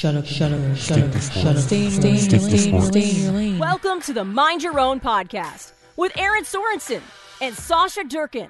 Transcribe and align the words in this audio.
Shut 0.00 0.14
up, 0.14 0.24
shut 0.24 0.50
up, 0.50 0.76
shut 0.78 0.98
up, 0.98 1.20
shut 1.20 1.44
up. 1.44 1.56
Stay 1.58 1.84
in 1.84 1.92
your 1.92 2.00
lane, 2.00 2.16
stay 2.16 2.38
in 2.38 2.72
your 2.72 2.80
lane, 2.80 2.82
stay 2.84 3.10
in 3.10 3.22
your 3.22 3.32
lane. 3.32 3.58
Welcome 3.58 4.00
to 4.00 4.14
the 4.14 4.24
Mind 4.24 4.62
Your 4.62 4.80
Own 4.80 4.98
podcast 4.98 5.72
with 5.98 6.16
Erin 6.16 6.44
Sorensen 6.44 7.02
and 7.42 7.54
Sausha 7.54 8.08
Durkin. 8.08 8.48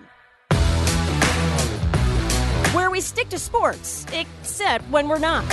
Where 2.73 2.89
we 2.89 3.01
stick 3.01 3.31
to 3.31 3.39
sports, 3.41 4.07
except 4.13 4.89
when 4.91 5.09
we're 5.09 5.19
not. 5.19 5.45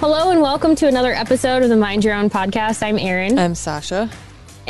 Hello 0.00 0.30
and 0.30 0.40
welcome 0.40 0.74
to 0.76 0.88
another 0.88 1.12
episode 1.12 1.62
of 1.62 1.68
the 1.68 1.76
Mind 1.76 2.02
Your 2.02 2.14
Own 2.14 2.30
podcast. 2.30 2.82
I'm 2.82 2.98
Erin. 2.98 3.38
I'm 3.38 3.52
Sausha. 3.52 4.10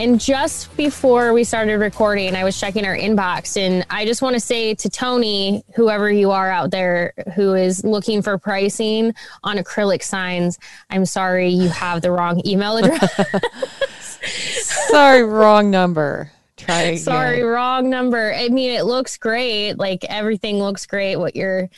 And 0.00 0.18
just 0.18 0.74
before 0.78 1.34
we 1.34 1.44
started 1.44 1.76
recording, 1.76 2.34
I 2.34 2.42
was 2.42 2.58
checking 2.58 2.86
our 2.86 2.96
inbox. 2.96 3.58
And 3.58 3.84
I 3.90 4.06
just 4.06 4.22
want 4.22 4.32
to 4.32 4.40
say 4.40 4.74
to 4.76 4.88
Tony, 4.88 5.62
whoever 5.74 6.10
you 6.10 6.30
are 6.30 6.50
out 6.50 6.70
there 6.70 7.12
who 7.34 7.52
is 7.52 7.84
looking 7.84 8.22
for 8.22 8.38
pricing 8.38 9.12
on 9.44 9.58
acrylic 9.58 10.02
signs, 10.02 10.58
I'm 10.88 11.04
sorry 11.04 11.50
you 11.50 11.68
have 11.68 12.00
the 12.00 12.12
wrong 12.12 12.40
email 12.46 12.78
address. 12.78 14.18
Sorry, 14.88 15.22
wrong 15.22 15.70
number. 15.70 16.32
Try 16.56 16.80
again. 16.80 16.98
sorry, 16.98 17.42
wrong 17.42 17.90
number. 17.90 18.32
I 18.34 18.48
mean, 18.48 18.70
it 18.70 18.84
looks 18.84 19.18
great. 19.18 19.74
Like 19.74 20.04
everything 20.04 20.60
looks 20.60 20.86
great, 20.86 21.16
what 21.16 21.36
you're 21.36 21.68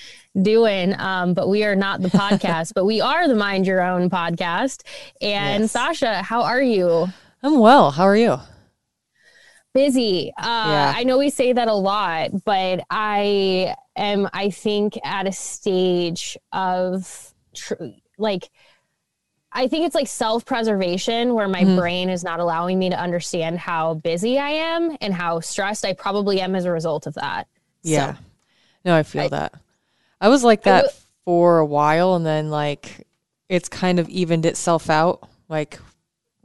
doing. 0.41 0.95
Um, 0.99 1.35
but 1.35 1.49
we 1.49 1.65
are 1.65 1.75
not 1.75 2.03
the 2.03 2.09
podcast, 2.09 2.73
but 2.75 2.85
we 2.85 3.01
are 3.01 3.27
the 3.27 3.35
Mind 3.35 3.67
Your 3.67 3.81
Own 3.83 4.11
podcast. 4.11 4.83
And 5.21 5.63
Yes. 5.65 5.73
Sausha, 5.73 6.23
how 6.23 6.43
are 6.43 6.63
you? 6.63 7.09
I'm 7.43 7.59
well. 7.59 7.91
How 7.91 8.05
are 8.05 8.17
you? 8.17 8.39
busy. 9.75 10.31
Uh, 10.37 10.43
Yeah. 10.69 10.93
I 10.95 11.03
know 11.05 11.17
we 11.17 11.31
say 11.31 11.55
that 11.55 11.67
a 11.67 11.73
lot, 11.73 12.45
but 12.45 12.85
I 12.91 13.75
am, 13.97 14.29
I 14.35 14.51
think, 14.51 14.99
at 15.03 15.27
a 15.27 15.33
stage 15.33 16.37
of 16.53 17.33
tr- 17.55 17.75
like, 18.19 18.51
I 19.51 19.69
think 19.69 19.87
it's 19.87 19.95
like 19.95 20.09
self 20.09 20.45
preservation 20.45 21.33
where 21.33 21.49
my 21.49 21.63
Mhm. 21.63 21.79
brain 21.79 22.11
is 22.11 22.23
not 22.23 22.39
allowing 22.39 22.79
me 22.79 22.91
to 22.91 22.97
understand 23.01 23.59
how 23.61 23.95
busy 23.95 24.39
I 24.39 24.51
am 24.51 24.95
and 25.01 25.15
how 25.15 25.41
stressed 25.41 25.87
I 25.87 25.95
probably 25.95 26.43
am 26.43 26.55
as 26.55 26.67
a 26.67 26.71
result 26.71 27.07
of 27.07 27.15
that. 27.15 27.47
Yeah. 27.83 28.13
So, 28.17 28.19
no, 28.85 28.95
I 28.97 29.03
feel 29.05 29.23
I- 29.23 29.29
that. 29.29 29.55
I 30.21 30.29
was 30.29 30.45
like 30.45 30.65
that 30.65 30.83
w- 30.83 30.93
for 31.25 31.59
a 31.61 31.67
while 31.67 32.15
and 32.15 32.27
then 32.27 32.51
like 32.51 33.07
it's 33.49 33.71
kind 33.71 33.99
of 33.99 34.07
evened 34.11 34.45
itself 34.45 34.91
out. 34.91 35.27
Like 35.49 35.81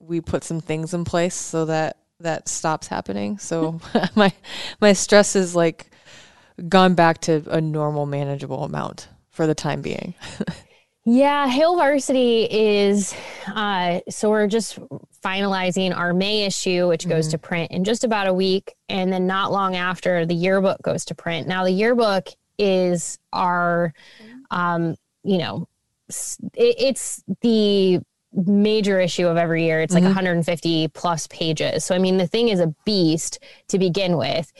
we 0.07 0.21
put 0.21 0.43
some 0.43 0.61
things 0.61 0.93
in 0.93 1.03
place 1.03 1.35
so 1.35 1.65
that 1.65 1.97
that 2.19 2.47
stops 2.47 2.87
happening. 2.87 3.37
So 3.37 3.79
my 4.15 4.33
my 4.81 4.93
stress 4.93 5.35
is 5.35 5.55
like 5.55 5.91
gone 6.67 6.95
back 6.95 7.21
to 7.21 7.43
a 7.49 7.61
normal 7.61 8.05
manageable 8.05 8.63
amount 8.63 9.09
for 9.29 9.45
the 9.45 9.53
time 9.53 9.81
being. 9.81 10.15
yeah, 11.05 11.47
Hail 11.47 11.75
Varsity 11.75 12.47
is, 12.49 13.13
uh, 13.53 13.99
so 14.09 14.31
we're 14.31 14.47
just 14.47 14.79
finalizing 15.23 15.95
our 15.95 16.13
May 16.13 16.43
issue, 16.45 16.87
which 16.87 17.07
goes 17.07 17.27
Mhm. 17.27 17.31
to 17.31 17.37
print 17.37 17.71
in 17.71 17.83
just 17.83 18.03
about 18.03 18.25
a 18.25 18.33
week. 18.33 18.73
And 18.89 19.13
then 19.13 19.27
not 19.27 19.51
long 19.51 19.75
after, 19.75 20.25
the 20.25 20.33
yearbook 20.33 20.81
goes 20.81 21.05
to 21.05 21.15
print. 21.15 21.47
Now, 21.47 21.63
the 21.63 21.71
yearbook 21.71 22.29
is 22.57 23.19
our, 23.31 23.93
um, 24.49 24.95
you 25.23 25.37
know, 25.37 25.67
it, 26.55 26.75
it's 26.79 27.23
the 27.41 27.99
major 28.33 28.99
issue 28.99 29.25
of 29.25 29.37
every 29.37 29.63
year. 29.63 29.81
It's 29.81 29.93
like 29.93 30.03
Mhm. 30.03 30.07
150 30.07 30.89
plus 30.89 31.27
pages. 31.27 31.85
So, 31.85 31.95
I 31.95 31.97
mean, 31.97 32.17
the 32.17 32.27
thing 32.27 32.49
is 32.49 32.59
a 32.59 32.73
beast 32.85 33.39
to 33.69 33.79
begin 33.79 34.17
with, 34.17 34.51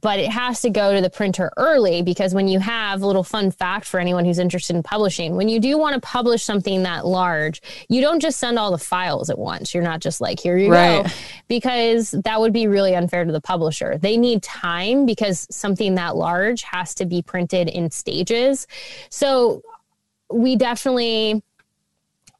but 0.00 0.18
it 0.18 0.30
has 0.30 0.60
to 0.60 0.70
go 0.70 0.94
to 0.94 1.00
the 1.00 1.08
printer 1.08 1.50
early 1.56 2.02
because 2.02 2.34
when 2.34 2.48
you 2.48 2.58
have 2.60 3.02
a 3.02 3.06
little 3.06 3.24
fun 3.24 3.50
fact 3.50 3.86
for 3.86 3.98
anyone 3.98 4.24
who's 4.26 4.38
interested 4.38 4.76
in 4.76 4.82
publishing, 4.82 5.36
when 5.36 5.48
you 5.48 5.58
do 5.58 5.78
want 5.78 5.94
to 5.94 6.00
publish 6.00 6.44
something 6.44 6.82
that 6.82 7.06
large, 7.06 7.62
you 7.88 8.02
don't 8.02 8.20
just 8.20 8.38
send 8.38 8.58
all 8.58 8.70
the 8.70 8.78
files 8.78 9.30
at 9.30 9.38
once. 9.38 9.72
You're 9.74 9.82
not 9.82 10.00
just 10.00 10.20
like, 10.20 10.38
here 10.38 10.58
you 10.58 10.70
go 10.70 11.04
because 11.48 12.10
that 12.24 12.40
would 12.40 12.52
be 12.52 12.66
really 12.66 12.94
unfair 12.94 13.24
to 13.24 13.32
the 13.32 13.40
publisher. 13.40 13.96
They 13.98 14.16
need 14.18 14.42
time 14.42 15.06
because 15.06 15.46
something 15.50 15.94
that 15.94 16.14
large 16.14 16.62
has 16.62 16.94
to 16.96 17.06
be 17.06 17.22
printed 17.22 17.68
in 17.68 17.90
stages. 17.90 18.66
So 19.08 19.62
we 20.30 20.56
definitely 20.56 21.42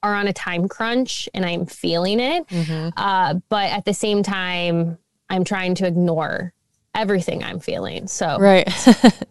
are 0.04 0.14
on 0.14 0.28
a 0.28 0.32
time 0.32 0.68
crunch 0.68 1.28
and 1.32 1.46
I'm 1.46 1.64
feeling 1.64 2.20
it. 2.20 2.46
Mhm. 2.48 2.92
Uh, 2.96 3.34
but 3.48 3.70
at 3.70 3.86
the 3.86 3.94
same 3.94 4.22
time, 4.22 4.98
I'm 5.30 5.44
trying 5.44 5.74
to 5.76 5.86
ignore 5.86 6.52
everything 6.94 7.42
I'm 7.42 7.58
feeling. 7.58 8.06
So 8.06 8.38
Right. 8.38 8.68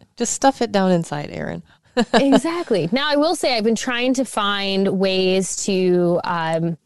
Just 0.17 0.33
stuff 0.33 0.61
it 0.61 0.71
down 0.71 0.91
inside, 0.91 1.29
Erin. 1.31 1.61
exactly. 2.15 2.89
Now 2.91 3.07
I 3.07 3.15
will 3.17 3.35
say 3.35 3.55
I've 3.55 3.63
been 3.63 3.75
trying 3.75 4.15
to 4.15 4.25
find 4.25 4.99
ways 4.99 5.55
to 5.65 6.19
um, 6.23 6.77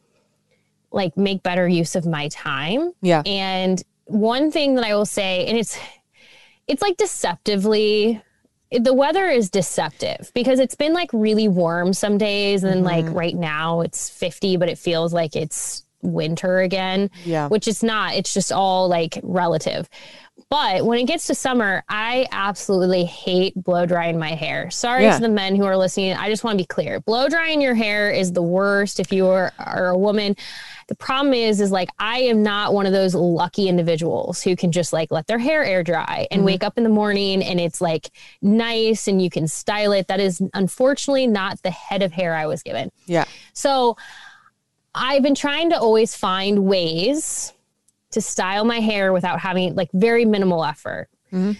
like 0.91 1.15
make 1.15 1.41
better 1.41 1.65
use 1.65 1.95
of 1.95 2.05
my 2.05 2.27
time. 2.27 2.91
Yeah. 3.01 3.23
And 3.25 3.81
one 4.05 4.51
thing 4.51 4.75
that 4.75 4.85
I 4.85 4.95
will 4.95 5.05
say, 5.05 5.45
and 5.47 5.57
it's 5.57 5.79
it's 6.67 6.81
like 6.81 6.97
deceptively 6.97 8.21
the 8.72 8.94
weather 8.94 9.28
is 9.28 9.50
deceptive 9.50 10.31
because 10.33 10.59
it's 10.59 10.75
been 10.75 10.94
like 10.94 11.09
really 11.13 11.47
warm 11.47 11.94
some 11.94 12.17
days 12.17 12.63
and 12.63 12.73
then 12.73 12.83
like 12.83 13.05
mm-hmm. 13.05 13.16
right 13.17 13.35
now 13.35 13.81
it's 13.81 14.09
50 14.09 14.57
but 14.57 14.69
it 14.69 14.78
feels 14.78 15.13
like 15.13 15.35
it's 15.35 15.85
winter 16.01 16.59
again 16.59 17.09
Yeah. 17.25 17.47
which 17.47 17.67
it's 17.67 17.81
not 17.83 18.13
it's 18.16 18.33
just 18.33 18.51
all 18.51 18.88
like 18.88 19.19
relative 19.23 19.89
but 20.50 20.85
when 20.85 21.00
it 21.00 21.06
gets 21.06 21.28
to 21.28 21.35
summer 21.35 21.84
i 21.90 22.28
absolutely 22.31 23.06
hate 23.06 23.53
blow 23.56 23.85
drying 23.85 24.18
my 24.18 24.30
hair. 24.30 24.69
Sorry 24.72 25.03
Yeah. 25.03 25.16
to 25.16 25.22
the 25.22 25.30
men 25.30 25.56
who 25.56 25.66
are 25.66 25.78
listening. 25.78 26.13
I 26.13 26.30
just 26.30 26.44
want 26.44 26.58
to 26.58 26.63
be 26.63 26.66
clear. 26.66 27.00
Blow 27.02 27.28
drying 27.28 27.62
your 27.62 27.75
hair 27.75 28.12
is 28.12 28.31
the 28.31 28.41
worst 28.41 29.00
if 29.00 29.12
you 29.12 29.28
are, 29.28 29.52
are 29.59 29.90
a 29.90 29.97
woman. 29.97 30.35
The 30.88 30.96
problem 30.96 31.34
is 31.34 31.59
is 31.59 31.72
like 31.72 31.90
i 32.00 32.19
am 32.19 32.44
not 32.44 32.74
one 32.74 32.85
of 32.85 32.94
those 32.94 33.13
lucky 33.13 33.68
individuals 33.68 34.41
who 34.41 34.56
can 34.56 34.72
just 34.72 34.94
like 34.94 35.12
let 35.12 35.28
their 35.28 35.38
hair 35.38 35.66
air 35.66 35.84
dry 35.84 36.28
and 36.31 36.40
mm-hmm. 36.40 36.46
wake 36.46 36.64
up 36.64 36.78
in 36.78 36.84
the 36.84 36.90
morning 36.90 37.44
and 37.44 37.59
it's 37.59 37.81
like 37.81 38.09
nice 38.41 39.08
and 39.08 39.22
you 39.22 39.29
can 39.29 39.47
style 39.47 39.91
it. 39.91 40.08
That 40.08 40.19
is 40.19 40.41
unfortunately 40.53 41.28
not 41.28 41.62
the 41.64 41.72
head 41.72 42.02
of 42.02 42.12
hair 42.14 42.34
i 42.34 42.46
was 42.46 42.64
given. 42.64 42.91
Yeah. 43.06 43.25
so 43.53 43.97
I've 44.96 45.22
been 45.22 45.35
trying 45.35 45.69
to 45.72 45.79
always 45.79 46.16
find 46.16 46.66
ways 46.66 47.53
to 48.17 48.22
style 48.22 48.66
my 48.66 48.79
hair 48.79 49.13
without 49.13 49.39
having 49.39 49.75
like 49.75 49.89
very 49.94 50.25
minimal 50.25 50.66
effort. 50.66 51.07
Mhm. 51.31 51.57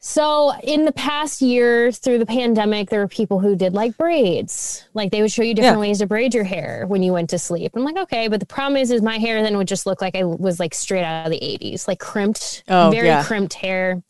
So 0.00 0.52
in 0.62 0.84
the 0.84 0.92
past 0.92 1.42
year 1.42 1.90
through 1.90 2.18
the 2.20 2.26
pandemic, 2.26 2.88
there 2.88 3.00
were 3.00 3.08
people 3.08 3.40
who 3.40 3.56
did 3.56 3.74
like 3.74 3.96
braids. 3.96 4.84
Like 4.94 5.10
they 5.10 5.20
would 5.22 5.32
show 5.32 5.42
you 5.42 5.54
different 5.54 5.76
Yeah. 5.78 5.80
ways 5.80 5.98
to 5.98 6.06
braid 6.06 6.34
your 6.34 6.44
hair 6.44 6.84
when 6.86 7.02
you 7.02 7.12
went 7.12 7.30
to 7.30 7.38
sleep. 7.38 7.72
I'm 7.74 7.82
like, 7.84 7.96
okay, 7.96 8.28
but 8.28 8.38
the 8.38 8.46
problem 8.46 8.76
is, 8.76 8.92
is 8.92 9.02
my 9.02 9.18
hair 9.18 9.42
then 9.42 9.56
would 9.56 9.66
just 9.66 9.86
look 9.86 10.00
like 10.00 10.14
I 10.14 10.22
was 10.22 10.60
like 10.60 10.72
straight 10.72 11.02
out 11.02 11.26
of 11.26 11.32
the 11.32 11.42
80s, 11.42 11.88
like 11.88 11.98
crimped, 11.98 12.62
Oh, 12.68 12.90
very 12.90 13.08
yeah. 13.08 13.24
crimped 13.24 13.54
hair. 13.54 14.00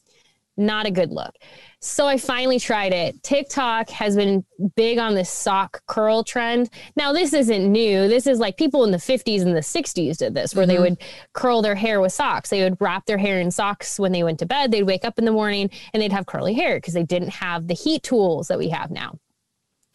Not 0.58 0.84
a 0.86 0.90
good 0.90 1.10
look. 1.10 1.34
So 1.80 2.08
I 2.08 2.16
finally 2.16 2.58
tried 2.58 2.92
it. 2.92 3.22
TikTok 3.22 3.88
has 3.90 4.16
been 4.16 4.44
big 4.74 4.98
on 4.98 5.14
this 5.14 5.30
sock 5.30 5.82
curl 5.86 6.24
trend. 6.24 6.70
Now, 6.96 7.12
this 7.12 7.32
isn't 7.32 7.70
new. 7.70 8.08
This 8.08 8.26
is 8.26 8.40
like 8.40 8.56
people 8.56 8.82
in 8.82 8.90
the 8.90 8.98
50s 8.98 9.42
and 9.42 9.54
the 9.54 9.60
60s 9.60 10.16
did 10.16 10.34
this, 10.34 10.56
where 10.56 10.66
they 10.66 10.74
mm-hmm. 10.74 10.82
would 10.82 10.98
curl 11.34 11.62
their 11.62 11.76
hair 11.76 12.00
with 12.00 12.12
socks. 12.12 12.50
They 12.50 12.64
would 12.64 12.80
wrap 12.80 13.06
their 13.06 13.18
hair 13.18 13.40
in 13.40 13.52
socks 13.52 13.98
when 13.98 14.10
they 14.10 14.24
went 14.24 14.40
to 14.40 14.46
bed. 14.46 14.72
They'd 14.72 14.82
wake 14.82 15.04
up 15.04 15.20
in 15.20 15.24
the 15.24 15.30
morning 15.30 15.70
and 15.92 16.02
they'd 16.02 16.12
have 16.12 16.26
curly 16.26 16.54
hair 16.54 16.78
because 16.78 16.94
they 16.94 17.04
didn't 17.04 17.30
have 17.30 17.68
the 17.68 17.74
heat 17.74 18.02
tools 18.02 18.48
that 18.48 18.58
we 18.58 18.70
have 18.70 18.90
now. 18.90 19.16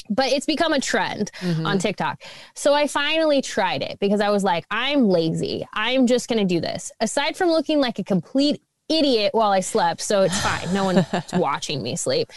But 0.09 0.27
it's 0.27 0.45
become 0.45 0.74
a 0.74 0.79
trend 0.79 1.31
mm-hmm. 1.39 1.65
on 1.65 1.79
TikTok. 1.79 2.24
So 2.56 2.74
I 2.74 2.88
finally 2.88 3.41
tried 3.41 3.81
it 3.81 4.00
because 4.00 4.21
I 4.21 4.29
was 4.29 4.44
like, 4.44 4.65
I'm 4.71 5.07
lazy. 5.09 5.65
I'm 5.74 6.07
just 6.07 6.29
going 6.29 6.39
to 6.39 6.53
do 6.53 6.62
this. 6.62 6.94
Aside 7.01 7.36
from 7.36 7.50
looking 7.50 7.79
like 7.79 8.00
a 8.00 8.03
complete 8.03 8.62
idiot 8.89 9.33
while 9.33 9.51
I 9.51 9.59
slept, 9.62 10.01
so 10.01 10.21
it's 10.24 10.39
fine. 10.44 10.74
No 10.74 10.85
one's 10.85 11.06
watching 11.33 11.81
me 11.83 11.95
sleep. 11.95 12.31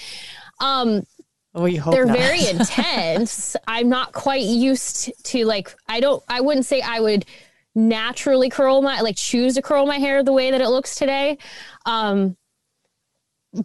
Um, 0.60 1.02
Well, 1.54 1.68
you 1.68 1.80
hope 1.80 1.94
they're 1.94 2.06
not. 2.06 2.16
very 2.18 2.46
intense. 2.48 3.56
I'm 3.66 3.88
not 3.88 4.12
quite 4.12 4.44
used 4.44 5.12
to 5.24 5.44
like 5.44 5.74
I 5.88 6.00
don't 6.00 6.22
I 6.28 6.40
wouldn't 6.40 6.66
say 6.66 6.80
I 6.80 7.00
would 7.00 7.24
naturally 7.74 8.48
curl 8.48 8.80
my 8.80 9.00
like 9.02 9.16
choose 9.16 9.54
to 9.54 9.62
curl 9.62 9.84
my 9.86 9.98
hair 9.98 10.22
the 10.22 10.32
way 10.32 10.50
that 10.50 10.60
it 10.62 10.68
looks 10.68 10.94
today. 10.94 11.36
Um 11.84 12.36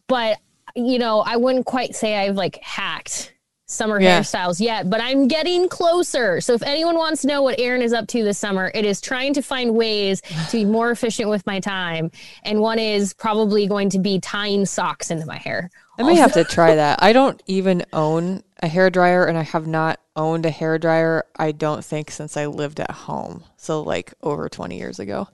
but 0.07 0.38
you 0.75 1.00
know, 1.00 1.19
I 1.22 1.36
wouldn't 1.38 1.66
quite 1.66 1.95
say 1.95 2.16
I've 2.18 2.36
like 2.36 2.57
hacked 2.62 3.34
summer 3.71 4.00
Yeah. 4.01 4.19
hairstyles 4.19 4.59
yet, 4.59 4.89
but 4.89 5.01
I'm 5.01 5.27
getting 5.27 5.69
closer. 5.69 6.41
So 6.41 6.53
if 6.53 6.63
anyone 6.63 6.95
wants 6.97 7.21
to 7.21 7.27
know 7.27 7.41
what 7.41 7.59
Erin 7.59 7.81
is 7.81 7.94
up 7.94 8.07
to 8.09 8.23
this 8.23 8.38
summer, 8.38 8.71
it 8.75 8.85
is 8.85 9.00
trying 9.01 9.33
to 9.35 9.41
find 9.41 9.73
ways 9.75 10.21
to 10.50 10.57
be 10.57 10.65
more 10.65 10.91
efficient 10.91 11.29
with 11.29 11.45
my 11.45 11.59
time. 11.59 12.12
And 12.44 12.59
one 12.59 12.79
is 12.79 13.13
probably 13.13 13.68
going 13.68 13.89
to 13.91 14.00
be 14.00 14.19
tying 14.19 14.65
socks 14.65 15.09
into 15.09 15.25
my 15.25 15.38
hair. 15.38 15.69
I 15.97 16.03
may 16.03 16.15
have 16.15 16.33
to 16.33 16.44
try 16.44 16.75
that. 16.75 17.00
I 17.03 17.13
don't 17.13 17.41
even 17.45 17.85
own 17.94 18.44
a 18.63 18.68
hair 18.68 18.89
dryer, 18.89 19.25
and 19.25 19.38
I 19.38 19.44
have 19.44 19.68
not 19.68 20.00
owned 20.15 20.45
a 20.45 20.50
hair 20.50 20.77
dryer. 20.79 21.25
I 21.38 21.51
don't 21.51 21.83
think 21.85 22.12
since 22.12 22.35
I 22.38 22.47
lived 22.47 22.79
at 22.79 22.91
home, 22.91 23.44
so 23.57 23.81
like 23.81 24.13
over 24.24 24.50
twenty 24.50 24.77
years 24.77 25.00
ago. 25.00 25.27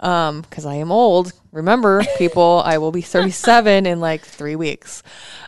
Um, 0.00 0.42
because 0.42 0.64
I 0.64 0.74
am 0.76 0.92
old. 0.92 1.32
Remember, 1.50 2.02
people, 2.18 2.62
I 2.64 2.78
will 2.78 2.92
be 2.92 3.02
thirty-seven 3.02 3.86
in 3.86 4.00
like 4.00 4.22
three 4.22 4.54
weeks. 4.56 5.02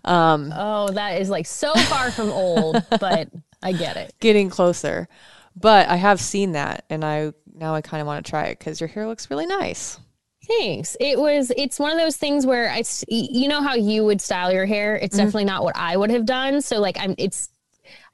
Um, 0.04 0.52
Oh, 0.56 0.88
that 0.88 1.20
is 1.20 1.30
like 1.30 1.46
so 1.46 1.72
far 1.74 2.10
from 2.10 2.30
old, 2.30 2.84
but 2.98 3.28
I 3.62 3.72
get 3.72 3.96
it. 3.96 4.12
getting 4.18 4.50
closer, 4.50 5.08
but 5.54 5.88
I 5.88 5.96
have 5.96 6.20
seen 6.20 6.52
that, 6.52 6.84
and 6.90 7.04
I 7.04 7.32
now 7.52 7.74
I 7.74 7.80
kind 7.80 8.00
of 8.00 8.06
want 8.06 8.24
to 8.24 8.30
try 8.30 8.46
it 8.46 8.58
because 8.58 8.80
your 8.80 8.88
hair 8.88 9.06
looks 9.06 9.30
really 9.30 9.46
nice. 9.46 10.00
Thanks. 10.46 10.96
It 10.98 11.16
was, 11.16 11.52
it's 11.56 11.78
one 11.78 11.92
of 11.92 11.98
those 11.98 12.16
things 12.16 12.44
where 12.44 12.70
I, 12.70 12.82
you 13.06 13.46
know 13.46 13.62
how 13.62 13.74
you 13.74 14.04
would 14.06 14.20
style 14.20 14.50
your 14.52 14.66
hair? 14.66 14.96
It's 14.96 15.16
definitely 15.16 15.44
not 15.44 15.62
what 15.62 15.76
I 15.76 15.96
would 15.96 16.10
have 16.10 16.26
done. 16.26 16.60
So, 16.60 16.80
like, 16.80 16.96
I'm, 16.98 17.14
it's, 17.18 17.50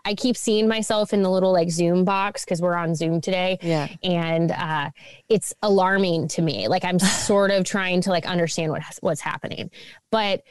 I 0.07 0.15
keep 0.15 0.37
seeing 0.37 0.69
myself 0.69 1.13
in 1.13 1.23
the 1.23 1.31
little 1.31 1.53
like 1.53 1.69
Zoom 1.69 2.05
box 2.05 2.45
because 2.45 2.63
we're 2.63 2.77
on 2.77 2.95
Zoom 2.95 3.21
today. 3.21 3.59
Yeah. 3.61 3.89
And 4.05 4.53
uh, 4.53 4.91
it's 5.29 5.53
alarming 5.63 6.29
to 6.29 6.43
me. 6.43 6.69
Like, 6.69 6.85
I'm 6.85 6.99
sort 7.27 7.51
of 7.51 7.65
trying 7.65 8.03
to 8.03 8.11
like 8.11 8.25
understand 8.25 8.71
what, 8.71 8.83
what's 9.01 9.21
happening. 9.21 9.71
But 10.13 10.45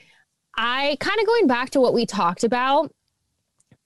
I 0.57 0.98
kind 1.00 1.19
of 1.19 1.25
going 1.25 1.48
back 1.48 1.69
to 1.72 1.80
what 1.80 1.94
we 1.94 2.06
talked 2.06 2.44
about 2.44 2.94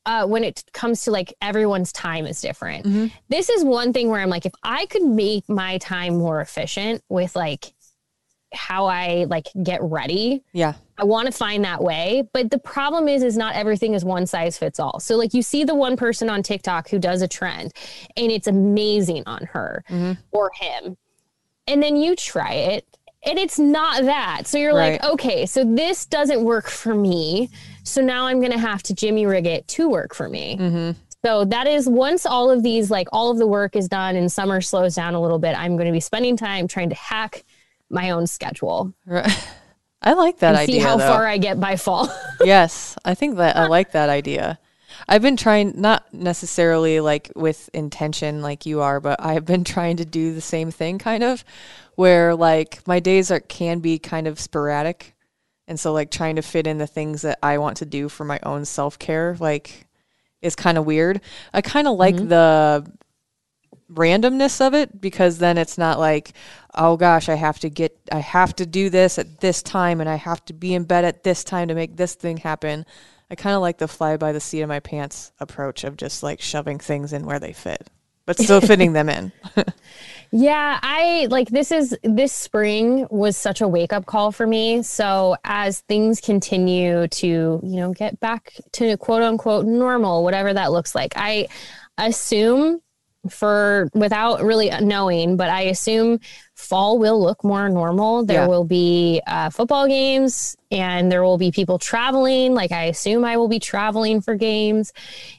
uh, 0.07 0.25
when 0.25 0.43
it 0.43 0.63
comes 0.73 1.03
to 1.03 1.11
like 1.11 1.33
everyone's 1.39 1.91
time 1.91 2.25
is 2.25 2.41
different. 2.41 3.11
This 3.29 3.49
is 3.49 3.63
one 3.63 3.93
thing 3.93 4.09
where 4.09 4.21
I'm 4.21 4.29
like, 4.29 4.47
if 4.47 4.53
I 4.63 4.87
could 4.87 5.03
make 5.03 5.47
my 5.47 5.77
time 5.77 6.17
more 6.17 6.41
efficient 6.41 7.03
with 7.09 7.35
like 7.35 7.73
how 8.51 8.87
I 8.87 9.25
like 9.29 9.47
get 9.61 9.81
ready, 9.83 10.43
Yeah, 10.51 10.73
I 10.99 11.05
want 11.05 11.27
to 11.27 11.31
find 11.31 11.63
that 11.63 11.81
way. 11.81 12.27
But 12.33 12.51
the 12.51 12.59
problem 12.59 13.07
is, 13.07 13.23
is 13.23 13.37
not 13.37 13.55
everything 13.55 13.93
is 13.93 14.03
one 14.03 14.25
size 14.25 14.57
fits 14.57 14.79
all. 14.79 14.99
So 14.99 15.15
like 15.15 15.33
you 15.33 15.41
see 15.41 15.63
the 15.63 15.75
one 15.75 15.95
person 15.95 16.29
on 16.29 16.43
TikTok 16.43 16.89
who 16.89 16.99
does 16.99 17.21
a 17.21 17.27
trend 17.27 17.73
and 18.17 18.31
it's 18.31 18.47
amazing 18.47 19.23
on 19.25 19.45
her 19.53 19.83
mm-hmm. 19.89 20.13
or 20.31 20.51
him. 20.59 20.97
And 21.67 21.81
then 21.81 21.95
you 21.95 22.15
try 22.15 22.53
it 22.53 22.85
and 23.23 23.37
it's 23.37 23.59
not 23.59 24.03
that. 24.03 24.47
So 24.47 24.57
you're 24.57 24.73
like, 24.73 25.03
okay, 25.03 25.45
so 25.45 25.63
this 25.63 26.05
doesn't 26.05 26.43
work 26.43 26.69
for 26.69 26.95
me. 26.95 27.49
So 27.83 28.01
now 28.01 28.27
I'm 28.27 28.39
going 28.39 28.51
to 28.51 28.59
have 28.59 28.81
to 28.83 28.93
Jimmy 28.93 29.25
rig 29.25 29.45
it 29.45 29.67
to 29.69 29.89
work 29.89 30.15
for 30.15 30.29
me. 30.29 30.57
Mm-hmm. 30.57 30.99
So 31.25 31.43
that 31.45 31.67
is 31.67 31.87
once 31.87 32.25
all 32.25 32.49
of 32.49 32.63
these, 32.63 32.89
like 32.89 33.09
all 33.11 33.29
of 33.29 33.37
the 33.37 33.47
work 33.47 33.75
is 33.75 33.89
done 33.89 34.15
and 34.15 34.31
summer 34.31 34.61
slows 34.61 34.95
down 34.95 35.15
a 35.15 35.21
little 35.21 35.39
bit, 35.39 35.57
I'm 35.57 35.75
going 35.75 35.87
to 35.87 35.91
be 35.91 35.99
spending 35.99 36.37
time 36.37 36.67
trying 36.67 36.89
to 36.89 36.95
hack 36.95 37.43
my 37.89 38.11
own 38.11 38.25
schedule 38.25 38.93
right. 39.05 39.29
I 40.01 40.13
like 40.13 40.39
that 40.39 40.55
idea. 40.55 40.75
see 40.75 40.79
how 40.79 40.97
though. 40.97 41.07
far 41.07 41.27
I 41.27 41.37
get 41.37 41.59
by 41.59 41.75
fall. 41.75 42.09
yes, 42.43 42.97
I 43.03 43.15
think 43.15 43.37
that 43.37 43.57
I 43.57 43.67
like 43.67 43.91
that 43.91 44.09
idea. 44.09 44.59
I've 45.07 45.21
been 45.21 45.37
trying, 45.37 45.79
not 45.79 46.13
necessarily 46.13 46.99
like 46.99 47.31
with 47.35 47.69
intention 47.73 48.41
like 48.41 48.65
you 48.65 48.81
are, 48.81 48.99
but 48.99 49.23
I've 49.23 49.45
been 49.45 49.63
trying 49.63 49.97
to 49.97 50.05
do 50.05 50.33
the 50.33 50.41
same 50.41 50.71
thing 50.71 50.99
kind 50.99 51.23
of 51.23 51.43
where 51.95 52.35
like 52.35 52.85
my 52.87 52.99
days 52.99 53.31
are 53.31 53.39
can 53.39 53.79
be 53.79 53.99
kind 53.99 54.27
of 54.27 54.39
sporadic. 54.39 55.15
And 55.67 55.79
so 55.79 55.93
like 55.93 56.11
trying 56.11 56.37
to 56.37 56.41
fit 56.41 56.65
in 56.65 56.77
the 56.77 56.87
things 56.87 57.21
that 57.23 57.39
I 57.43 57.57
want 57.57 57.77
to 57.77 57.85
do 57.85 58.09
for 58.09 58.23
my 58.23 58.39
own 58.43 58.65
self-care 58.65 59.35
like 59.39 59.85
is 60.41 60.55
kind 60.55 60.77
of 60.77 60.85
weird. 60.85 61.21
I 61.53 61.61
kind 61.61 61.87
of 61.87 61.97
like 61.97 62.15
mm-hmm. 62.15 62.29
the 62.29 62.91
randomness 63.93 64.65
of 64.65 64.73
it 64.73 65.01
because 65.01 65.39
then 65.39 65.57
it's 65.57 65.77
not 65.77 65.99
like 65.99 66.33
oh 66.75 66.95
gosh 66.95 67.27
i 67.27 67.35
have 67.35 67.59
to 67.59 67.69
get 67.69 67.97
i 68.11 68.19
have 68.19 68.55
to 68.55 68.65
do 68.65 68.89
this 68.89 69.17
at 69.17 69.39
this 69.41 69.63
time 69.63 69.99
and 69.99 70.09
i 70.09 70.15
have 70.15 70.43
to 70.45 70.53
be 70.53 70.73
in 70.73 70.83
bed 70.83 71.03
at 71.03 71.23
this 71.23 71.43
time 71.43 71.67
to 71.67 71.73
make 71.73 71.97
this 71.97 72.13
thing 72.13 72.37
happen 72.37 72.85
i 73.31 73.35
kind 73.35 73.55
of 73.55 73.61
like 73.61 73.79
the 73.79 73.87
fly 73.87 74.15
by 74.15 74.31
the 74.31 74.39
seat 74.39 74.61
of 74.61 74.69
my 74.69 74.79
pants 74.79 75.31
approach 75.39 75.83
of 75.83 75.97
just 75.97 76.21
like 76.21 76.39
shoving 76.39 76.77
things 76.77 77.13
in 77.13 77.25
where 77.25 77.39
they 77.39 77.51
fit 77.51 77.89
but 78.25 78.37
still 78.37 78.61
fitting 78.71 78.93
them 78.93 79.09
in 79.09 79.31
Yeah, 80.31 80.79
I 80.83 81.27
like 81.31 81.49
this 81.49 81.71
is 81.71 81.97
this 82.03 82.31
spring 82.31 83.07
was 83.09 83.35
such 83.35 83.61
a 83.61 83.67
wake 83.67 83.91
up 83.91 84.05
call 84.05 84.31
for 84.31 84.45
me. 84.45 84.83
So 84.83 85.35
as 85.43 85.79
things 85.81 86.21
continue 86.21 87.07
to, 87.07 87.27
you 87.27 87.59
know, 87.75 87.93
get 87.93 88.19
back 88.19 88.53
to 88.73 88.95
quote 88.97 89.23
unquote 89.23 89.65
normal, 89.65 90.23
whatever 90.23 90.53
that 90.53 90.71
looks 90.71 90.93
like, 90.93 91.13
I 91.15 91.47
assume 91.97 92.81
for 93.29 93.89
without 93.93 94.43
really 94.43 94.69
knowing, 94.81 95.35
but 95.35 95.49
I 95.49 95.63
assume 95.63 96.19
fall 96.55 96.97
will 96.99 97.21
look 97.21 97.43
more 97.43 97.67
normal. 97.67 98.23
There 98.25 98.41
Yeah. 98.41 98.47
will 98.47 98.63
be 98.63 99.21
uh, 99.27 99.49
football 99.49 99.87
games 99.87 100.55
and 100.71 101.11
there 101.11 101.23
will 101.23 101.37
be 101.37 101.51
people 101.51 101.79
traveling. 101.79 102.53
Like 102.53 102.71
I 102.71 102.85
assume 102.85 103.25
I 103.25 103.35
will 103.37 103.49
be 103.49 103.59
traveling 103.59 104.21
for 104.21 104.35
games. 104.35 104.93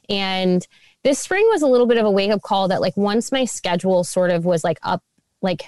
And 0.09 0.67
this 1.05 1.19
spring 1.19 1.47
was 1.51 1.63
a 1.63 1.67
little 1.67 1.87
bit 1.87 1.97
of 1.97 2.05
a 2.05 2.11
wake 2.11 2.31
up 2.31 2.43
call 2.43 2.69
that 2.69 2.83
like 2.83 2.97
once 2.97 3.33
my 3.33 3.47
schedule 3.47 4.05
sort 4.05 4.31
of 4.31 4.45
was 4.45 4.63
like 4.63 4.79
up, 4.83 5.03
like 5.41 5.63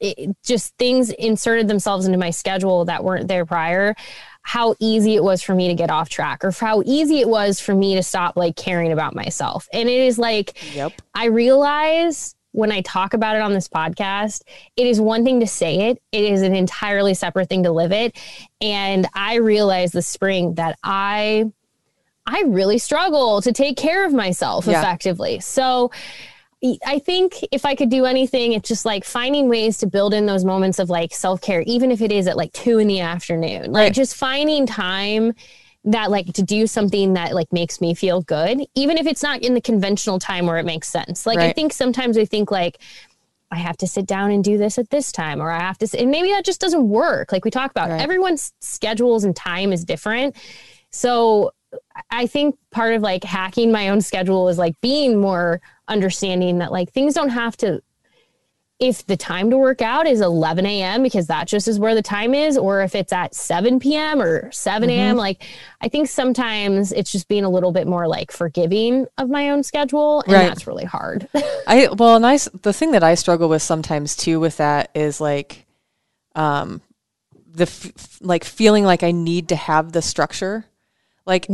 it, 0.00 0.36
just 0.44 0.76
things 0.76 1.10
inserted 1.10 1.68
themselves 1.68 2.06
into 2.06 2.18
my 2.18 2.30
schedule 2.30 2.84
that 2.86 3.04
weren't 3.04 3.28
there 3.28 3.46
prior 3.46 3.94
how 4.42 4.74
easy 4.80 5.14
it 5.14 5.22
was 5.22 5.40
for 5.42 5.54
me 5.54 5.68
to 5.68 5.74
get 5.74 5.88
off 5.90 6.08
track 6.08 6.44
or 6.44 6.50
for 6.52 6.66
how 6.66 6.82
easy 6.84 7.20
it 7.20 7.28
was 7.28 7.60
for 7.60 7.74
me 7.74 7.94
to 7.94 8.02
stop 8.02 8.36
like 8.36 8.56
caring 8.56 8.92
about 8.92 9.14
myself 9.14 9.68
and 9.72 9.88
it 9.88 10.00
is 10.00 10.18
like 10.18 10.56
Yep. 10.74 10.92
i 11.14 11.26
realize 11.26 12.34
when 12.50 12.72
i 12.72 12.80
talk 12.82 13.14
about 13.14 13.36
it 13.36 13.40
on 13.42 13.52
this 13.52 13.68
podcast 13.68 14.42
it 14.76 14.86
is 14.86 15.00
one 15.00 15.24
thing 15.24 15.40
to 15.40 15.46
say 15.46 15.90
it 15.90 16.02
it 16.12 16.24
is 16.24 16.42
an 16.42 16.54
entirely 16.54 17.14
separate 17.14 17.48
thing 17.48 17.62
to 17.62 17.70
live 17.70 17.92
it 17.92 18.18
and 18.60 19.08
i 19.14 19.36
realized 19.36 19.92
this 19.94 20.08
spring 20.08 20.54
that 20.54 20.76
i 20.82 21.44
i 22.26 22.42
really 22.46 22.78
struggle 22.78 23.40
to 23.42 23.52
take 23.52 23.76
care 23.76 24.04
of 24.04 24.12
myself 24.12 24.66
Yeah. 24.66 24.80
effectively 24.80 25.38
so 25.40 25.90
I 26.86 27.00
think 27.00 27.44
if 27.50 27.66
I 27.66 27.74
could 27.74 27.90
do 27.90 28.04
anything, 28.04 28.52
it's 28.52 28.68
just 28.68 28.84
like 28.84 29.04
finding 29.04 29.48
ways 29.48 29.78
to 29.78 29.86
build 29.86 30.14
in 30.14 30.26
those 30.26 30.44
moments 30.44 30.78
of 30.78 30.88
like 30.88 31.12
self 31.12 31.40
care, 31.40 31.62
even 31.62 31.90
if 31.90 32.00
it 32.00 32.12
is 32.12 32.28
at 32.28 32.36
like 32.36 32.52
two 32.52 32.78
in 32.78 32.86
the 32.86 33.00
afternoon. 33.00 33.72
Like 33.72 33.86
Right. 33.86 33.92
just 33.92 34.14
finding 34.14 34.66
time 34.66 35.34
that 35.84 36.12
like 36.12 36.32
to 36.34 36.42
do 36.44 36.68
something 36.68 37.14
that 37.14 37.34
like 37.34 37.52
makes 37.52 37.80
me 37.80 37.94
feel 37.94 38.22
good, 38.22 38.64
even 38.76 38.96
if 38.96 39.06
it's 39.06 39.24
not 39.24 39.42
in 39.42 39.54
the 39.54 39.60
conventional 39.60 40.20
time 40.20 40.46
where 40.46 40.58
it 40.58 40.64
makes 40.64 40.88
sense. 40.88 41.26
Like 41.26 41.40
I 41.40 41.52
think 41.52 41.72
sometimes 41.72 42.16
we 42.16 42.24
think 42.26 42.52
like, 42.52 42.78
I 43.50 43.56
have 43.56 43.76
to 43.78 43.86
sit 43.88 44.06
down 44.06 44.30
and 44.30 44.42
do 44.44 44.56
this 44.56 44.78
at 44.78 44.88
this 44.90 45.10
time, 45.10 45.42
or 45.42 45.50
I 45.50 45.58
have 45.58 45.76
to, 45.78 45.98
and 46.00 46.10
maybe 46.10 46.30
that 46.30 46.44
just 46.44 46.60
doesn't 46.60 46.88
work. 46.88 47.32
Like 47.32 47.44
we 47.44 47.50
talk 47.50 47.72
about, 47.72 47.90
Right. 47.90 48.00
everyone's 48.00 48.52
schedules 48.60 49.24
and 49.24 49.34
time 49.34 49.72
is 49.72 49.84
different. 49.84 50.36
So 50.90 51.52
I 52.10 52.26
think 52.26 52.56
part 52.70 52.94
of 52.94 53.02
like 53.02 53.24
hacking 53.24 53.70
my 53.72 53.88
own 53.88 54.00
schedule 54.00 54.48
is 54.48 54.58
like 54.58 54.80
being 54.80 55.20
more 55.20 55.60
understanding 55.88 56.58
that 56.58 56.72
like 56.72 56.92
things 56.92 57.14
don't 57.14 57.28
have 57.30 57.56
to 57.58 57.82
if 58.80 59.06
the 59.06 59.16
time 59.16 59.48
to 59.48 59.56
work 59.56 59.80
out 59.80 60.08
is 60.08 60.20
11 60.20 60.66
a.m. 60.66 61.04
because 61.04 61.28
that 61.28 61.46
just 61.46 61.68
is 61.68 61.78
where 61.78 61.94
the 61.94 62.02
time 62.02 62.34
is, 62.34 62.58
or 62.58 62.82
if 62.82 62.96
it's 62.96 63.12
at 63.12 63.32
7 63.32 63.78
p.m. 63.78 64.20
or 64.20 64.50
7 64.50 64.90
a.m. 64.90 65.16
Like, 65.16 65.44
I 65.80 65.88
think 65.88 66.08
sometimes 66.08 66.90
it's 66.90 67.12
just 67.12 67.28
being 67.28 67.44
a 67.44 67.48
little 67.48 67.70
bit 67.70 67.86
more 67.86 68.08
like 68.08 68.32
forgiving 68.32 69.06
of 69.18 69.30
my 69.30 69.50
own 69.50 69.62
schedule, 69.62 70.22
and 70.22 70.32
Right. 70.32 70.48
that's 70.48 70.66
really 70.66 70.84
hard. 70.84 71.28
I 71.68 71.90
well, 71.96 72.16
and 72.16 72.26
I 72.26 72.34
s- 72.34 72.48
the 72.62 72.72
thing 72.72 72.90
that 72.90 73.04
I 73.04 73.14
struggle 73.14 73.48
with 73.48 73.62
sometimes 73.62 74.16
too 74.16 74.40
with 74.40 74.56
that 74.56 74.90
is 74.96 75.20
like, 75.20 75.64
um, 76.34 76.80
the 77.54 77.64
f- 77.64 78.18
like 78.20 78.42
feeling 78.42 78.82
like 78.82 79.04
I 79.04 79.12
need 79.12 79.50
to 79.50 79.56
have 79.56 79.92
the 79.92 80.02
structure, 80.02 80.64
like. 81.24 81.46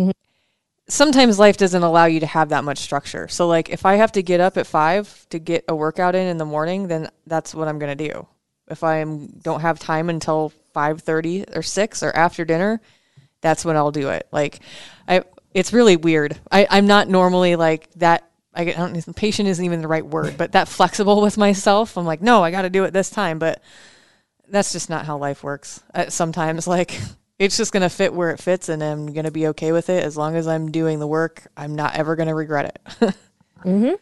Sometimes 0.89 1.39
life 1.39 1.57
doesn't 1.59 1.83
allow 1.83 2.07
you 2.07 2.21
to 2.21 2.27
have 2.27 2.49
that 2.49 2.65
much 2.65 2.79
structure. 2.79 3.29
So, 3.29 3.47
like, 3.47 3.69
if 3.69 3.85
I 3.85 3.97
have 3.97 4.13
to 4.13 4.23
get 4.23 4.41
up 4.41 4.57
at 4.57 4.67
five 4.67 5.27
to 5.31 5.39
get 5.39 5.65
a 5.69 5.77
workout 5.77 6.15
in 6.15 6.27
in 6.27 6.39
the 6.39 6.45
morning, 6.47 6.89
then 6.89 7.11
that's 7.27 7.55
what 7.55 7.69
I'm 7.69 7.79
gonna 7.79 7.95
do. 7.95 8.27
If 8.69 8.83
I 8.83 9.05
don't 9.05 9.61
have 9.61 9.79
time 9.79 10.09
until 10.09 10.53
five 10.73 11.03
thirty 11.03 11.45
or 11.55 11.63
six 11.63 12.03
or 12.03 12.11
after 12.17 12.45
dinner, 12.45 12.81
that's 13.41 13.65
when 13.65 13.77
I'll 13.77 13.91
do 13.91 14.09
it. 14.11 14.27
Like, 14.33 14.61
I 15.07 15.23
it's 15.53 15.73
really 15.73 15.97
weird. 15.97 16.39
I 16.51 16.67
I'm 16.71 16.87
not 16.87 17.09
normally 17.09 17.57
like 17.57 17.91
that. 17.97 18.25
I 18.55 18.65
get- 18.65 18.79
I 18.79 18.89
don't 18.89 19.17
patient 19.17 19.49
isn't 19.49 19.65
even 19.65 19.83
the 19.83 19.89
right 19.89 20.05
word, 20.05 20.37
but 20.37 20.53
that 20.53 20.69
flexible 20.69 21.21
with 21.21 21.37
myself. 21.39 21.97
I'm 21.97 22.07
like, 22.07 22.23
no, 22.23 22.43
I 22.43 22.51
got 22.51 22.63
to 22.63 22.71
do 22.71 22.85
it 22.85 22.93
this 22.93 23.11
time, 23.11 23.39
but 23.39 23.63
that's 24.49 24.73
just 24.73 24.91
not 24.91 25.07
how 25.07 25.19
life 25.19 25.45
works. 25.45 25.81
Uh, 25.95 26.09
sometimes 26.09 26.67
like 26.79 26.99
it's 27.39 27.57
just 27.57 27.73
gonna 27.73 27.89
fit 27.89 28.13
where 28.13 28.31
it 28.31 28.41
fits, 28.41 28.69
and 28.69 28.83
I'm 28.83 29.13
gonna 29.13 29.31
be 29.31 29.49
okay 29.49 29.73
with 29.73 29.89
it 29.91 30.03
as 30.05 30.17
long 30.17 30.37
as 30.37 30.49
I'm 30.49 30.71
doing 30.71 30.99
the 30.99 31.07
work. 31.07 31.47
I'm 31.57 31.75
not 31.75 31.95
ever 31.97 32.17
gonna 32.17 32.35
regret 32.35 32.67
it. 32.75 32.81
mm-hmm. 33.65 33.95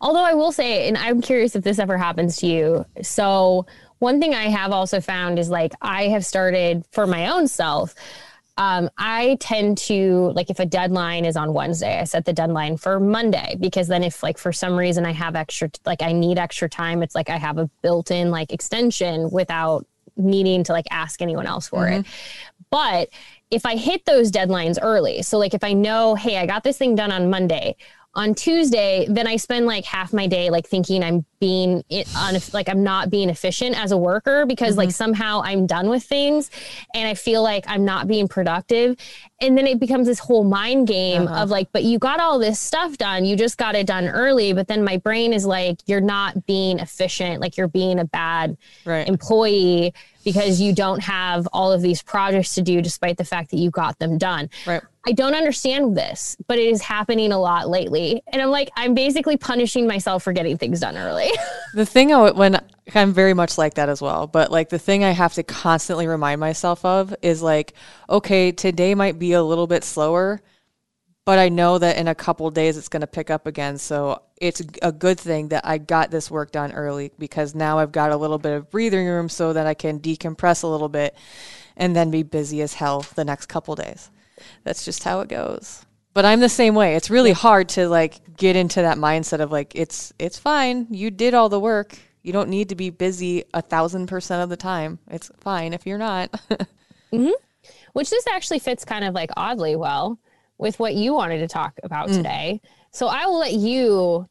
Although 0.00 0.24
I 0.24 0.34
will 0.34 0.52
say, 0.52 0.88
and 0.88 0.96
I'm 0.96 1.20
curious 1.20 1.56
if 1.56 1.64
this 1.64 1.78
ever 1.78 1.96
happens 1.98 2.36
to 2.38 2.46
you. 2.46 2.86
So, 3.02 3.66
one 3.98 4.20
thing 4.20 4.34
I 4.34 4.44
have 4.44 4.72
also 4.72 5.00
found 5.00 5.38
is 5.38 5.50
like 5.50 5.72
I 5.82 6.08
have 6.08 6.24
started 6.24 6.84
for 6.92 7.06
my 7.06 7.28
own 7.28 7.48
self. 7.48 7.94
um, 8.58 8.88
I 8.96 9.36
tend 9.40 9.78
to 9.78 10.32
like 10.34 10.48
if 10.48 10.60
a 10.60 10.66
deadline 10.66 11.24
is 11.24 11.36
on 11.36 11.52
Wednesday, 11.52 11.98
I 12.00 12.04
set 12.04 12.24
the 12.24 12.32
deadline 12.32 12.76
for 12.76 13.00
Monday 13.00 13.56
because 13.60 13.88
then 13.88 14.02
if 14.02 14.22
like 14.22 14.38
for 14.38 14.52
some 14.52 14.76
reason 14.76 15.04
I 15.04 15.12
have 15.12 15.36
extra 15.36 15.70
like 15.84 16.02
I 16.02 16.12
need 16.12 16.38
extra 16.38 16.68
time, 16.68 17.02
it's 17.02 17.14
like 17.14 17.28
I 17.30 17.36
have 17.36 17.58
a 17.58 17.68
built-in 17.82 18.30
like 18.30 18.52
extension 18.52 19.30
without 19.30 19.86
needing 20.16 20.64
to 20.64 20.72
like 20.72 20.86
ask 20.90 21.20
anyone 21.20 21.46
else 21.46 21.68
for 21.68 21.84
mm-hmm. 21.84 22.00
it. 22.00 22.06
But 22.76 23.08
if 23.50 23.64
I 23.64 23.76
hit 23.76 24.04
those 24.04 24.30
deadlines 24.30 24.76
early, 24.82 25.22
so 25.22 25.38
like 25.38 25.54
if 25.54 25.64
I 25.64 25.72
know, 25.72 26.14
hey, 26.14 26.36
I 26.36 26.44
got 26.44 26.62
this 26.62 26.76
thing 26.76 26.94
done 26.94 27.10
on 27.10 27.30
Monday, 27.30 27.74
on 28.14 28.34
Tuesday, 28.34 29.06
then 29.08 29.26
I 29.26 29.36
spend 29.36 29.64
like 29.64 29.86
half 29.86 30.12
my 30.12 30.26
day 30.26 30.50
like 30.50 30.66
thinking 30.66 31.02
I'm 31.02 31.24
being 31.40 31.82
on 32.14 32.34
like 32.52 32.68
I'm 32.68 32.82
not 32.82 33.08
being 33.08 33.30
efficient 33.30 33.82
as 33.82 33.92
a 33.92 33.96
worker 33.96 34.44
because 34.44 34.72
mm-hmm. 34.72 34.80
like 34.80 34.90
somehow 34.90 35.40
I'm 35.42 35.66
done 35.66 35.88
with 35.88 36.04
things 36.04 36.50
and 36.92 37.08
I 37.08 37.14
feel 37.14 37.42
like 37.42 37.64
I'm 37.66 37.86
not 37.86 38.08
being 38.08 38.28
productive. 38.28 38.98
And 39.40 39.56
then 39.56 39.66
it 39.66 39.80
becomes 39.80 40.06
this 40.06 40.18
whole 40.18 40.44
mind 40.44 40.86
game 40.86 41.26
uh-huh. 41.28 41.44
of 41.44 41.50
like, 41.50 41.68
but 41.72 41.82
you 41.82 41.98
got 41.98 42.20
all 42.20 42.38
this 42.38 42.60
stuff 42.60 42.98
done. 42.98 43.24
You 43.24 43.36
just 43.36 43.56
got 43.56 43.74
it 43.74 43.86
done 43.86 44.06
early. 44.06 44.52
But 44.52 44.68
then 44.68 44.84
my 44.84 44.98
brain 44.98 45.32
is 45.32 45.46
like, 45.46 45.78
you're 45.86 46.02
not 46.02 46.44
being 46.44 46.78
efficient. 46.78 47.40
Like 47.40 47.56
you're 47.56 47.68
being 47.68 47.98
a 47.98 48.04
bad 48.04 48.58
right. 48.84 49.08
employee 49.08 49.94
because 50.26 50.60
you 50.60 50.72
don't 50.72 51.04
have 51.04 51.46
all 51.52 51.70
of 51.70 51.80
these 51.82 52.02
projects 52.02 52.56
to 52.56 52.60
do 52.60 52.82
despite 52.82 53.16
the 53.16 53.24
fact 53.24 53.48
that 53.52 53.58
you 53.58 53.70
got 53.70 53.96
them 54.00 54.18
done. 54.18 54.50
Right. 54.66 54.82
I 55.06 55.12
don't 55.12 55.36
understand 55.36 55.96
this, 55.96 56.36
but 56.48 56.58
it 56.58 56.66
is 56.66 56.82
happening 56.82 57.30
a 57.30 57.38
lot 57.38 57.68
lately. 57.68 58.20
And 58.26 58.42
I'm 58.42 58.50
like, 58.50 58.68
I'm 58.74 58.92
basically 58.92 59.36
punishing 59.36 59.86
myself 59.86 60.24
for 60.24 60.32
getting 60.32 60.58
things 60.58 60.80
done 60.80 60.96
early. 60.96 61.30
the 61.74 61.86
thing 61.86 62.12
I, 62.12 62.32
when 62.32 62.58
I'm 62.92 63.12
very 63.12 63.34
much 63.34 63.56
like 63.56 63.74
that 63.74 63.88
as 63.88 64.02
well, 64.02 64.26
but 64.26 64.50
like 64.50 64.68
the 64.68 64.80
thing 64.80 65.04
I 65.04 65.12
have 65.12 65.34
to 65.34 65.44
constantly 65.44 66.08
remind 66.08 66.40
myself 66.40 66.84
of 66.84 67.14
is 67.22 67.40
like, 67.40 67.74
okay, 68.10 68.50
today 68.50 68.96
might 68.96 69.20
be 69.20 69.32
a 69.32 69.44
little 69.44 69.68
bit 69.68 69.84
slower, 69.84 70.42
but 71.24 71.38
I 71.38 71.50
know 71.50 71.78
that 71.78 71.98
in 71.98 72.08
a 72.08 72.16
couple 72.16 72.50
days 72.50 72.76
it's 72.76 72.88
going 72.88 73.02
to 73.02 73.06
pick 73.06 73.30
up 73.30 73.46
again. 73.46 73.78
So 73.78 74.22
it's 74.38 74.62
a 74.82 74.92
good 74.92 75.18
thing 75.18 75.48
that 75.48 75.66
I 75.66 75.78
got 75.78 76.10
this 76.10 76.30
work 76.30 76.52
done 76.52 76.72
early 76.72 77.12
because 77.18 77.54
now 77.54 77.78
I've 77.78 77.92
got 77.92 78.12
a 78.12 78.16
little 78.16 78.38
bit 78.38 78.52
of 78.52 78.70
breathing 78.70 79.06
room 79.06 79.28
so 79.28 79.52
that 79.52 79.66
I 79.66 79.74
can 79.74 79.98
decompress 79.98 80.62
a 80.62 80.66
little 80.66 80.88
bit 80.88 81.16
and 81.76 81.96
then 81.96 82.10
be 82.10 82.22
busy 82.22 82.60
as 82.62 82.74
hell 82.74 83.04
the 83.14 83.24
next 83.24 83.46
couple 83.46 83.74
days. 83.74 84.10
That's 84.64 84.84
just 84.84 85.04
how 85.04 85.20
it 85.20 85.28
goes. 85.28 85.86
But 86.12 86.24
I'm 86.24 86.40
the 86.40 86.48
same 86.48 86.74
way. 86.74 86.96
It's 86.96 87.10
really 87.10 87.32
hard 87.32 87.68
to 87.70 87.88
like 87.88 88.36
get 88.36 88.56
into 88.56 88.82
that 88.82 88.96
mindset 88.96 89.40
of 89.40 89.52
like 89.52 89.72
it's 89.74 90.12
it's 90.18 90.38
fine. 90.38 90.86
You 90.90 91.10
did 91.10 91.34
all 91.34 91.48
the 91.48 91.60
work. 91.60 91.98
You 92.22 92.32
don't 92.32 92.48
need 92.48 92.70
to 92.70 92.74
be 92.74 92.90
busy 92.90 93.44
a 93.54 93.62
thousand 93.62 94.06
percent 94.06 94.42
of 94.42 94.48
the 94.48 94.56
time. 94.56 94.98
It's 95.10 95.30
fine 95.40 95.72
if 95.72 95.86
you're 95.86 95.98
not. 95.98 96.30
mm-hmm. 97.12 97.30
Which 97.92 98.10
this 98.10 98.26
actually 98.28 98.58
fits 98.60 98.84
kind 98.84 99.04
of 99.04 99.14
like 99.14 99.30
oddly 99.36 99.76
well 99.76 100.18
with 100.58 100.78
what 100.78 100.94
you 100.94 101.14
wanted 101.14 101.38
to 101.38 101.48
talk 101.48 101.78
about 101.82 102.08
mm. 102.08 102.14
today. 102.14 102.60
So 102.96 103.08
I 103.08 103.26
will 103.26 103.38
let 103.38 103.52
you 103.52 104.26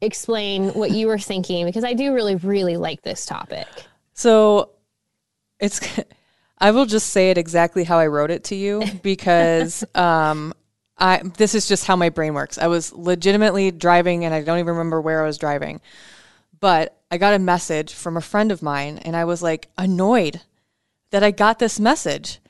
explain 0.00 0.70
what 0.70 0.92
you 0.92 1.08
were 1.08 1.18
thinking 1.18 1.66
because 1.66 1.84
I 1.84 1.92
do 1.92 2.14
really, 2.14 2.36
really 2.36 2.78
like 2.78 3.02
this 3.02 3.26
topic. 3.26 3.68
So 4.14 4.70
it's 5.60 5.78
I 6.58 6.70
will 6.70 6.86
just 6.86 7.10
say 7.10 7.30
it 7.30 7.36
exactly 7.36 7.84
how 7.84 7.98
I 7.98 8.06
wrote 8.06 8.30
it 8.30 8.44
to 8.44 8.54
you 8.54 8.82
because 9.02 9.84
um, 9.94 10.54
I 10.96 11.20
this 11.36 11.54
is 11.54 11.68
just 11.68 11.84
how 11.84 11.96
my 11.96 12.08
brain 12.08 12.32
works. 12.32 12.56
I 12.56 12.68
was 12.68 12.94
legitimately 12.94 13.72
driving 13.72 14.24
and 14.24 14.32
I 14.32 14.40
don't 14.40 14.58
even 14.58 14.72
remember 14.72 15.02
where 15.02 15.22
I 15.22 15.26
was 15.26 15.36
driving. 15.36 15.82
But 16.60 16.98
I 17.10 17.18
got 17.18 17.34
a 17.34 17.38
message 17.38 17.92
from 17.92 18.16
a 18.16 18.22
friend 18.22 18.50
of 18.50 18.62
mine 18.62 18.96
and 19.02 19.16
I 19.16 19.26
was 19.26 19.42
like 19.42 19.68
annoyed 19.76 20.40
that 21.10 21.22
I 21.22 21.30
got 21.30 21.58
this 21.58 21.78
message 21.78 22.40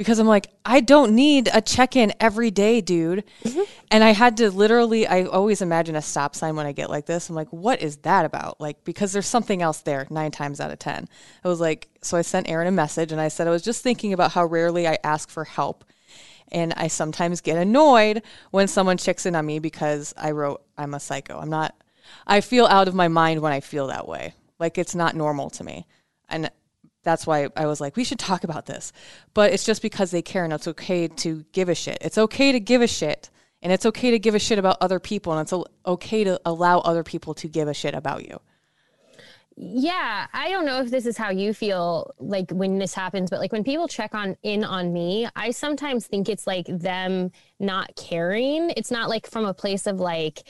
because 0.00 0.18
I'm 0.18 0.26
like, 0.26 0.46
I 0.64 0.80
don't 0.80 1.14
need 1.14 1.50
a 1.52 1.60
check 1.60 1.94
in 1.94 2.14
every 2.20 2.50
day, 2.50 2.80
dude. 2.80 3.22
Mm-hmm. 3.44 3.60
And 3.90 4.02
I 4.02 4.12
had 4.12 4.38
to 4.38 4.50
literally, 4.50 5.06
I 5.06 5.24
always 5.24 5.60
imagine 5.60 5.94
a 5.94 6.00
stop 6.00 6.34
sign 6.34 6.56
when 6.56 6.64
I 6.64 6.72
get 6.72 6.88
like 6.88 7.04
this. 7.04 7.28
I'm 7.28 7.36
like, 7.36 7.50
what 7.50 7.82
is 7.82 7.98
that 7.98 8.24
about? 8.24 8.58
Like, 8.62 8.82
because 8.84 9.12
there's 9.12 9.26
something 9.26 9.60
else 9.60 9.82
there 9.82 10.06
nine 10.08 10.30
times 10.30 10.58
out 10.58 10.70
of 10.70 10.78
10. 10.78 11.06
I 11.44 11.48
was 11.48 11.60
like, 11.60 11.90
so 12.00 12.16
I 12.16 12.22
sent 12.22 12.48
Aaron 12.48 12.66
a 12.66 12.70
message 12.70 13.12
and 13.12 13.20
I 13.20 13.28
said, 13.28 13.46
I 13.46 13.50
was 13.50 13.60
just 13.60 13.82
thinking 13.82 14.14
about 14.14 14.32
how 14.32 14.46
rarely 14.46 14.88
I 14.88 14.96
ask 15.04 15.28
for 15.28 15.44
help. 15.44 15.84
And 16.50 16.72
I 16.78 16.86
sometimes 16.86 17.42
get 17.42 17.58
annoyed 17.58 18.22
when 18.52 18.68
someone 18.68 18.96
checks 18.96 19.26
in 19.26 19.36
on 19.36 19.44
me 19.44 19.58
because 19.58 20.14
I 20.16 20.30
wrote, 20.30 20.62
I'm 20.78 20.94
a 20.94 21.00
psycho. 21.00 21.38
I'm 21.38 21.50
not, 21.50 21.74
I 22.26 22.40
feel 22.40 22.64
out 22.64 22.88
of 22.88 22.94
my 22.94 23.08
mind 23.08 23.42
when 23.42 23.52
I 23.52 23.60
feel 23.60 23.88
that 23.88 24.08
way. 24.08 24.32
Like, 24.58 24.78
it's 24.78 24.94
not 24.94 25.14
normal 25.14 25.50
to 25.50 25.62
me. 25.62 25.86
And 26.30 26.50
that's 27.02 27.26
why 27.26 27.48
I 27.56 27.66
was 27.66 27.80
like, 27.80 27.96
we 27.96 28.04
should 28.04 28.18
talk 28.18 28.44
about 28.44 28.66
this. 28.66 28.92
But 29.34 29.52
it's 29.52 29.64
just 29.64 29.82
because 29.82 30.10
they 30.10 30.22
care 30.22 30.44
and 30.44 30.52
it's 30.52 30.68
okay 30.68 31.08
to 31.08 31.44
give 31.52 31.68
a 31.68 31.74
shit. 31.74 31.98
It's 32.00 32.18
okay 32.18 32.52
to 32.52 32.60
give 32.60 32.82
a 32.82 32.86
shit. 32.86 33.30
And 33.62 33.72
it's 33.72 33.84
okay 33.86 34.10
to 34.10 34.18
give 34.18 34.34
a 34.34 34.38
shit 34.38 34.58
about 34.58 34.78
other 34.80 35.00
people. 35.00 35.32
And 35.32 35.42
it's 35.42 35.54
okay 35.86 36.24
to 36.24 36.40
allow 36.44 36.78
other 36.78 37.02
people 37.02 37.34
to 37.34 37.48
give 37.48 37.68
a 37.68 37.74
shit 37.74 37.94
about 37.94 38.26
you. 38.28 38.40
Yeah, 39.56 40.26
I 40.32 40.48
don't 40.48 40.64
know 40.64 40.80
if 40.80 40.90
this 40.90 41.04
is 41.04 41.18
how 41.18 41.30
you 41.30 41.52
feel 41.52 42.14
like 42.18 42.50
when 42.50 42.78
this 42.78 42.94
happens, 42.94 43.28
but 43.28 43.40
like 43.40 43.52
when 43.52 43.64
people 43.64 43.88
check 43.88 44.14
on 44.14 44.36
in 44.42 44.64
on 44.64 44.92
me, 44.92 45.28
I 45.36 45.50
sometimes 45.50 46.06
think 46.06 46.30
it's 46.30 46.46
like 46.46 46.64
them 46.66 47.30
not 47.58 47.94
caring. 47.94 48.70
It's 48.76 48.90
not 48.90 49.10
like 49.10 49.26
from 49.26 49.44
a 49.44 49.52
place 49.52 49.86
of 49.86 50.00
like, 50.00 50.44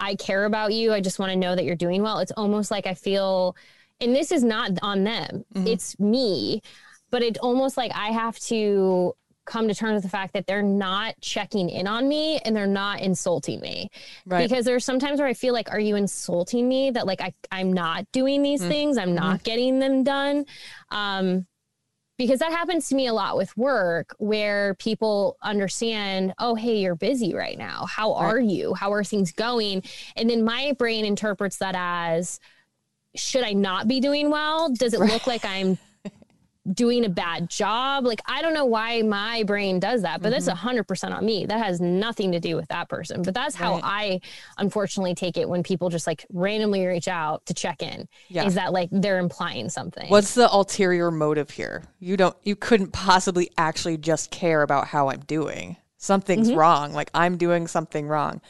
I 0.00 0.16
care 0.16 0.44
about 0.44 0.72
you. 0.72 0.92
I 0.92 1.00
just 1.00 1.20
want 1.20 1.30
to 1.30 1.36
know 1.36 1.54
that 1.54 1.64
you're 1.64 1.76
doing 1.76 2.02
well. 2.02 2.18
It's 2.18 2.32
almost 2.32 2.72
like 2.72 2.86
I 2.86 2.94
feel 2.94 3.56
and 4.00 4.14
this 4.14 4.32
is 4.32 4.44
not 4.44 4.70
on 4.82 5.04
them 5.04 5.44
mm-hmm. 5.54 5.66
it's 5.66 5.98
me 5.98 6.60
but 7.10 7.22
it's 7.22 7.38
almost 7.38 7.76
like 7.76 7.92
i 7.94 8.08
have 8.08 8.38
to 8.38 9.14
come 9.46 9.68
to 9.68 9.74
terms 9.74 9.94
with 9.94 10.02
the 10.02 10.08
fact 10.08 10.34
that 10.34 10.46
they're 10.46 10.62
not 10.62 11.14
checking 11.20 11.70
in 11.70 11.86
on 11.86 12.08
me 12.08 12.38
and 12.40 12.54
they're 12.54 12.66
not 12.66 13.00
insulting 13.00 13.60
me 13.60 13.88
right. 14.26 14.48
because 14.48 14.64
there's 14.64 14.84
sometimes 14.84 15.20
where 15.20 15.28
i 15.28 15.34
feel 15.34 15.54
like 15.54 15.70
are 15.70 15.80
you 15.80 15.96
insulting 15.96 16.68
me 16.68 16.90
that 16.90 17.06
like 17.06 17.20
I, 17.20 17.32
i'm 17.50 17.72
not 17.72 18.10
doing 18.12 18.42
these 18.42 18.60
mm-hmm. 18.60 18.70
things 18.70 18.98
i'm 18.98 19.14
not 19.14 19.36
mm-hmm. 19.36 19.44
getting 19.44 19.78
them 19.78 20.04
done 20.04 20.44
um, 20.90 21.46
because 22.18 22.40
that 22.40 22.50
happens 22.50 22.88
to 22.88 22.94
me 22.94 23.06
a 23.06 23.12
lot 23.12 23.36
with 23.36 23.56
work 23.56 24.14
where 24.18 24.74
people 24.74 25.36
understand 25.42 26.34
oh 26.38 26.54
hey 26.54 26.78
you're 26.78 26.96
busy 26.96 27.34
right 27.34 27.56
now 27.56 27.86
how 27.86 28.14
right. 28.14 28.24
are 28.24 28.40
you 28.40 28.74
how 28.74 28.92
are 28.92 29.04
things 29.04 29.32
going 29.32 29.82
and 30.16 30.28
then 30.28 30.44
my 30.44 30.72
brain 30.76 31.04
interprets 31.04 31.58
that 31.58 31.74
as 31.78 32.40
should 33.16 33.44
I 33.44 33.52
not 33.52 33.88
be 33.88 34.00
doing 34.00 34.30
well? 34.30 34.72
Does 34.72 34.94
it 34.94 35.00
look 35.00 35.26
like 35.26 35.44
I'm 35.44 35.78
doing 36.72 37.04
a 37.04 37.08
bad 37.08 37.48
job? 37.48 38.04
Like, 38.04 38.20
I 38.26 38.42
don't 38.42 38.54
know 38.54 38.64
why 38.64 39.02
my 39.02 39.42
brain 39.44 39.78
does 39.78 40.02
that, 40.02 40.22
but 40.22 40.32
mm-hmm. 40.32 40.44
that's 40.44 40.60
100% 40.60 41.16
on 41.16 41.24
me. 41.24 41.46
That 41.46 41.64
has 41.64 41.80
nothing 41.80 42.32
to 42.32 42.40
do 42.40 42.56
with 42.56 42.68
that 42.68 42.88
person. 42.88 43.22
But 43.22 43.34
that's 43.34 43.54
how 43.54 43.74
right. 43.74 43.82
I 43.84 44.20
unfortunately 44.58 45.14
take 45.14 45.36
it 45.36 45.48
when 45.48 45.62
people 45.62 45.88
just 45.88 46.06
like 46.06 46.26
randomly 46.32 46.84
reach 46.86 47.08
out 47.08 47.44
to 47.46 47.54
check 47.54 47.82
in. 47.82 48.08
Yeah. 48.28 48.44
Is 48.44 48.54
that 48.54 48.72
like 48.72 48.88
they're 48.90 49.18
implying 49.18 49.68
something? 49.68 50.08
What's 50.08 50.34
the 50.34 50.52
ulterior 50.52 51.10
motive 51.10 51.50
here? 51.50 51.84
You 52.00 52.16
don't, 52.16 52.36
you 52.42 52.56
couldn't 52.56 52.92
possibly 52.92 53.50
actually 53.56 53.98
just 53.98 54.30
care 54.30 54.62
about 54.62 54.88
how 54.88 55.08
I'm 55.08 55.20
doing. 55.20 55.76
Something's 55.98 56.48
mm-hmm. 56.48 56.58
wrong. 56.58 56.92
Like, 56.92 57.10
I'm 57.14 57.36
doing 57.36 57.66
something 57.66 58.06
wrong. 58.06 58.40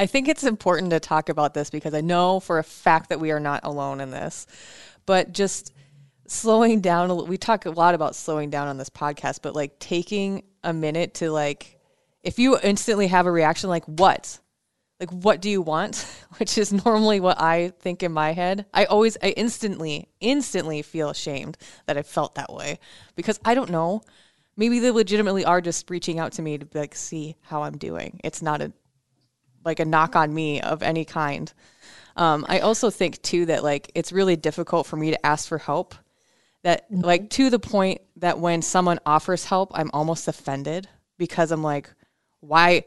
I 0.00 0.06
think 0.06 0.28
it's 0.28 0.44
important 0.44 0.92
to 0.92 0.98
talk 0.98 1.28
about 1.28 1.52
this 1.52 1.68
because 1.68 1.92
I 1.92 2.00
know 2.00 2.40
for 2.40 2.58
a 2.58 2.64
fact 2.64 3.10
that 3.10 3.20
we 3.20 3.32
are 3.32 3.38
not 3.38 3.60
alone 3.64 4.00
in 4.00 4.10
this. 4.10 4.46
But 5.04 5.34
just 5.34 5.74
slowing 6.26 6.80
down, 6.80 7.26
we 7.26 7.36
talk 7.36 7.66
a 7.66 7.70
lot 7.70 7.94
about 7.94 8.16
slowing 8.16 8.48
down 8.48 8.66
on 8.66 8.78
this 8.78 8.88
podcast, 8.88 9.40
but 9.42 9.54
like 9.54 9.78
taking 9.78 10.44
a 10.64 10.72
minute 10.72 11.12
to 11.16 11.30
like, 11.30 11.78
if 12.22 12.38
you 12.38 12.58
instantly 12.62 13.08
have 13.08 13.26
a 13.26 13.30
reaction, 13.30 13.68
like 13.68 13.84
what? 13.84 14.38
Like, 15.00 15.10
what 15.10 15.42
do 15.42 15.50
you 15.50 15.60
want? 15.60 16.06
Which 16.38 16.56
is 16.56 16.72
normally 16.72 17.20
what 17.20 17.38
I 17.38 17.74
think 17.80 18.02
in 18.02 18.10
my 18.10 18.32
head. 18.32 18.64
I 18.72 18.86
always, 18.86 19.18
I 19.22 19.30
instantly, 19.36 20.08
instantly 20.20 20.80
feel 20.80 21.10
ashamed 21.10 21.58
that 21.84 21.98
I 21.98 22.02
felt 22.02 22.36
that 22.36 22.54
way 22.54 22.78
because 23.16 23.38
I 23.44 23.54
don't 23.54 23.70
know. 23.70 24.00
Maybe 24.56 24.78
they 24.78 24.92
legitimately 24.92 25.44
are 25.44 25.60
just 25.60 25.90
reaching 25.90 26.18
out 26.18 26.32
to 26.32 26.42
me 26.42 26.56
to 26.56 26.66
like 26.72 26.94
see 26.94 27.36
how 27.42 27.64
I'm 27.64 27.76
doing. 27.76 28.18
It's 28.24 28.40
not 28.40 28.62
a 28.62 28.72
like 29.64 29.80
a 29.80 29.84
knock 29.84 30.16
on 30.16 30.32
me 30.32 30.60
of 30.60 30.82
any 30.82 31.04
kind. 31.04 31.52
Um, 32.16 32.44
I 32.48 32.60
also 32.60 32.90
think 32.90 33.22
too 33.22 33.46
that 33.46 33.62
like 33.62 33.90
it's 33.94 34.12
really 34.12 34.36
difficult 34.36 34.86
for 34.86 34.96
me 34.96 35.10
to 35.10 35.26
ask 35.26 35.48
for 35.48 35.58
help. 35.58 35.94
That 36.62 36.90
mm-hmm. 36.90 37.02
like 37.02 37.30
to 37.30 37.50
the 37.50 37.58
point 37.58 38.02
that 38.16 38.38
when 38.38 38.62
someone 38.62 38.98
offers 39.06 39.44
help, 39.44 39.70
I'm 39.74 39.90
almost 39.92 40.28
offended 40.28 40.88
because 41.16 41.50
I'm 41.50 41.62
like, 41.62 41.90
why? 42.40 42.84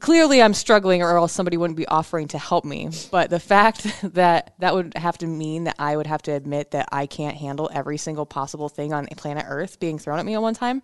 Clearly, 0.00 0.42
I'm 0.42 0.54
struggling, 0.54 1.02
or 1.02 1.16
else 1.16 1.32
somebody 1.32 1.56
wouldn't 1.56 1.76
be 1.76 1.86
offering 1.86 2.26
to 2.28 2.38
help 2.38 2.64
me. 2.64 2.88
But 3.12 3.30
the 3.30 3.38
fact 3.38 3.86
that 4.14 4.54
that 4.58 4.74
would 4.74 4.96
have 4.96 5.18
to 5.18 5.26
mean 5.26 5.64
that 5.64 5.76
I 5.78 5.96
would 5.96 6.06
have 6.06 6.22
to 6.22 6.32
admit 6.32 6.72
that 6.72 6.88
I 6.90 7.06
can't 7.06 7.36
handle 7.36 7.70
every 7.72 7.98
single 7.98 8.26
possible 8.26 8.68
thing 8.68 8.92
on 8.92 9.06
planet 9.08 9.44
Earth 9.46 9.78
being 9.78 9.98
thrown 9.98 10.18
at 10.18 10.26
me 10.26 10.34
at 10.34 10.42
one 10.42 10.54
time 10.54 10.82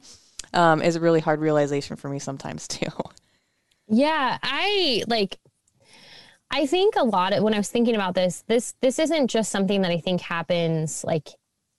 um, 0.53 0.83
is 0.83 0.97
a 0.97 1.01
really 1.01 1.21
hard 1.21 1.41
realization 1.41 1.97
for 1.97 2.09
me 2.09 2.19
sometimes 2.19 2.69
too. 2.69 2.91
Yeah, 3.89 4.39
I 4.43 5.03
like 5.07 5.39
I 6.51 6.67
think 6.67 6.97
a 6.97 7.05
lot 7.05 7.33
of 7.33 7.43
when 7.43 7.55
I 7.55 7.59
was 7.59 7.71
thinking 7.71 7.95
about 7.95 8.15
this, 8.15 8.45
this 8.47 8.75
this 8.83 8.99
isn't 8.99 9.29
just 9.29 9.51
something 9.51 9.83
that 9.83 9.91
I 9.91 9.99
think 9.99 10.21
happens 10.21 11.03
like 11.05 11.29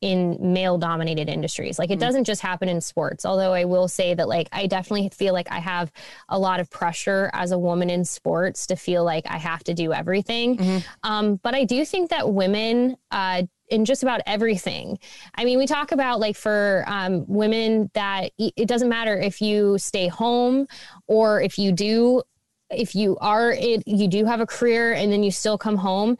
in 0.01 0.37
male 0.41 0.77
dominated 0.77 1.29
industries. 1.29 1.79
Like 1.79 1.89
it 1.89 1.97
doesn't 1.97 2.25
just 2.25 2.41
happen 2.41 2.67
in 2.67 2.81
sports. 2.81 3.25
Although 3.25 3.53
I 3.53 3.63
will 3.63 3.87
say 3.87 4.13
that 4.13 4.27
like 4.27 4.49
I 4.51 4.67
definitely 4.67 5.07
feel 5.09 5.33
like 5.33 5.49
I 5.49 5.59
have 5.59 5.93
a 6.27 6.37
lot 6.37 6.59
of 6.59 6.69
pressure 6.69 7.29
as 7.33 7.51
a 7.53 7.57
woman 7.57 7.89
in 7.89 8.03
sports 8.03 8.67
to 8.67 8.75
feel 8.75 9.05
like 9.05 9.25
I 9.29 9.37
have 9.37 9.63
to 9.63 9.73
do 9.73 9.93
everything. 9.93 10.57
Um, 11.03 11.37
but 11.41 11.55
I 11.55 11.63
do 11.63 11.85
think 11.85 12.09
that 12.09 12.33
women 12.33 12.97
uh, 13.11 13.43
in 13.69 13.85
just 13.85 14.03
about 14.03 14.21
everything. 14.25 14.99
I 15.35 15.45
mean, 15.45 15.57
we 15.57 15.65
talk 15.65 15.91
about 15.91 16.19
like 16.19 16.35
for 16.35 16.83
um, 16.87 17.25
women 17.27 17.89
that 17.93 18.31
it 18.37 18.67
doesn't 18.67 18.89
matter 18.89 19.19
if 19.19 19.41
you 19.41 19.77
stay 19.77 20.07
home 20.07 20.67
or 21.07 21.41
if 21.41 21.57
you 21.57 21.71
do, 21.71 22.21
if 22.69 22.95
you 22.95 23.17
are 23.21 23.51
it, 23.51 23.83
you 23.85 24.07
do 24.07 24.25
have 24.25 24.41
a 24.41 24.45
career 24.45 24.93
and 24.93 25.11
then 25.11 25.23
you 25.23 25.31
still 25.31 25.57
come 25.57 25.77
home. 25.77 26.17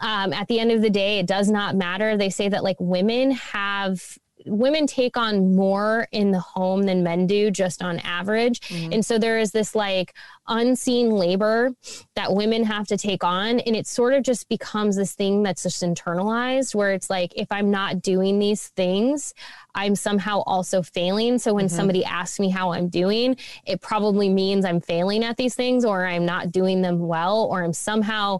Um, 0.00 0.32
at 0.32 0.48
the 0.48 0.58
end 0.58 0.72
of 0.72 0.80
the 0.80 0.90
day, 0.90 1.18
it 1.18 1.26
does 1.26 1.50
not 1.50 1.76
matter. 1.76 2.16
They 2.16 2.30
say 2.30 2.48
that 2.48 2.64
like 2.64 2.76
women 2.78 3.32
have 3.32 4.18
women 4.46 4.86
take 4.86 5.16
on 5.16 5.54
more 5.54 6.08
in 6.10 6.32
the 6.32 6.40
home 6.40 6.82
than 6.82 7.02
men 7.04 7.26
do 7.26 7.50
just 7.50 7.80
on 7.82 8.00
average 8.00 8.60
Mm-hmm. 8.62 8.92
and 8.94 9.06
so 9.06 9.18
there 9.18 9.38
is 9.38 9.52
this 9.52 9.74
like 9.74 10.14
unseen 10.48 11.10
labor 11.10 11.70
that 12.16 12.34
women 12.34 12.64
have 12.64 12.86
to 12.88 12.96
take 12.96 13.24
on. 13.24 13.60
And 13.60 13.76
it 13.76 13.86
sort 13.86 14.14
of 14.14 14.22
just 14.22 14.48
becomes 14.48 14.96
this 14.96 15.14
thing 15.14 15.42
that's 15.42 15.62
just 15.62 15.82
internalized 15.82 16.74
where 16.74 16.92
it's 16.92 17.10
like 17.10 17.32
if 17.36 17.46
i'm 17.50 17.70
not 17.70 18.02
doing 18.02 18.38
these 18.38 18.68
things 18.68 19.34
i'm 19.74 19.94
somehow 19.94 20.42
also 20.46 20.82
failing. 20.82 21.38
So 21.38 21.54
when 21.54 21.66
mm-hmm. 21.66 21.76
somebody 21.76 22.04
asks 22.04 22.40
me 22.40 22.50
how 22.50 22.72
i'm 22.72 22.88
doing 22.88 23.36
it 23.66 23.80
probably 23.80 24.28
means 24.28 24.64
i'm 24.64 24.80
failing 24.80 25.24
at 25.24 25.36
these 25.36 25.54
things 25.54 25.84
or 25.84 26.06
i'm 26.06 26.26
not 26.26 26.52
doing 26.52 26.82
them 26.82 26.98
well 26.98 27.44
or 27.44 27.62
i'm 27.62 27.72
somehow 27.72 28.38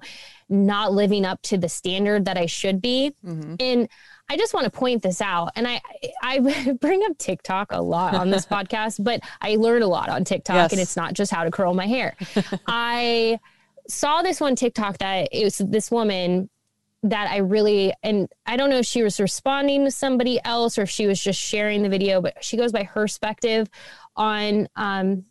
not 0.48 0.92
living 0.92 1.24
up 1.24 1.40
to 1.42 1.56
the 1.56 1.68
standard 1.68 2.26
that 2.26 2.36
i 2.36 2.46
should 2.46 2.82
be. 2.82 3.14
Mm-hmm. 3.24 3.54
And 3.58 3.88
I 4.28 4.36
just 4.36 4.54
want 4.54 4.64
to 4.64 4.70
point 4.70 5.02
this 5.02 5.20
out, 5.20 5.50
and 5.56 5.68
I 5.68 5.80
I 6.22 6.38
bring 6.80 7.02
up 7.04 7.18
TikTok 7.18 7.72
a 7.72 7.82
lot 7.82 8.14
on 8.14 8.30
this 8.30 8.46
podcast, 8.54 9.02
but 9.02 9.20
I 9.42 9.56
learn 9.56 9.82
a 9.82 9.86
lot 9.86 10.08
on 10.08 10.24
TikTok, 10.24 10.54
Yes. 10.54 10.72
and 10.72 10.80
it's 10.80 10.96
not 10.96 11.12
just 11.12 11.30
how 11.32 11.44
to 11.44 11.50
curl 11.50 11.74
my 11.74 11.86
hair. 11.92 12.16
I 12.66 13.38
saw 13.88 14.22
this 14.22 14.40
one 14.40 14.56
TikTok 14.56 14.98
that 14.98 15.28
it 15.32 15.44
was 15.44 15.58
this 15.58 15.90
woman 15.90 16.48
that 17.04 17.30
I 17.30 17.38
really 17.38 17.92
and 18.02 18.28
I 18.46 18.56
don't 18.56 18.70
know 18.70 18.78
if 18.78 18.86
she 18.86 19.02
was 19.02 19.18
responding 19.18 19.84
to 19.84 19.90
somebody 19.90 20.40
else 20.44 20.78
or 20.78 20.82
if 20.82 20.90
she 20.90 21.06
was 21.06 21.20
just 21.20 21.40
sharing 21.40 21.82
the 21.82 21.88
video, 21.88 22.20
but 22.20 22.44
she 22.44 22.56
goes 22.56 22.72
by 22.72 22.84
her 22.84 23.02
perspective 23.02 23.68
on 24.16 24.68
um 24.76 25.24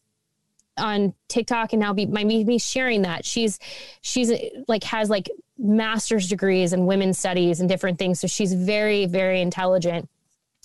on 0.78 1.14
TikTok 1.28 1.74
and 1.74 1.80
now 1.80 1.94
be 1.94 2.06
my 2.06 2.24
me, 2.24 2.58
sharing 2.58 3.04
that. 3.04 3.26
She's 3.26 3.60
she's 4.02 4.32
like 4.68 4.84
has 4.84 5.10
like 5.10 5.30
master's 5.58 6.28
degrees 6.28 6.74
and 6.74 6.88
women's 6.88 7.20
studies 7.20 7.60
and 7.60 7.70
different 7.70 8.00
things. 8.00 8.20
So 8.20 8.28
she's 8.28 8.54
very, 8.54 9.06
very 9.06 9.42
intelligent. 9.42 10.10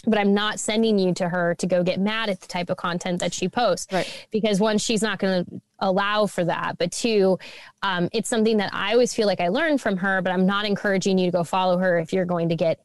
But 0.04 0.18
I'm 0.18 0.34
not 0.34 0.60
sending 0.60 0.98
you 0.98 1.14
to 1.14 1.28
her 1.28 1.54
to 1.56 1.66
go 1.66 1.82
get 1.82 1.98
mad 1.98 2.28
at 2.28 2.40
the 2.40 2.46
type 2.46 2.70
of 2.70 2.76
content 2.76 3.20
that 3.20 3.32
she 3.32 3.48
posts. 3.48 3.92
Right. 3.92 4.26
Because 4.30 4.60
one, 4.60 4.78
she's 4.78 5.02
not 5.02 5.18
going 5.18 5.44
to 5.44 5.60
allow 5.78 6.26
for 6.26 6.44
that. 6.44 6.78
But 6.78 6.92
two, 6.92 7.38
um, 7.82 8.08
it's 8.12 8.28
something 8.28 8.58
that 8.58 8.72
I 8.72 8.92
always 8.92 9.14
feel 9.14 9.26
like 9.26 9.40
I 9.40 9.48
learned 9.48 9.80
from 9.80 9.96
her, 9.96 10.22
but 10.22 10.32
I'm 10.32 10.46
not 10.46 10.64
encouraging 10.64 11.18
you 11.18 11.26
to 11.26 11.32
go 11.32 11.44
follow 11.44 11.78
her 11.78 11.98
if 11.98 12.12
you're 12.12 12.24
going 12.24 12.50
to 12.50 12.56
get 12.56 12.80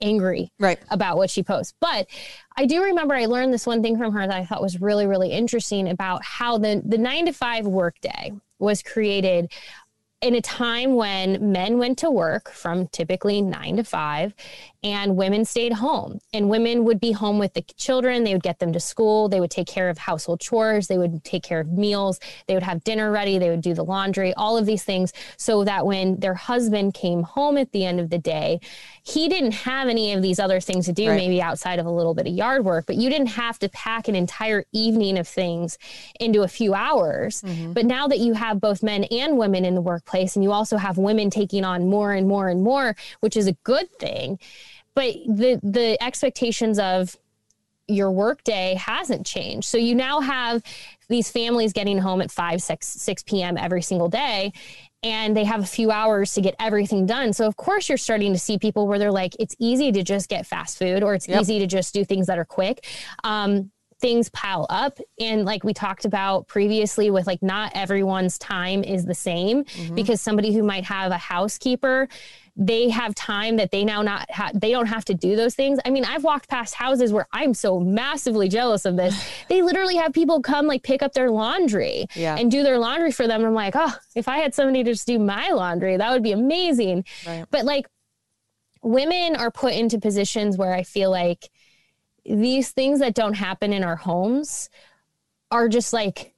angry 0.00 0.50
Right. 0.58 0.78
about 0.90 1.16
what 1.16 1.30
she 1.30 1.42
posts. 1.42 1.74
But 1.80 2.08
I 2.56 2.66
do 2.66 2.82
remember 2.82 3.14
I 3.14 3.26
learned 3.26 3.52
this 3.52 3.66
one 3.66 3.82
thing 3.82 3.96
from 3.96 4.12
her 4.12 4.26
that 4.26 4.36
I 4.36 4.44
thought 4.44 4.60
was 4.60 4.80
really, 4.80 5.06
really 5.06 5.30
interesting 5.30 5.88
about 5.88 6.24
how 6.24 6.58
the, 6.58 6.82
the 6.84 6.98
nine 6.98 7.26
to 7.26 7.32
five 7.32 7.66
workday 7.66 8.32
was 8.58 8.82
created 8.82 9.50
in 10.20 10.34
a 10.36 10.40
time 10.40 10.94
when 10.94 11.52
men 11.52 11.78
went 11.78 11.98
to 11.98 12.10
work 12.10 12.50
from 12.50 12.86
typically 12.88 13.42
nine 13.42 13.76
to 13.76 13.84
five 13.84 14.34
and 14.82 15.16
women 15.16 15.44
stayed 15.44 15.72
home. 15.74 16.20
And 16.32 16.48
women 16.48 16.84
would 16.84 17.00
be 17.00 17.12
home 17.12 17.38
with 17.38 17.54
the 17.54 17.62
children. 17.76 18.24
They 18.24 18.32
would 18.32 18.42
get 18.42 18.58
them 18.58 18.72
to 18.72 18.80
school. 18.80 19.28
They 19.28 19.40
would 19.40 19.50
take 19.50 19.66
care 19.66 19.88
of 19.88 19.98
household 19.98 20.40
chores. 20.40 20.88
They 20.88 20.98
would 20.98 21.24
take 21.24 21.42
care 21.42 21.60
of 21.60 21.68
meals. 21.72 22.18
They 22.46 22.54
would 22.54 22.62
have 22.62 22.84
dinner 22.84 23.10
ready. 23.10 23.38
They 23.38 23.50
would 23.50 23.62
do 23.62 23.74
the 23.74 23.84
laundry 23.84 24.32
all 24.34 24.56
of 24.56 24.66
these 24.66 24.82
things 24.82 25.12
so 25.36 25.64
that 25.64 25.86
when 25.86 26.18
their 26.20 26.34
husband 26.34 26.94
came 26.94 27.22
home 27.22 27.56
at 27.56 27.72
the 27.72 27.84
end 27.84 28.00
of 28.00 28.10
the 28.10 28.18
day 28.18 28.60
he 29.04 29.28
didn't 29.28 29.52
have 29.52 29.88
any 29.88 30.12
of 30.12 30.22
these 30.22 30.38
other 30.38 30.60
things 30.60 30.86
to 30.86 30.92
do 30.92 31.08
Right. 31.08 31.16
maybe 31.16 31.42
outside 31.42 31.78
of 31.78 31.86
a 31.86 31.90
little 31.90 32.14
bit 32.14 32.26
of 32.26 32.32
yard 32.32 32.64
work 32.64 32.86
but 32.86 32.96
you 32.96 33.10
didn't 33.10 33.28
have 33.28 33.58
to 33.60 33.68
pack 33.68 34.08
an 34.08 34.14
entire 34.14 34.64
evening 34.72 35.18
of 35.18 35.26
things 35.26 35.78
into 36.20 36.42
a 36.42 36.48
few 36.48 36.74
hours. 36.74 37.42
Mm-hmm. 37.42 37.72
But 37.72 37.86
now 37.86 38.06
that 38.08 38.18
you 38.18 38.34
have 38.34 38.60
both 38.60 38.82
men 38.82 39.04
and 39.04 39.38
women 39.38 39.64
in 39.64 39.74
the 39.74 39.80
workplace 39.80 40.36
and 40.36 40.42
you 40.42 40.52
also 40.52 40.76
have 40.76 40.98
women 40.98 41.30
taking 41.30 41.64
on 41.64 41.88
more 41.88 42.12
and 42.12 42.26
more 42.28 42.48
and 42.48 42.62
more 42.62 42.96
which 43.20 43.36
is 43.36 43.46
a 43.46 43.52
good 43.64 43.90
thing 43.98 44.38
but 44.94 45.14
the 45.26 45.60
the 45.62 46.02
expectations 46.02 46.78
of 46.78 47.16
your 47.88 48.10
workday 48.10 48.74
hasn't 48.74 49.26
changed. 49.26 49.66
So 49.66 49.76
you 49.76 49.94
now 49.94 50.20
have 50.20 50.62
these 51.08 51.30
families 51.30 51.72
getting 51.72 51.98
home 51.98 52.22
at 52.22 52.30
5, 52.30 52.62
6, 52.62 52.86
6 52.86 53.22
p.m. 53.24 53.58
every 53.58 53.82
single 53.82 54.08
day, 54.08 54.52
and 55.02 55.36
they 55.36 55.44
have 55.44 55.60
a 55.62 55.66
few 55.66 55.90
hours 55.90 56.32
to 56.34 56.40
get 56.40 56.54
everything 56.60 57.06
done. 57.06 57.32
So, 57.32 57.46
of 57.46 57.56
course, 57.56 57.88
you're 57.88 57.98
starting 57.98 58.32
to 58.32 58.38
see 58.38 58.56
people 58.56 58.86
where 58.86 58.98
they're 58.98 59.12
like, 59.12 59.34
it's 59.38 59.56
easy 59.58 59.90
to 59.92 60.02
just 60.02 60.28
get 60.28 60.46
fast 60.46 60.78
food 60.78 61.02
or 61.02 61.14
it's 61.14 61.28
Yep. 61.28 61.40
easy 61.42 61.58
to 61.58 61.66
just 61.66 61.92
do 61.92 62.04
things 62.04 62.28
that 62.28 62.38
are 62.38 62.44
quick. 62.44 62.86
Um, 63.24 63.72
things 64.00 64.28
pile 64.30 64.66
up. 64.70 64.98
And 65.20 65.44
like 65.44 65.62
we 65.62 65.72
talked 65.74 66.04
about 66.04 66.48
previously, 66.48 67.10
with 67.10 67.26
like 67.26 67.42
not 67.42 67.72
everyone's 67.74 68.38
time 68.38 68.82
is 68.82 69.04
the 69.04 69.14
same 69.14 69.64
because 69.94 70.20
somebody 70.20 70.52
who 70.52 70.62
might 70.62 70.84
have 70.84 71.12
a 71.12 71.18
housekeeper 71.18 72.08
they 72.54 72.90
have 72.90 73.14
time 73.14 73.56
that 73.56 73.70
they 73.70 73.82
now 73.82 74.02
not 74.02 74.30
ha- 74.30 74.50
they 74.52 74.70
don't 74.72 74.86
have 74.86 75.06
to 75.06 75.14
do 75.14 75.36
those 75.36 75.54
things. 75.54 75.78
I 75.86 75.90
mean, 75.90 76.04
I've 76.04 76.22
walked 76.22 76.48
past 76.50 76.74
houses 76.74 77.10
where 77.10 77.26
I'm 77.32 77.54
so 77.54 77.80
massively 77.80 78.48
jealous 78.48 78.84
of 78.84 78.96
this. 78.96 79.14
they 79.48 79.62
literally 79.62 79.96
have 79.96 80.12
people 80.12 80.42
come 80.42 80.66
like 80.66 80.82
pick 80.82 81.02
up 81.02 81.14
their 81.14 81.30
laundry 81.30 82.06
Yeah. 82.14 82.36
and 82.38 82.50
do 82.50 82.62
their 82.62 82.78
laundry 82.78 83.10
for 83.10 83.26
them. 83.26 83.42
I'm 83.44 83.54
like, 83.54 83.72
oh, 83.74 83.94
if 84.14 84.28
I 84.28 84.38
had 84.38 84.54
somebody 84.54 84.84
to 84.84 84.92
just 84.92 85.06
do 85.06 85.18
my 85.18 85.48
laundry, 85.50 85.96
that 85.96 86.10
would 86.12 86.22
be 86.22 86.32
amazing. 86.32 87.04
Right. 87.26 87.46
But 87.50 87.64
like 87.64 87.86
women 88.82 89.36
are 89.36 89.50
put 89.50 89.72
into 89.74 89.98
positions 89.98 90.56
where 90.58 90.74
I 90.74 90.82
feel 90.82 91.10
like 91.10 91.48
these 92.24 92.70
things 92.70 93.00
that 93.00 93.14
don't 93.14 93.34
happen 93.34 93.72
in 93.72 93.82
our 93.82 93.96
homes 93.96 94.68
are 95.50 95.68
just 95.68 95.92
like 95.92 96.34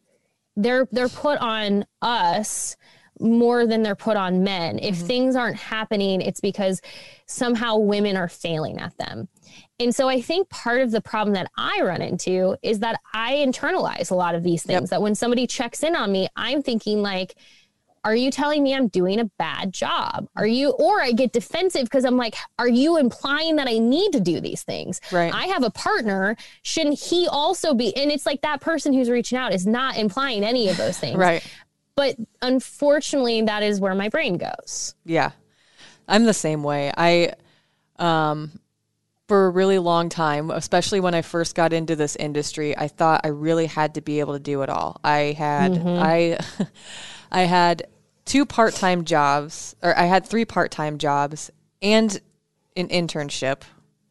they're 0.56 0.86
they're 0.92 1.08
put 1.08 1.38
on 1.40 1.84
us 2.00 2.76
more 3.20 3.66
than 3.66 3.82
they're 3.82 3.94
put 3.94 4.16
on 4.16 4.42
men. 4.42 4.78
If 4.78 4.96
mm-hmm. 4.96 5.06
things 5.06 5.36
aren't 5.36 5.56
happening, 5.56 6.20
it's 6.20 6.40
because 6.40 6.80
somehow 7.26 7.78
women 7.78 8.16
are 8.16 8.28
failing 8.28 8.78
at 8.78 8.96
them. 8.98 9.28
And 9.80 9.94
so 9.94 10.08
I 10.08 10.20
think 10.20 10.48
part 10.50 10.82
of 10.82 10.90
the 10.90 11.00
problem 11.00 11.34
that 11.34 11.50
I 11.56 11.80
run 11.82 12.02
into 12.02 12.56
is 12.62 12.80
that 12.80 13.00
I 13.12 13.34
internalize 13.34 14.10
a 14.10 14.14
lot 14.14 14.34
of 14.34 14.42
these 14.42 14.62
things 14.62 14.90
that 14.90 15.02
when 15.02 15.14
somebody 15.14 15.46
checks 15.46 15.82
in 15.82 15.96
on 15.96 16.12
me, 16.12 16.28
I'm 16.36 16.62
thinking 16.62 17.02
like 17.02 17.34
are 18.04 18.14
you 18.14 18.30
telling 18.30 18.62
me 18.62 18.74
I'm 18.74 18.88
doing 18.88 19.18
a 19.18 19.24
bad 19.38 19.72
job? 19.72 20.28
Are 20.36 20.46
you, 20.46 20.70
or 20.70 21.00
I 21.00 21.12
get 21.12 21.32
defensive 21.32 21.84
because 21.84 22.04
I'm 22.04 22.18
like, 22.18 22.36
are 22.58 22.68
you 22.68 22.98
implying 22.98 23.56
that 23.56 23.66
I 23.66 23.78
need 23.78 24.12
to 24.12 24.20
do 24.20 24.40
these 24.40 24.62
things? 24.62 25.00
Right. 25.10 25.32
I 25.32 25.46
have 25.46 25.62
a 25.62 25.70
partner. 25.70 26.36
Shouldn't 26.62 27.00
he 27.00 27.26
also 27.26 27.72
be? 27.72 27.96
And 27.96 28.12
it's 28.12 28.26
like 28.26 28.42
that 28.42 28.60
person 28.60 28.92
who's 28.92 29.08
reaching 29.08 29.38
out 29.38 29.54
is 29.54 29.66
not 29.66 29.96
implying 29.96 30.44
any 30.44 30.68
of 30.68 30.76
those 30.76 30.98
things. 30.98 31.16
Right. 31.16 31.42
But 31.96 32.16
unfortunately, 32.42 33.42
that 33.42 33.62
is 33.62 33.80
where 33.80 33.94
my 33.94 34.08
brain 34.08 34.36
goes. 34.36 34.94
Yeah. 35.04 35.30
I'm 36.08 36.24
the 36.24 36.34
same 36.34 36.62
way. 36.62 36.92
I 36.96 37.32
um 37.98 38.58
for 39.28 39.46
a 39.46 39.50
really 39.50 39.78
long 39.78 40.10
time, 40.10 40.50
especially 40.50 41.00
when 41.00 41.14
I 41.14 41.22
first 41.22 41.54
got 41.54 41.72
into 41.72 41.96
this 41.96 42.14
industry, 42.16 42.76
I 42.76 42.88
thought 42.88 43.22
I 43.24 43.28
really 43.28 43.66
had 43.66 43.94
to 43.94 44.02
be 44.02 44.20
able 44.20 44.34
to 44.34 44.40
do 44.40 44.62
it 44.62 44.68
all. 44.68 45.00
I 45.02 45.34
had 45.38 45.78
I 45.86 46.38
I 47.32 47.42
had 47.42 47.86
two 48.24 48.44
part-time 48.44 49.04
jobs 49.04 49.76
or 49.82 49.96
I 49.96 50.04
had 50.04 50.26
three 50.26 50.44
part-time 50.44 50.98
jobs 50.98 51.50
and 51.80 52.20
an 52.76 52.88
internship. 52.88 53.62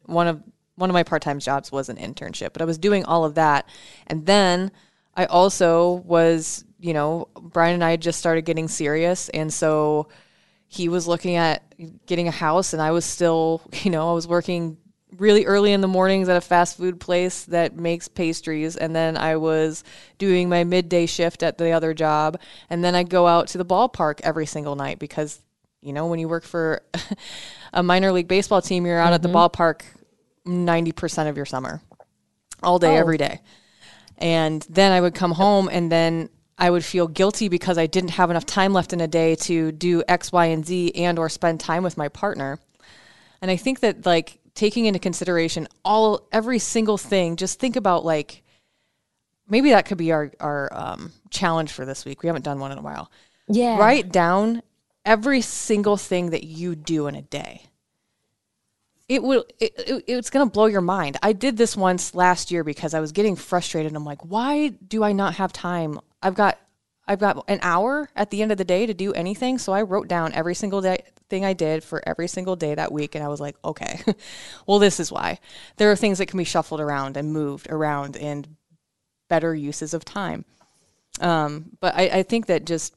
One 0.06 0.26
of 0.26 0.42
one 0.76 0.90
of 0.90 0.94
my 0.94 1.02
part-time 1.02 1.38
jobs 1.38 1.70
was 1.70 1.88
an 1.88 1.96
internship, 1.96 2.52
but 2.52 2.62
I 2.62 2.64
was 2.64 2.78
doing 2.78 3.04
all 3.04 3.24
of 3.24 3.34
that. 3.34 3.68
And 4.06 4.26
then 4.26 4.72
I 5.14 5.26
also 5.26 6.02
was, 6.04 6.64
you 6.84 6.92
know, 6.92 7.28
Brian 7.40 7.72
and 7.72 7.82
I 7.82 7.92
had 7.92 8.02
just 8.02 8.18
started 8.18 8.42
getting 8.42 8.68
serious 8.68 9.30
and 9.30 9.50
so 9.50 10.08
he 10.68 10.90
was 10.90 11.08
looking 11.08 11.36
at 11.36 11.62
getting 12.04 12.28
a 12.28 12.30
house 12.30 12.74
and 12.74 12.82
I 12.82 12.90
was 12.90 13.06
still, 13.06 13.62
you 13.82 13.90
know, 13.90 14.10
I 14.10 14.12
was 14.12 14.28
working 14.28 14.76
really 15.16 15.46
early 15.46 15.72
in 15.72 15.80
the 15.80 15.88
mornings 15.88 16.28
at 16.28 16.36
a 16.36 16.42
fast 16.42 16.76
food 16.76 17.00
place 17.00 17.44
that 17.46 17.74
makes 17.74 18.06
pastries 18.06 18.76
and 18.76 18.94
then 18.94 19.16
I 19.16 19.36
was 19.36 19.82
doing 20.18 20.50
my 20.50 20.64
midday 20.64 21.06
shift 21.06 21.42
at 21.42 21.56
the 21.56 21.70
other 21.70 21.94
job 21.94 22.38
and 22.68 22.84
then 22.84 22.94
I'd 22.94 23.08
go 23.08 23.26
out 23.26 23.48
to 23.48 23.58
the 23.58 23.64
ballpark 23.64 24.20
every 24.22 24.44
single 24.44 24.76
night 24.76 24.98
because 24.98 25.40
you 25.80 25.94
know 25.94 26.08
when 26.08 26.18
you 26.18 26.28
work 26.28 26.44
for 26.44 26.82
a 27.72 27.82
minor 27.82 28.12
league 28.12 28.28
baseball 28.28 28.60
team 28.60 28.84
you're 28.84 28.98
out 28.98 29.14
at 29.14 29.22
the 29.22 29.28
mm-hmm. 29.28 29.36
ballpark 29.36 29.82
90% 30.46 31.30
of 31.30 31.36
your 31.36 31.46
summer 31.46 31.80
all 32.62 32.78
day 32.78 32.96
Oh. 32.96 33.00
every 33.00 33.16
day 33.16 33.40
and 34.18 34.66
then 34.68 34.92
I 34.92 35.00
would 35.00 35.14
come 35.14 35.32
home 35.32 35.70
and 35.72 35.90
then 35.90 36.28
I 36.56 36.70
would 36.70 36.84
feel 36.84 37.08
guilty 37.08 37.48
because 37.48 37.78
I 37.78 37.86
didn't 37.86 38.10
have 38.10 38.30
enough 38.30 38.46
time 38.46 38.72
left 38.72 38.92
in 38.92 39.00
a 39.00 39.08
day 39.08 39.34
to 39.36 39.72
do 39.72 40.02
X, 40.06 40.30
Y, 40.30 40.46
and 40.46 40.64
Z 40.64 40.92
and 40.94 41.18
or 41.18 41.28
spend 41.28 41.60
time 41.60 41.82
with 41.82 41.96
my 41.96 42.08
partner. 42.08 42.58
And 43.42 43.50
I 43.50 43.56
think 43.56 43.80
that 43.80 44.06
like 44.06 44.38
taking 44.54 44.86
into 44.86 45.00
consideration 45.00 45.68
all 45.84 46.28
every 46.32 46.58
single 46.58 46.96
thing. 46.96 47.36
Just 47.36 47.58
think 47.58 47.76
about 47.76 48.04
like 48.04 48.42
maybe 49.48 49.70
that 49.70 49.86
could 49.86 49.98
be 49.98 50.12
our 50.12 50.30
our 50.40 50.68
um, 50.72 51.12
challenge 51.30 51.72
for 51.72 51.84
this 51.84 52.04
week. 52.04 52.22
We 52.22 52.28
haven't 52.28 52.44
done 52.44 52.60
one 52.60 52.72
in 52.72 52.78
a 52.78 52.82
while. 52.82 53.10
Yeah. 53.48 53.76
Write 53.78 54.10
down 54.10 54.62
every 55.04 55.40
single 55.40 55.96
thing 55.96 56.30
that 56.30 56.44
you 56.44 56.74
do 56.74 57.06
in 57.06 57.14
a 57.14 57.22
day. 57.22 57.62
It 59.08 59.22
will. 59.22 59.44
It, 59.60 59.72
it, 59.76 60.04
it's 60.06 60.30
going 60.30 60.46
to 60.46 60.50
blow 60.50 60.66
your 60.66 60.80
mind. 60.80 61.18
I 61.22 61.34
did 61.34 61.58
this 61.58 61.76
once 61.76 62.14
last 62.14 62.50
year 62.50 62.64
because 62.64 62.94
I 62.94 63.00
was 63.00 63.12
getting 63.12 63.36
frustrated. 63.36 63.94
I'm 63.94 64.04
like, 64.04 64.24
why 64.24 64.68
do 64.68 65.04
I 65.04 65.12
not 65.12 65.34
have 65.34 65.52
time? 65.52 66.00
I've 66.24 66.34
got 66.34 66.58
I've 67.06 67.20
got 67.20 67.44
an 67.48 67.58
hour 67.60 68.08
at 68.16 68.30
the 68.30 68.40
end 68.40 68.50
of 68.50 68.56
the 68.56 68.64
day 68.64 68.86
to 68.86 68.94
do 68.94 69.12
anything. 69.12 69.58
So 69.58 69.74
I 69.74 69.82
wrote 69.82 70.08
down 70.08 70.32
every 70.32 70.54
single 70.54 70.80
day 70.80 71.02
thing 71.28 71.44
I 71.44 71.52
did 71.52 71.84
for 71.84 72.02
every 72.08 72.28
single 72.28 72.56
day 72.56 72.74
that 72.74 72.92
week, 72.92 73.14
and 73.14 73.22
I 73.22 73.28
was 73.28 73.40
like, 73.40 73.56
okay, 73.62 74.00
well, 74.66 74.78
this 74.78 74.98
is 74.98 75.12
why. 75.12 75.38
There 75.76 75.92
are 75.92 75.96
things 75.96 76.18
that 76.18 76.26
can 76.26 76.38
be 76.38 76.44
shuffled 76.44 76.80
around 76.80 77.16
and 77.18 77.32
moved 77.32 77.70
around, 77.70 78.16
and 78.16 78.48
better 79.28 79.54
uses 79.54 79.92
of 79.92 80.04
time. 80.04 80.46
Um, 81.20 81.76
but 81.80 81.94
I, 81.94 82.02
I 82.08 82.22
think 82.22 82.46
that 82.46 82.64
just 82.64 82.96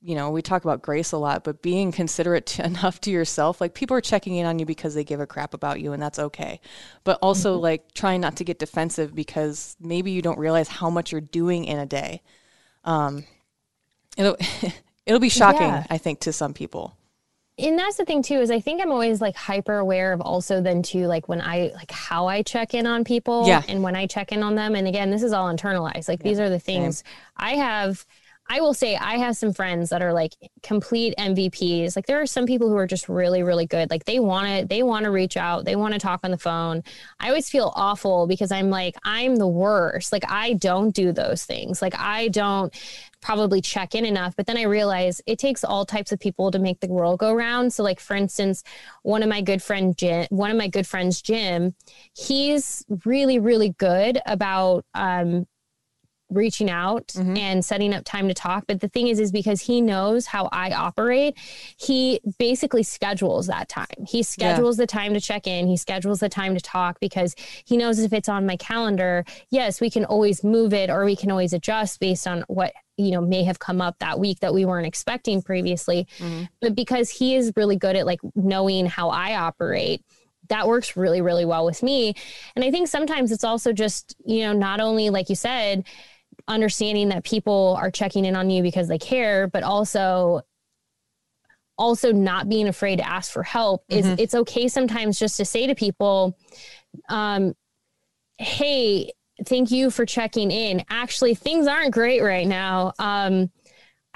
you 0.00 0.14
know, 0.14 0.30
we 0.30 0.42
talk 0.42 0.64
about 0.64 0.80
grace 0.80 1.10
a 1.10 1.18
lot, 1.18 1.42
but 1.42 1.60
being 1.60 1.90
considerate 1.90 2.46
to, 2.46 2.64
enough 2.64 3.00
to 3.02 3.10
yourself, 3.10 3.60
like 3.60 3.74
people 3.74 3.96
are 3.96 4.00
checking 4.00 4.36
in 4.36 4.46
on 4.46 4.58
you 4.58 4.66
because 4.66 4.94
they 4.94 5.04
give 5.04 5.20
a 5.20 5.26
crap 5.26 5.54
about 5.54 5.80
you, 5.80 5.92
and 5.92 6.02
that's 6.02 6.18
okay. 6.18 6.60
But 7.04 7.18
also, 7.22 7.54
mm-hmm. 7.54 7.62
like, 7.62 7.94
trying 7.94 8.20
not 8.20 8.36
to 8.36 8.44
get 8.44 8.58
defensive 8.58 9.14
because 9.14 9.76
maybe 9.80 10.10
you 10.10 10.22
don't 10.22 10.38
realize 10.38 10.68
how 10.68 10.90
much 10.90 11.12
you're 11.12 11.20
doing 11.20 11.64
in 11.64 11.78
a 11.78 11.86
day. 11.86 12.22
Um, 12.88 13.24
it'll 14.16 14.36
it'll 15.06 15.20
be 15.20 15.28
shocking, 15.28 15.68
yeah. 15.68 15.86
I 15.90 15.98
think, 15.98 16.20
to 16.20 16.32
some 16.32 16.54
people. 16.54 16.96
And 17.58 17.76
that's 17.76 17.96
the 17.96 18.04
thing 18.04 18.22
too 18.22 18.36
is 18.36 18.52
I 18.52 18.60
think 18.60 18.80
I'm 18.80 18.92
always 18.92 19.20
like 19.20 19.34
hyper 19.34 19.78
aware 19.78 20.12
of 20.12 20.20
also 20.20 20.62
then 20.62 20.80
too 20.80 21.06
like 21.06 21.28
when 21.28 21.40
I 21.40 21.72
like 21.74 21.90
how 21.90 22.28
I 22.28 22.42
check 22.42 22.72
in 22.72 22.86
on 22.86 23.02
people 23.02 23.48
yeah. 23.48 23.62
and 23.66 23.82
when 23.82 23.96
I 23.96 24.06
check 24.06 24.30
in 24.30 24.44
on 24.44 24.54
them 24.54 24.76
and 24.76 24.86
again 24.86 25.10
this 25.10 25.24
is 25.24 25.32
all 25.32 25.52
internalized 25.52 26.06
like 26.06 26.20
yeah. 26.20 26.28
these 26.28 26.38
are 26.38 26.48
the 26.48 26.60
things 26.60 26.98
Same. 26.98 27.06
I 27.36 27.50
have 27.56 28.06
I 28.50 28.60
will 28.60 28.72
say 28.72 28.96
I 28.96 29.18
have 29.18 29.36
some 29.36 29.52
friends 29.52 29.90
that 29.90 30.00
are 30.00 30.12
like 30.12 30.34
complete 30.62 31.14
MVPs. 31.18 31.94
Like 31.94 32.06
there 32.06 32.20
are 32.20 32.26
some 32.26 32.46
people 32.46 32.68
who 32.68 32.76
are 32.76 32.86
just 32.86 33.08
really, 33.08 33.42
really 33.42 33.66
good. 33.66 33.90
Like 33.90 34.06
they 34.06 34.20
want 34.20 34.46
to, 34.46 34.66
they 34.66 34.82
want 34.82 35.04
to 35.04 35.10
reach 35.10 35.36
out. 35.36 35.66
They 35.66 35.76
want 35.76 35.92
to 35.92 36.00
talk 36.00 36.20
on 36.24 36.30
the 36.30 36.38
phone. 36.38 36.82
I 37.20 37.28
always 37.28 37.50
feel 37.50 37.72
awful 37.76 38.26
because 38.26 38.50
I'm 38.50 38.70
like, 38.70 38.94
I'm 39.04 39.36
the 39.36 39.46
worst. 39.46 40.12
Like 40.12 40.24
I 40.30 40.54
don't 40.54 40.94
do 40.94 41.12
those 41.12 41.44
things. 41.44 41.82
Like 41.82 41.94
I 41.98 42.28
don't 42.28 42.74
probably 43.20 43.60
check 43.60 43.94
in 43.94 44.06
enough. 44.06 44.34
But 44.34 44.46
then 44.46 44.56
I 44.56 44.62
realize 44.62 45.20
it 45.26 45.38
takes 45.38 45.62
all 45.62 45.84
types 45.84 46.10
of 46.12 46.18
people 46.18 46.50
to 46.50 46.58
make 46.58 46.80
the 46.80 46.88
world 46.88 47.18
go 47.18 47.34
round. 47.34 47.74
So 47.74 47.82
like 47.82 48.00
for 48.00 48.16
instance, 48.16 48.64
one 49.02 49.22
of 49.22 49.28
my 49.28 49.42
good 49.42 49.62
friend 49.62 49.96
Jim, 49.96 50.26
one 50.30 50.50
of 50.50 50.56
my 50.56 50.68
good 50.68 50.86
friends, 50.86 51.20
Jim, 51.20 51.74
he's 52.16 52.82
really, 53.04 53.38
really 53.38 53.74
good 53.78 54.20
about 54.24 54.86
um 54.94 55.46
reaching 56.30 56.68
out 56.70 57.08
mm-hmm. 57.08 57.36
and 57.36 57.64
setting 57.64 57.94
up 57.94 58.04
time 58.04 58.28
to 58.28 58.34
talk 58.34 58.64
but 58.66 58.80
the 58.80 58.88
thing 58.88 59.08
is 59.08 59.18
is 59.18 59.32
because 59.32 59.62
he 59.62 59.80
knows 59.80 60.26
how 60.26 60.48
i 60.52 60.70
operate 60.72 61.34
he 61.76 62.20
basically 62.38 62.82
schedules 62.82 63.46
that 63.46 63.68
time 63.68 63.86
he 64.06 64.22
schedules 64.22 64.78
yeah. 64.78 64.82
the 64.82 64.86
time 64.86 65.14
to 65.14 65.20
check 65.20 65.46
in 65.46 65.66
he 65.66 65.76
schedules 65.76 66.20
the 66.20 66.28
time 66.28 66.54
to 66.54 66.60
talk 66.60 67.00
because 67.00 67.34
he 67.64 67.76
knows 67.76 67.98
if 67.98 68.12
it's 68.12 68.28
on 68.28 68.46
my 68.46 68.56
calendar 68.56 69.24
yes 69.50 69.80
we 69.80 69.90
can 69.90 70.04
always 70.04 70.44
move 70.44 70.74
it 70.74 70.90
or 70.90 71.04
we 71.04 71.16
can 71.16 71.30
always 71.30 71.52
adjust 71.52 71.98
based 72.00 72.26
on 72.26 72.44
what 72.48 72.72
you 72.98 73.12
know 73.12 73.20
may 73.20 73.44
have 73.44 73.58
come 73.58 73.80
up 73.80 73.98
that 74.00 74.18
week 74.18 74.40
that 74.40 74.52
we 74.52 74.64
weren't 74.64 74.86
expecting 74.86 75.40
previously 75.40 76.06
mm-hmm. 76.18 76.44
but 76.60 76.74
because 76.74 77.08
he 77.08 77.34
is 77.34 77.52
really 77.56 77.76
good 77.76 77.96
at 77.96 78.04
like 78.04 78.20
knowing 78.34 78.84
how 78.84 79.08
i 79.08 79.34
operate 79.34 80.04
that 80.48 80.66
works 80.66 80.96
really 80.96 81.20
really 81.20 81.44
well 81.44 81.64
with 81.64 81.82
me 81.82 82.14
and 82.54 82.64
i 82.64 82.70
think 82.70 82.88
sometimes 82.88 83.32
it's 83.32 83.44
also 83.44 83.72
just 83.72 84.16
you 84.26 84.40
know 84.40 84.52
not 84.52 84.80
only 84.80 85.10
like 85.10 85.28
you 85.28 85.36
said 85.36 85.84
understanding 86.48 87.10
that 87.10 87.24
people 87.24 87.78
are 87.80 87.90
checking 87.90 88.24
in 88.24 88.34
on 88.34 88.50
you 88.50 88.62
because 88.62 88.88
they 88.88 88.98
care, 88.98 89.46
but 89.46 89.62
also 89.62 90.42
also 91.78 92.12
not 92.12 92.48
being 92.48 92.66
afraid 92.66 92.96
to 92.96 93.08
ask 93.08 93.32
for 93.32 93.42
help 93.42 93.84
is 93.88 94.04
mm-hmm. 94.04 94.16
it's 94.18 94.34
okay 94.34 94.66
sometimes 94.66 95.18
just 95.18 95.36
to 95.36 95.44
say 95.44 95.66
to 95.66 95.76
people 95.76 96.36
um 97.08 97.54
hey 98.38 99.12
thank 99.46 99.70
you 99.70 99.88
for 99.88 100.04
checking 100.04 100.50
in 100.50 100.82
actually 100.90 101.36
things 101.36 101.68
aren't 101.68 101.92
great 101.92 102.20
right 102.20 102.48
now 102.48 102.92
um 102.98 103.48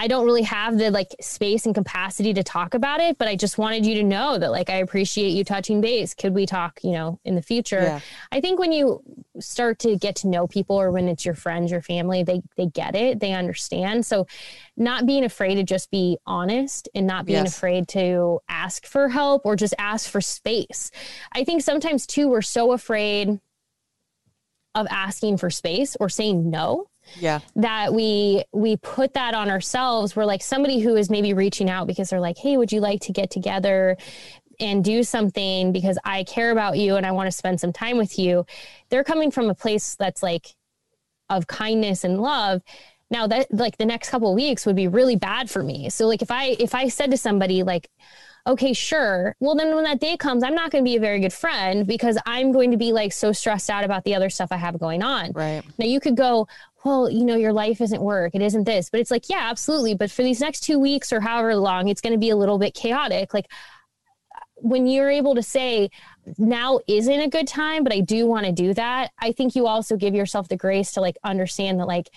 I 0.02 0.08
don't 0.08 0.24
really 0.24 0.42
have 0.42 0.78
the 0.78 0.90
like 0.90 1.14
space 1.20 1.64
and 1.64 1.72
capacity 1.72 2.34
to 2.34 2.42
talk 2.42 2.74
about 2.74 2.98
it, 2.98 3.18
but 3.18 3.28
I 3.28 3.36
just 3.36 3.56
wanted 3.56 3.86
you 3.86 3.94
to 3.94 4.02
know 4.02 4.36
that 4.36 4.50
like 4.50 4.68
I 4.68 4.78
appreciate 4.78 5.28
you 5.28 5.44
touching 5.44 5.80
base. 5.80 6.12
Could 6.12 6.34
we 6.34 6.44
talk, 6.44 6.80
you 6.82 6.90
know, 6.90 7.20
in 7.24 7.36
the 7.36 7.40
future? 7.40 7.82
Yeah. 7.82 8.00
I 8.32 8.40
think 8.40 8.58
when 8.58 8.72
you 8.72 9.00
start 9.38 9.78
to 9.80 9.96
get 9.96 10.16
to 10.16 10.26
know 10.26 10.48
people 10.48 10.74
or 10.74 10.90
when 10.90 11.06
it's 11.06 11.24
your 11.24 11.36
friends, 11.36 11.70
your 11.70 11.82
family, 11.82 12.24
they 12.24 12.42
they 12.56 12.66
get 12.66 12.96
it, 12.96 13.20
they 13.20 13.32
understand. 13.32 14.04
So 14.04 14.26
not 14.76 15.06
being 15.06 15.22
afraid 15.22 15.54
to 15.54 15.62
just 15.62 15.88
be 15.92 16.18
honest 16.26 16.88
and 16.96 17.06
not 17.06 17.24
being 17.24 17.44
yes. 17.44 17.56
afraid 17.56 17.86
to 17.90 18.40
ask 18.48 18.84
for 18.84 19.08
help 19.08 19.46
or 19.46 19.54
just 19.54 19.74
ask 19.78 20.10
for 20.10 20.20
space. 20.20 20.90
I 21.32 21.44
think 21.44 21.62
sometimes 21.62 22.08
too 22.08 22.26
we're 22.26 22.42
so 22.42 22.72
afraid 22.72 23.38
of 24.74 24.88
asking 24.90 25.36
for 25.36 25.48
space 25.48 25.96
or 26.00 26.08
saying 26.08 26.50
no 26.50 26.88
yeah 27.16 27.40
that 27.56 27.92
we 27.92 28.42
we 28.52 28.76
put 28.76 29.14
that 29.14 29.34
on 29.34 29.50
ourselves 29.50 30.14
we're 30.16 30.24
like 30.24 30.42
somebody 30.42 30.80
who 30.80 30.96
is 30.96 31.10
maybe 31.10 31.34
reaching 31.34 31.68
out 31.68 31.86
because 31.86 32.10
they're 32.10 32.20
like 32.20 32.38
hey 32.38 32.56
would 32.56 32.72
you 32.72 32.80
like 32.80 33.00
to 33.00 33.12
get 33.12 33.30
together 33.30 33.96
and 34.60 34.84
do 34.84 35.02
something 35.02 35.72
because 35.72 35.98
i 36.04 36.24
care 36.24 36.50
about 36.50 36.76
you 36.76 36.96
and 36.96 37.04
i 37.06 37.10
want 37.10 37.26
to 37.26 37.32
spend 37.32 37.60
some 37.60 37.72
time 37.72 37.96
with 37.96 38.18
you 38.18 38.44
they're 38.88 39.04
coming 39.04 39.30
from 39.30 39.48
a 39.48 39.54
place 39.54 39.94
that's 39.96 40.22
like 40.22 40.54
of 41.28 41.46
kindness 41.46 42.04
and 42.04 42.20
love 42.20 42.62
now 43.10 43.26
that 43.26 43.52
like 43.52 43.76
the 43.78 43.86
next 43.86 44.10
couple 44.10 44.34
weeks 44.34 44.64
would 44.64 44.76
be 44.76 44.88
really 44.88 45.16
bad 45.16 45.50
for 45.50 45.62
me 45.62 45.90
so 45.90 46.06
like 46.06 46.22
if 46.22 46.30
i 46.30 46.56
if 46.58 46.74
i 46.74 46.88
said 46.88 47.10
to 47.10 47.16
somebody 47.16 47.62
like 47.62 47.88
okay, 48.46 48.72
sure. 48.72 49.36
Well, 49.40 49.54
then 49.54 49.74
when 49.74 49.84
that 49.84 50.00
day 50.00 50.16
comes, 50.16 50.42
I'm 50.42 50.54
not 50.54 50.70
going 50.70 50.84
to 50.84 50.88
be 50.88 50.96
a 50.96 51.00
very 51.00 51.20
good 51.20 51.32
friend 51.32 51.86
because 51.86 52.18
I'm 52.26 52.52
going 52.52 52.70
to 52.72 52.76
be 52.76 52.92
like 52.92 53.12
so 53.12 53.32
stressed 53.32 53.70
out 53.70 53.84
about 53.84 54.04
the 54.04 54.14
other 54.14 54.30
stuff 54.30 54.50
I 54.50 54.56
have 54.56 54.78
going 54.78 55.02
on. 55.02 55.32
Right. 55.32 55.62
Now 55.78 55.86
you 55.86 56.00
could 56.00 56.16
go, 56.16 56.48
well, 56.84 57.08
you 57.08 57.24
know, 57.24 57.36
your 57.36 57.52
life 57.52 57.80
isn't 57.80 58.02
work. 58.02 58.34
It 58.34 58.42
isn't 58.42 58.64
this. 58.64 58.90
But 58.90 59.00
it's 59.00 59.10
like, 59.10 59.28
yeah, 59.28 59.48
absolutely. 59.50 59.94
But 59.94 60.10
for 60.10 60.22
these 60.22 60.40
next 60.40 60.60
two 60.60 60.78
weeks 60.78 61.12
or 61.12 61.20
however 61.20 61.54
long, 61.54 61.88
it's 61.88 62.00
going 62.00 62.12
to 62.12 62.18
be 62.18 62.30
a 62.30 62.36
little 62.36 62.58
bit 62.58 62.74
chaotic. 62.74 63.32
Like 63.32 63.46
when 64.56 64.86
you're 64.86 65.10
able 65.10 65.34
to 65.34 65.42
say, 65.42 65.90
now 66.38 66.80
isn't 66.86 67.20
a 67.20 67.28
good 67.28 67.48
time, 67.48 67.84
but 67.84 67.92
I 67.92 68.00
do 68.00 68.26
want 68.26 68.46
to 68.46 68.52
do 68.52 68.74
that, 68.74 69.10
I 69.18 69.32
think 69.32 69.56
you 69.56 69.66
also 69.66 69.96
give 69.96 70.14
yourself 70.14 70.48
the 70.48 70.56
grace 70.56 70.92
to 70.92 71.00
like 71.00 71.16
understand 71.24 71.80
that, 71.80 71.86
like, 71.86 72.10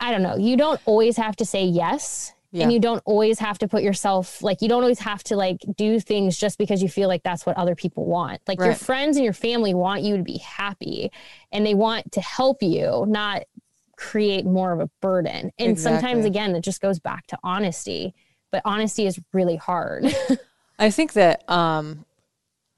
I 0.00 0.10
don't 0.10 0.22
know, 0.22 0.36
you 0.36 0.56
don't 0.56 0.80
always 0.86 1.16
have 1.16 1.36
to 1.36 1.44
say 1.44 1.64
yes 1.64 2.32
yeah. 2.56 2.64
and 2.64 2.72
you 2.72 2.80
don't 2.80 3.02
always 3.04 3.38
have 3.38 3.58
to 3.58 3.68
put 3.68 3.82
yourself 3.82 4.42
like 4.42 4.62
you 4.62 4.68
don't 4.68 4.82
always 4.82 4.98
have 4.98 5.22
to 5.22 5.36
like 5.36 5.58
do 5.76 6.00
things 6.00 6.36
just 6.36 6.58
because 6.58 6.82
you 6.82 6.88
feel 6.88 7.08
like 7.08 7.22
that's 7.22 7.44
what 7.44 7.56
other 7.56 7.74
people 7.74 8.06
want 8.06 8.40
like 8.48 8.58
right. 8.58 8.66
your 8.66 8.74
friends 8.74 9.16
and 9.16 9.24
your 9.24 9.34
family 9.34 9.74
want 9.74 10.02
you 10.02 10.16
to 10.16 10.22
be 10.22 10.38
happy 10.38 11.10
and 11.52 11.66
they 11.66 11.74
want 11.74 12.10
to 12.12 12.20
help 12.20 12.62
you 12.62 13.04
not 13.08 13.42
create 13.96 14.44
more 14.44 14.72
of 14.72 14.80
a 14.80 14.90
burden 15.00 15.52
and 15.58 15.70
exactly. 15.72 16.00
sometimes 16.00 16.24
again 16.24 16.54
it 16.54 16.62
just 16.62 16.80
goes 16.80 16.98
back 16.98 17.26
to 17.26 17.38
honesty 17.42 18.14
but 18.50 18.62
honesty 18.64 19.06
is 19.06 19.20
really 19.32 19.56
hard 19.56 20.04
i 20.78 20.90
think 20.90 21.12
that 21.12 21.48
um 21.50 22.04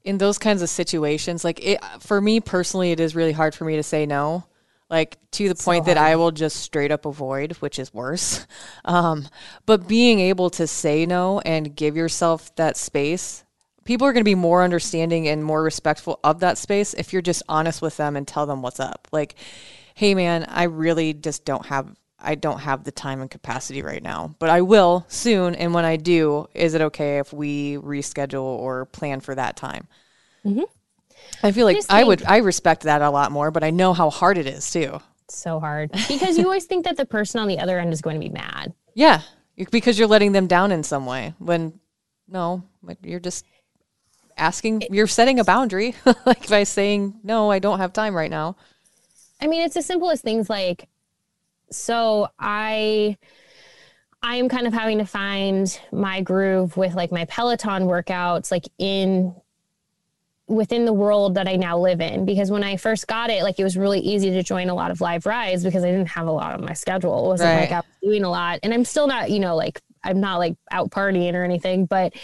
in 0.05 0.19
those 0.19 0.39
kinds 0.39 0.63
of 0.63 0.69
situations 0.69 1.45
like 1.45 1.65
it 1.65 1.79
for 2.01 2.21
me 2.21 2.41
personally 2.41 2.93
it 2.93 3.01
is 3.01 3.15
really 3.15 3.33
hard 3.33 3.55
for 3.55 3.65
me 3.65 3.77
to 3.77 3.83
say 3.83 4.07
no 4.07 4.45
like 4.91 5.19
to 5.33 5.49
the 5.49 5.55
point 5.55 5.85
that 5.85 5.99
I 5.99 6.17
will 6.17 6.31
just 6.31 6.57
straight 6.57 6.91
up 6.91 7.05
avoid, 7.05 7.53
which 7.55 7.79
is 7.79 7.93
worse. 7.93 8.47
Um, 8.85 9.29
but 9.67 9.87
being 9.87 10.19
able 10.19 10.49
to 10.51 10.67
say 10.67 11.05
no 11.05 11.41
and 11.41 11.77
give 11.77 11.95
yourself 11.95 12.55
that 12.57 12.79
space, 12.79 13.45
people 13.85 14.07
are 14.07 14.15
going 14.15 14.23
to 14.23 14.29
be 14.29 14.35
more 14.35 14.63
understanding 14.63 15.29
and 15.29 15.45
more 15.45 15.63
respectful 15.63 16.19
of 16.25 16.41
that 16.41 16.57
space 16.57 16.95
if 16.95 17.13
you're 17.13 17.21
just 17.21 17.43
honest 17.51 17.83
with 17.83 17.99
them 17.99 18.17
and 18.17 18.27
tell 18.27 18.47
them 18.47 18.63
what's 18.63 18.81
up. 18.81 19.07
Like, 19.13 19.35
hey 19.95 20.15
man, 20.15 20.45
I 20.45 20.63
really 20.65 21.13
just 21.13 21.45
don't 21.45 21.67
have 21.67 21.95
I 22.19 22.35
don't 22.35 22.61
have 22.61 22.85
the 22.85 22.93
time 22.93 23.21
and 23.21 23.31
capacity 23.31 23.83
right 23.83 24.03
now, 24.03 24.35
but 24.39 24.49
I 24.49 24.63
will 24.63 25.05
soon. 25.09 25.55
And 25.55 25.73
when 25.75 25.85
I 25.85 25.97
do, 25.97 26.49
is 26.55 26.75
it 26.75 26.81
okay 26.81 27.19
if 27.19 27.33
we 27.33 27.77
reschedule 27.77 28.43
or 28.43 28.87
plan 28.87 29.21
for 29.21 29.35
that 29.35 29.57
time? 29.57 29.87
Mm-hmm. 30.45 30.63
I 31.43 31.53
feel 31.53 31.67
like 31.67 31.79
I, 31.89 32.01
I 32.01 32.05
would 32.05 32.25
I 32.25 32.39
respect 32.39 32.83
that 32.83 33.03
a 33.03 33.11
lot 33.11 33.33
more, 33.33 33.51
but 33.51 33.63
I 33.63 33.71
know 33.71 33.93
how 33.93 34.11
hard 34.11 34.39
it 34.39 34.47
is 34.47 34.71
too. 34.71 35.01
So 35.29 35.61
hard 35.61 35.93
because 36.09 36.39
you 36.39 36.45
always 36.45 36.65
think 36.65 36.85
that 36.85 36.97
the 36.97 37.05
person 37.05 37.41
on 37.41 37.49
the 37.49 37.59
other 37.59 37.79
end 37.79 37.93
is 37.93 38.01
going 38.01 38.21
to 38.21 38.27
be 38.27 38.33
mad. 38.33 38.73
Yeah, 38.95 39.21
because 39.71 39.99
you're 39.99 40.09
letting 40.09 40.33
them 40.33 40.47
down 40.47 40.73
in 40.73 40.83
some 40.83 41.07
way. 41.07 41.35
When 41.39 41.79
no, 42.27 42.65
you're 43.03 43.21
just 43.21 43.45
asking. 44.37 44.85
You're 44.91 45.07
setting 45.07 45.39
a 45.39 45.45
boundary, 45.45 45.95
like 46.27 46.49
by 46.49 46.65
saying 46.65 47.21
no, 47.23 47.51
I 47.51 47.59
don't 47.59 47.79
have 47.79 47.93
time 47.93 48.15
right 48.15 48.31
now. 48.31 48.57
I 49.41 49.47
mean, 49.47 49.63
it's 49.63 49.77
as 49.77 49.87
simple 49.87 50.11
as 50.11 50.21
things 50.21 50.49
like, 50.49 50.89
so 51.71 52.29
I. 52.39 53.17
I 54.21 54.35
am 54.35 54.49
kind 54.49 54.67
of 54.67 54.73
having 54.73 54.99
to 54.99 55.05
find 55.05 55.81
my 55.93 56.23
groove 56.23 56.77
with 56.77 56.95
like 56.95 57.13
my 57.13 57.25
Peloton 57.27 57.85
workouts, 57.85 58.51
like 58.51 58.65
in 58.77 59.33
within 60.49 60.85
the 60.85 60.93
world 60.93 61.35
that 61.35 61.47
I 61.47 61.57
now 61.57 61.79
live 61.79 62.01
in. 62.01 62.25
Because 62.25 62.51
when 62.51 62.65
I 62.65 62.77
first 62.77 63.07
got 63.07 63.31
it, 63.31 63.43
like 63.43 63.59
it 63.59 63.65
was 63.65 63.77
really 63.77 64.01
easy 64.01 64.31
to 64.31 64.43
join 64.43 64.71
a 64.71 64.75
lot 64.75 64.91
of 64.91 65.01
live 65.01 65.27
rides 65.27 65.63
because 65.63 65.85
I 65.85 65.91
didn't 65.91 66.09
have 66.09 66.27
a 66.27 66.33
lot 66.33 66.55
on 66.55 66.65
my 66.65 66.73
schedule. 66.73 67.27
It 67.27 67.29
wasn't 67.29 67.51
Right. 67.55 67.61
like 67.61 67.73
I 67.73 67.77
was 67.77 67.85
doing 68.03 68.25
a 68.25 68.31
lot. 68.31 68.59
And 68.63 68.73
I'm 68.73 68.85
still 68.85 69.07
not, 69.07 69.31
you 69.31 69.39
know, 69.41 69.55
like 69.55 69.81
I'm 70.03 70.21
not 70.21 70.39
like 70.39 70.57
out 70.71 70.91
partying 70.91 71.35
or 71.35 71.45
anything, 71.45 71.85
but 71.87 72.15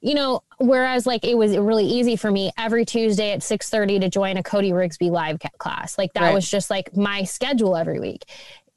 you 0.00 0.14
know, 0.14 0.42
whereas 0.58 1.06
like 1.06 1.24
it 1.24 1.36
was 1.36 1.56
really 1.56 1.86
easy 1.86 2.16
for 2.16 2.30
me 2.30 2.52
every 2.56 2.84
Tuesday 2.84 3.32
at 3.32 3.40
6:30 3.40 4.00
to 4.00 4.08
join 4.08 4.36
a 4.36 4.42
Cody 4.42 4.70
Rigsby 4.70 5.10
live 5.10 5.38
class. 5.58 5.98
Like 5.98 6.12
that 6.12 6.22
Right. 6.22 6.34
was 6.34 6.48
just 6.48 6.70
like 6.70 6.96
my 6.96 7.24
schedule 7.24 7.76
every 7.76 7.98
week. 7.98 8.24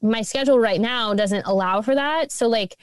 My 0.00 0.22
schedule 0.22 0.58
right 0.58 0.80
now 0.80 1.14
doesn't 1.14 1.46
allow 1.46 1.82
for 1.82 1.94
that. 1.94 2.32
So 2.32 2.48
like 2.48 2.76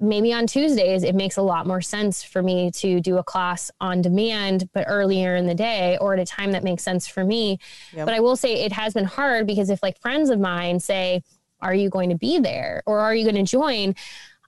maybe 0.00 0.32
on 0.32 0.46
Tuesdays, 0.46 1.02
it 1.02 1.14
makes 1.14 1.36
a 1.36 1.42
lot 1.42 1.66
more 1.66 1.80
sense 1.80 2.22
for 2.22 2.42
me 2.42 2.70
to 2.72 3.00
do 3.00 3.18
a 3.18 3.22
class 3.24 3.70
on 3.80 4.02
demand, 4.02 4.68
but 4.72 4.84
earlier 4.88 5.36
in 5.36 5.46
the 5.46 5.54
day 5.54 5.96
or 6.00 6.14
at 6.14 6.20
a 6.20 6.24
time 6.26 6.52
that 6.52 6.64
makes 6.64 6.82
sense 6.82 7.06
for 7.06 7.24
me. 7.24 7.58
Yep. 7.92 8.06
But 8.06 8.14
I 8.14 8.20
will 8.20 8.36
say 8.36 8.64
it 8.64 8.72
has 8.72 8.94
been 8.94 9.04
hard 9.04 9.46
because 9.46 9.70
if 9.70 9.82
like 9.82 10.00
friends 10.00 10.30
of 10.30 10.40
mine 10.40 10.80
say, 10.80 11.22
Are 11.60 11.74
you 11.74 11.88
going 11.90 12.10
to 12.10 12.16
be 12.16 12.38
there 12.38 12.82
or 12.86 12.98
are 13.00 13.14
you 13.14 13.24
going 13.24 13.42
to 13.44 13.50
join? 13.50 13.94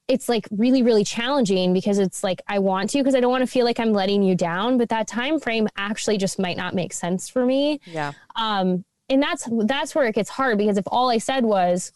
It's 0.09 0.29
like 0.29 0.47
really, 0.51 0.83
really 0.85 1.03
challenging 1.03 1.73
because 1.73 1.99
it's 1.99 2.23
like 2.23 2.41
I 2.47 2.59
want 2.61 2.91
to 2.91 2.99
because 2.99 3.15
I 3.15 3.21
don't 3.21 3.31
want 3.31 3.43
to 3.43 3.51
feel 3.51 3.65
like 3.65 3.81
I'm 3.81 3.93
letting 3.93 4.23
you 4.23 4.35
down, 4.37 4.79
but 4.79 4.89
that 4.91 5.09
time 5.09 5.41
frame 5.41 5.67
actually 5.77 6.17
just 6.19 6.39
might 6.39 6.57
not 6.57 6.75
make 6.75 6.93
sense 6.93 7.29
for 7.29 7.45
me 7.45 7.81
Yeah. 7.87 8.13
um 8.37 8.85
and 9.09 9.23
that's 9.23 9.49
that's 9.65 9.95
where 9.95 10.07
it 10.07 10.15
gets 10.17 10.29
hard 10.31 10.59
because 10.59 10.77
if 10.79 10.85
all 10.89 11.11
i 11.11 11.19
said 11.19 11.45
was 11.45 11.93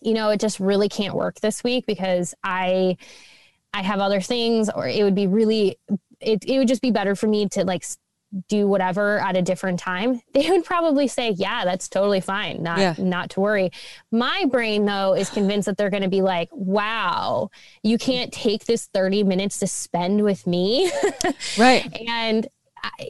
you 0.00 0.14
know 0.14 0.30
it 0.30 0.40
just 0.40 0.60
really 0.60 0.88
can't 0.88 1.14
work 1.14 1.40
this 1.40 1.62
week 1.64 1.84
because 1.86 2.34
i 2.44 2.96
i 3.74 3.82
have 3.82 4.00
other 4.00 4.20
things 4.20 4.68
or 4.70 4.86
it 4.88 5.02
would 5.04 5.14
be 5.14 5.26
really 5.26 5.78
it, 6.20 6.44
it 6.46 6.58
would 6.58 6.68
just 6.68 6.82
be 6.82 6.90
better 6.90 7.14
for 7.14 7.26
me 7.28 7.48
to 7.48 7.64
like 7.64 7.84
do 8.48 8.66
whatever 8.68 9.18
at 9.20 9.36
a 9.36 9.42
different 9.42 9.80
time 9.80 10.20
they 10.34 10.50
would 10.50 10.64
probably 10.64 11.08
say 11.08 11.30
yeah 11.30 11.64
that's 11.64 11.88
totally 11.88 12.20
fine 12.20 12.62
not 12.62 12.78
Yeah. 12.78 12.94
not 12.98 13.30
to 13.30 13.40
worry 13.40 13.70
my 14.12 14.44
brain 14.50 14.84
though 14.84 15.14
is 15.14 15.30
convinced 15.30 15.66
that 15.66 15.76
they're 15.78 15.88
going 15.90 16.02
to 16.02 16.10
be 16.10 16.20
like 16.22 16.48
wow 16.52 17.50
you 17.82 17.96
can't 17.96 18.30
take 18.32 18.66
this 18.66 18.86
30 18.92 19.24
minutes 19.24 19.58
to 19.60 19.66
spend 19.66 20.22
with 20.22 20.46
me 20.46 20.90
Right. 21.58 21.90
and 22.06 22.46
I, 22.82 23.08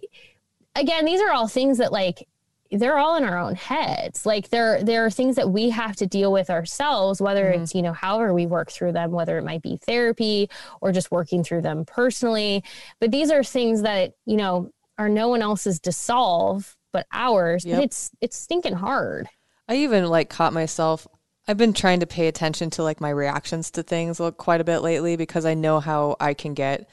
again 0.76 1.04
these 1.04 1.20
are 1.20 1.32
all 1.32 1.48
things 1.48 1.78
that 1.78 1.90
like 1.92 2.26
they're 2.70 2.98
all 2.98 3.16
in 3.16 3.24
our 3.24 3.38
own 3.38 3.54
heads 3.54 4.26
like 4.26 4.50
there 4.50 4.82
there 4.82 5.04
are 5.04 5.10
things 5.10 5.36
that 5.36 5.50
we 5.50 5.70
have 5.70 5.96
to 5.96 6.06
deal 6.06 6.30
with 6.30 6.50
ourselves 6.50 7.20
whether 7.20 7.48
it's 7.48 7.74
you 7.74 7.82
know 7.82 7.92
however 7.92 8.34
we 8.34 8.46
work 8.46 8.70
through 8.70 8.92
them 8.92 9.10
whether 9.10 9.38
it 9.38 9.44
might 9.44 9.62
be 9.62 9.78
therapy 9.78 10.48
or 10.80 10.92
just 10.92 11.10
working 11.10 11.42
through 11.42 11.62
them 11.62 11.84
personally 11.86 12.62
but 13.00 13.10
these 13.10 13.30
are 13.30 13.42
things 13.42 13.82
that 13.82 14.12
you 14.26 14.36
know 14.36 14.70
are 14.98 15.08
no 15.08 15.28
one 15.28 15.40
else's 15.40 15.80
to 15.80 15.92
solve 15.92 16.76
but 16.92 17.06
ours 17.12 17.64
Yep. 17.64 17.76
but 17.76 17.84
it's 17.84 18.10
it's 18.20 18.36
stinking 18.36 18.74
hard 18.74 19.28
I 19.68 19.76
even 19.76 20.06
like 20.06 20.30
caught 20.30 20.52
myself. 20.54 21.06
I've 21.46 21.58
been 21.58 21.74
trying 21.74 22.00
to 22.00 22.06
pay 22.06 22.26
attention 22.26 22.70
to 22.70 22.82
like 22.82 23.00
my 23.00 23.10
reactions 23.10 23.70
to 23.72 23.82
things 23.82 24.20
quite 24.38 24.60
a 24.60 24.64
bit 24.64 24.78
lately 24.80 25.16
because 25.16 25.44
I 25.44 25.54
know 25.54 25.78
how 25.80 26.16
I 26.20 26.34
can 26.34 26.54
get, 26.54 26.88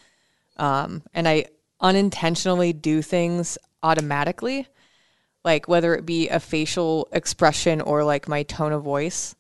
um, 0.58 1.04
and 1.14 1.28
I 1.28 1.46
unintentionally 1.82 2.74
do 2.74 3.02
things 3.02 3.58
automatically, 3.82 4.68
like 5.46 5.68
whether 5.68 5.94
it 5.96 6.06
be 6.06 6.28
a 6.28 6.40
facial 6.40 7.08
expression 7.14 7.80
or 7.80 8.04
like 8.04 8.28
my 8.28 8.44
tone 8.44 8.74
of 8.74 8.84
voice. 8.84 9.36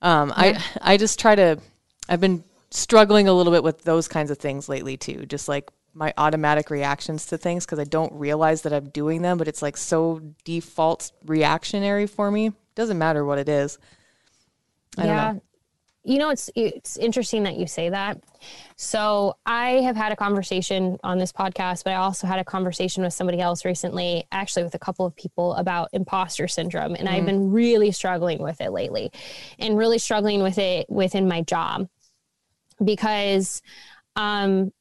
Um, 0.00 0.32
I 0.34 0.62
I 0.80 0.96
just 0.96 1.18
try 1.18 1.34
to. 1.34 1.58
I've 2.08 2.20
been 2.20 2.44
struggling 2.70 3.28
a 3.28 3.32
little 3.32 3.52
bit 3.52 3.62
with 3.62 3.82
those 3.82 4.08
kinds 4.08 4.30
of 4.30 4.38
things 4.38 4.68
lately 4.68 4.96
too. 4.96 5.26
Just 5.26 5.48
like 5.48 5.70
my 5.94 6.14
automatic 6.16 6.70
reactions 6.70 7.26
to 7.26 7.36
things 7.36 7.66
because 7.66 7.78
I 7.78 7.84
don't 7.84 8.12
realize 8.14 8.62
that 8.62 8.72
I'm 8.72 8.88
doing 8.88 9.20
them, 9.22 9.36
but 9.36 9.48
it's 9.48 9.60
like 9.60 9.76
so 9.76 10.20
default 10.44 11.12
reactionary 11.26 12.06
for 12.06 12.30
me. 12.30 12.52
Doesn't 12.74 12.96
matter 12.98 13.24
what 13.24 13.38
it 13.38 13.48
is. 13.48 13.78
I 14.96 15.06
don't 15.06 15.16
know. 15.34 15.42
You 16.04 16.18
know, 16.18 16.30
it's 16.30 16.50
it's 16.56 16.96
interesting 16.96 17.44
that 17.44 17.56
you 17.56 17.66
say 17.66 17.88
that. 17.88 18.18
So 18.76 19.36
I 19.46 19.82
have 19.82 19.94
had 19.94 20.10
a 20.10 20.16
conversation 20.16 20.98
on 21.04 21.18
this 21.18 21.32
podcast, 21.32 21.84
but 21.84 21.92
I 21.92 21.96
also 21.96 22.26
had 22.26 22.40
a 22.40 22.44
conversation 22.44 23.04
with 23.04 23.12
somebody 23.12 23.40
else 23.40 23.64
recently, 23.64 24.24
actually 24.32 24.64
with 24.64 24.74
a 24.74 24.80
couple 24.80 25.06
of 25.06 25.14
people 25.14 25.54
about 25.54 25.90
imposter 25.92 26.48
syndrome, 26.48 26.96
and 26.96 27.08
I've 27.08 27.24
been 27.24 27.52
really 27.52 27.92
struggling 27.92 28.42
with 28.42 28.60
it 28.60 28.72
lately, 28.72 29.12
and 29.60 29.78
really 29.78 29.98
struggling 29.98 30.42
with 30.42 30.58
it 30.58 30.90
within 30.90 31.28
my 31.28 31.42
job 31.42 31.88
because 32.84 33.62
um 34.16 34.72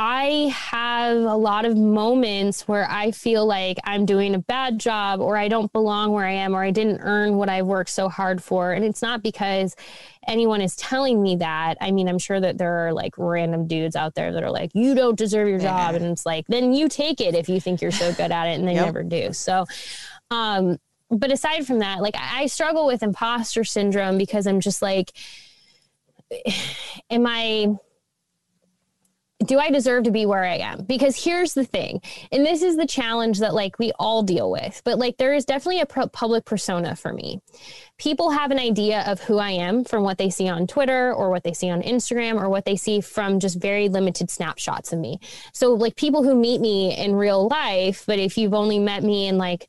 I 0.00 0.54
have 0.54 1.16
a 1.16 1.34
lot 1.34 1.64
of 1.64 1.76
moments 1.76 2.68
where 2.68 2.88
I 2.88 3.10
feel 3.10 3.44
like 3.44 3.78
I'm 3.82 4.06
doing 4.06 4.36
a 4.36 4.38
bad 4.38 4.78
job 4.78 5.20
or 5.20 5.36
I 5.36 5.48
don't 5.48 5.72
belong 5.72 6.12
where 6.12 6.24
I 6.24 6.30
am 6.34 6.54
or 6.54 6.62
I 6.62 6.70
didn't 6.70 7.00
earn 7.02 7.34
what 7.36 7.48
I 7.48 7.62
worked 7.62 7.90
so 7.90 8.08
hard 8.08 8.40
for. 8.40 8.72
And 8.72 8.84
it's 8.84 9.02
not 9.02 9.24
because 9.24 9.74
anyone 10.28 10.60
is 10.60 10.76
telling 10.76 11.20
me 11.20 11.34
that. 11.36 11.78
I 11.80 11.90
mean, 11.90 12.08
I'm 12.08 12.20
sure 12.20 12.38
that 12.38 12.58
there 12.58 12.86
are 12.86 12.92
like 12.92 13.14
random 13.18 13.66
dudes 13.66 13.96
out 13.96 14.14
there 14.14 14.32
that 14.32 14.44
are 14.44 14.52
like, 14.52 14.70
you 14.72 14.94
don't 14.94 15.18
deserve 15.18 15.48
your 15.48 15.58
job. 15.58 15.96
And 15.96 16.04
it's 16.04 16.24
like, 16.24 16.46
then 16.46 16.72
you 16.72 16.88
take 16.88 17.20
it 17.20 17.34
if 17.34 17.48
you 17.48 17.60
think 17.60 17.82
you're 17.82 17.90
so 17.90 18.12
good 18.12 18.30
at 18.30 18.46
it 18.46 18.58
and 18.60 18.68
they 18.68 18.74
Yep. 18.74 18.84
never 18.86 19.02
do. 19.02 19.32
So, 19.32 19.66
um, 20.30 20.78
but 21.10 21.32
aside 21.32 21.66
from 21.66 21.80
that, 21.80 22.02
like 22.02 22.14
I 22.16 22.46
struggle 22.46 22.86
with 22.86 23.02
imposter 23.02 23.64
syndrome 23.64 24.16
because 24.16 24.46
I'm 24.46 24.60
just 24.60 24.80
like, 24.80 25.10
am 27.10 27.26
I 27.26 27.74
do 29.48 29.58
I 29.58 29.70
deserve 29.70 30.04
to 30.04 30.10
be 30.10 30.26
where 30.26 30.44
I 30.44 30.58
am? 30.58 30.82
Because 30.82 31.24
here's 31.24 31.54
the 31.54 31.64
thing, 31.64 32.02
and 32.30 32.44
this 32.44 32.62
is 32.62 32.76
the 32.76 32.86
challenge 32.86 33.40
that 33.40 33.54
like 33.54 33.78
we 33.78 33.92
all 33.98 34.22
deal 34.22 34.50
with, 34.50 34.80
but 34.84 34.98
like 34.98 35.16
there 35.16 35.34
is 35.34 35.46
definitely 35.46 35.80
a 35.80 35.86
pu- 35.86 36.08
public 36.08 36.44
persona 36.44 36.94
for 36.94 37.12
me. 37.12 37.40
People 37.96 38.30
have 38.30 38.50
an 38.50 38.58
idea 38.58 39.02
of 39.06 39.20
who 39.22 39.38
I 39.38 39.50
am 39.50 39.84
from 39.84 40.04
what 40.04 40.18
they 40.18 40.28
see 40.28 40.48
on 40.48 40.66
Twitter 40.66 41.12
or 41.12 41.30
what 41.30 41.42
they 41.42 41.54
see 41.54 41.70
on 41.70 41.82
Instagram 41.82 42.40
or 42.40 42.48
what 42.50 42.66
they 42.66 42.76
see 42.76 43.00
from 43.00 43.40
just 43.40 43.58
very 43.58 43.88
limited 43.88 44.30
snapshots 44.30 44.92
of 44.92 44.98
me. 44.98 45.18
So 45.54 45.72
like 45.72 45.96
people 45.96 46.22
who 46.22 46.34
meet 46.34 46.60
me 46.60 46.96
in 46.96 47.14
real 47.14 47.48
life, 47.48 48.04
but 48.06 48.18
if 48.18 48.36
you've 48.36 48.54
only 48.54 48.78
met 48.78 49.02
me 49.02 49.26
in 49.26 49.38
like 49.38 49.68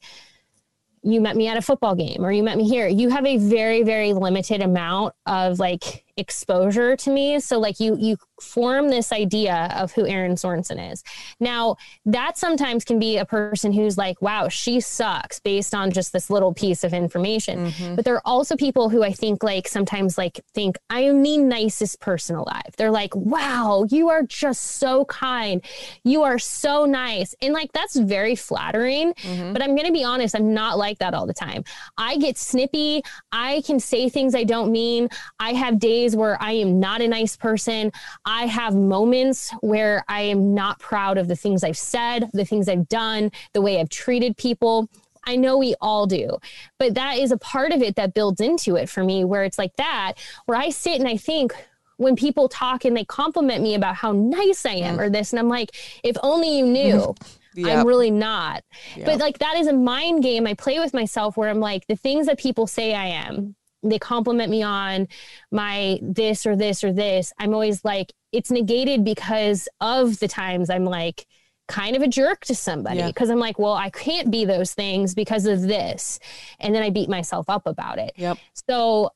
you 1.01 1.21
met 1.21 1.37
me 1.37 1.47
at 1.47 1.55
a 1.55 1.61
football 1.61 1.95
game 1.95 2.25
or 2.25 2.31
you 2.31 2.43
met 2.43 2.57
me 2.57 2.67
here 2.67 2.85
you 2.85 3.07
have 3.07 3.25
a 3.25 3.37
very 3.37 3.83
very 3.83 4.11
limited 4.11 4.61
amount 4.61 5.15
of 5.25 5.57
like 5.57 6.03
exposure 6.19 6.95
to 6.95 7.09
me. 7.09 7.39
So 7.39 7.59
like 7.59 7.79
you 7.79 7.97
you 7.97 8.17
form 8.41 8.89
this 8.89 9.11
idea 9.11 9.69
of 9.75 9.91
who 9.91 10.05
Erin 10.05 10.35
Sorensen 10.35 10.91
is. 10.91 11.03
Now 11.39 11.75
that 12.05 12.37
sometimes 12.37 12.85
can 12.85 12.99
be 12.99 13.17
a 13.17 13.25
person 13.25 13.73
who's 13.73 13.97
like 13.97 14.21
wow 14.21 14.47
she 14.47 14.79
sucks 14.79 15.39
based 15.39 15.73
on 15.73 15.91
just 15.91 16.13
this 16.13 16.29
little 16.29 16.53
piece 16.53 16.83
of 16.83 16.93
information. 16.93 17.67
Mm-hmm. 17.67 17.95
But 17.95 18.05
there 18.05 18.15
are 18.15 18.21
also 18.25 18.55
people 18.55 18.89
who 18.89 19.03
I 19.03 19.11
think 19.11 19.43
like 19.43 19.67
sometimes 19.67 20.17
like 20.17 20.39
think 20.53 20.77
I 20.89 21.01
am 21.01 21.23
the 21.23 21.37
nicest 21.37 21.99
person 21.99 22.35
alive. 22.35 22.73
They're 22.77 22.91
like 22.91 23.15
wow 23.15 23.85
you 23.89 24.09
are 24.09 24.23
just 24.23 24.63
so 24.63 25.05
kind. 25.05 25.63
You 26.03 26.23
are 26.23 26.39
so 26.39 26.85
nice. 26.85 27.35
And 27.41 27.53
like 27.53 27.71
that's 27.71 27.97
very 27.97 28.35
flattering. 28.35 29.13
Mm-hmm. 29.15 29.53
But 29.53 29.61
I'm 29.61 29.75
going 29.75 29.87
to 29.87 29.93
be 29.93 30.03
honest 30.03 30.35
I'm 30.35 30.53
not 30.53 30.77
like 30.77 30.99
that 30.99 31.13
all 31.13 31.25
the 31.25 31.33
time. 31.33 31.63
I 31.97 32.17
get 32.17 32.37
snippy. 32.37 33.01
I 33.31 33.61
can 33.65 33.79
say 33.79 34.09
things 34.09 34.35
I 34.35 34.43
don't 34.43 34.71
mean. 34.71 35.09
I 35.39 35.53
have 35.53 35.79
days 35.79 36.08
where 36.15 36.41
I 36.41 36.53
am 36.53 36.79
not 36.79 37.01
a 37.01 37.07
nice 37.07 37.35
person 37.35 37.91
I 38.25 38.45
have 38.45 38.75
moments 38.75 39.51
where 39.61 40.03
I 40.07 40.21
am 40.21 40.53
not 40.53 40.79
proud 40.79 41.17
of 41.17 41.27
the 41.27 41.35
things 41.35 41.63
I've 41.63 41.77
said 41.77 42.29
the 42.33 42.45
things 42.45 42.67
I've 42.67 42.87
done 42.89 43.31
the 43.53 43.61
way 43.61 43.79
I've 43.79 43.89
treated 43.89 44.37
people 44.37 44.89
I 45.25 45.35
know 45.35 45.57
we 45.57 45.75
all 45.81 46.07
do, 46.07 46.37
but 46.77 46.95
that 46.95 47.17
is 47.17 47.31
a 47.31 47.37
part 47.37 47.71
of 47.71 47.81
it 47.81 47.95
that 47.97 48.13
builds 48.13 48.41
into 48.41 48.75
it 48.75 48.89
for 48.89 49.03
me, 49.03 49.25
where 49.25 49.43
it's 49.43 49.59
like 49.59 49.75
that, 49.75 50.13
where 50.45 50.57
I 50.57 50.69
sit 50.69 50.99
and 50.99 51.07
I 51.07 51.17
think 51.17 51.53
when 51.97 52.15
people 52.15 52.47
talk 52.47 52.85
and 52.85 52.95
they 52.95 53.03
compliment 53.03 53.61
me 53.61 53.75
about 53.75 53.95
how 53.95 54.13
nice 54.13 54.65
I 54.65 54.71
am 54.71 54.97
mm. 54.97 55.01
or 55.01 55.09
this, 55.09 55.33
and 55.33 55.39
I'm 55.39 55.49
like, 55.49 55.75
if 56.03 56.15
only 56.23 56.57
you 56.57 56.63
mm-hmm. 56.63 56.73
knew. 56.73 57.15
Yep. 57.55 57.79
I'm 57.79 57.87
really 57.87 58.11
not. 58.11 58.63
Yep. 58.95 59.05
But 59.05 59.19
like 59.19 59.39
that 59.39 59.57
is 59.57 59.67
a 59.67 59.73
mind 59.73 60.23
game 60.23 60.45
I 60.47 60.53
play 60.53 60.79
with 60.79 60.93
myself 60.93 61.35
where 61.35 61.49
I'm 61.49 61.59
like, 61.59 61.87
the 61.87 61.95
things 61.95 62.27
that 62.27 62.37
people 62.37 62.67
say 62.67 62.93
I 62.93 63.07
am, 63.07 63.55
they 63.83 63.99
compliment 63.99 64.49
me 64.49 64.61
on 64.63 65.07
my 65.51 65.99
this 66.01 66.45
or 66.45 66.55
this 66.55 66.83
or 66.83 66.91
this. 66.91 67.31
I'm 67.39 67.53
always 67.53 67.83
like, 67.85 68.13
it's 68.31 68.51
negated 68.51 69.03
because 69.03 69.67
of 69.81 70.19
the 70.19 70.27
times 70.27 70.69
I'm 70.69 70.85
like, 70.85 71.25
kind 71.67 71.95
of 71.95 72.01
a 72.01 72.07
jerk 72.07 72.43
to 72.45 72.55
somebody 72.55 72.97
Yeah. 72.99 73.07
because 73.07 73.29
I'm 73.29 73.39
like, 73.39 73.59
well, 73.59 73.73
I 73.75 73.89
can't 73.91 74.31
be 74.31 74.43
those 74.43 74.73
things 74.73 75.13
because 75.13 75.45
of 75.45 75.61
this. 75.61 76.19
And 76.59 76.73
then 76.73 76.81
I 76.81 76.89
beat 76.89 77.09
myself 77.09 77.47
up 77.49 77.67
about 77.67 77.99
it. 77.99 78.11
Yep. 78.15 78.37
So, 78.67 79.11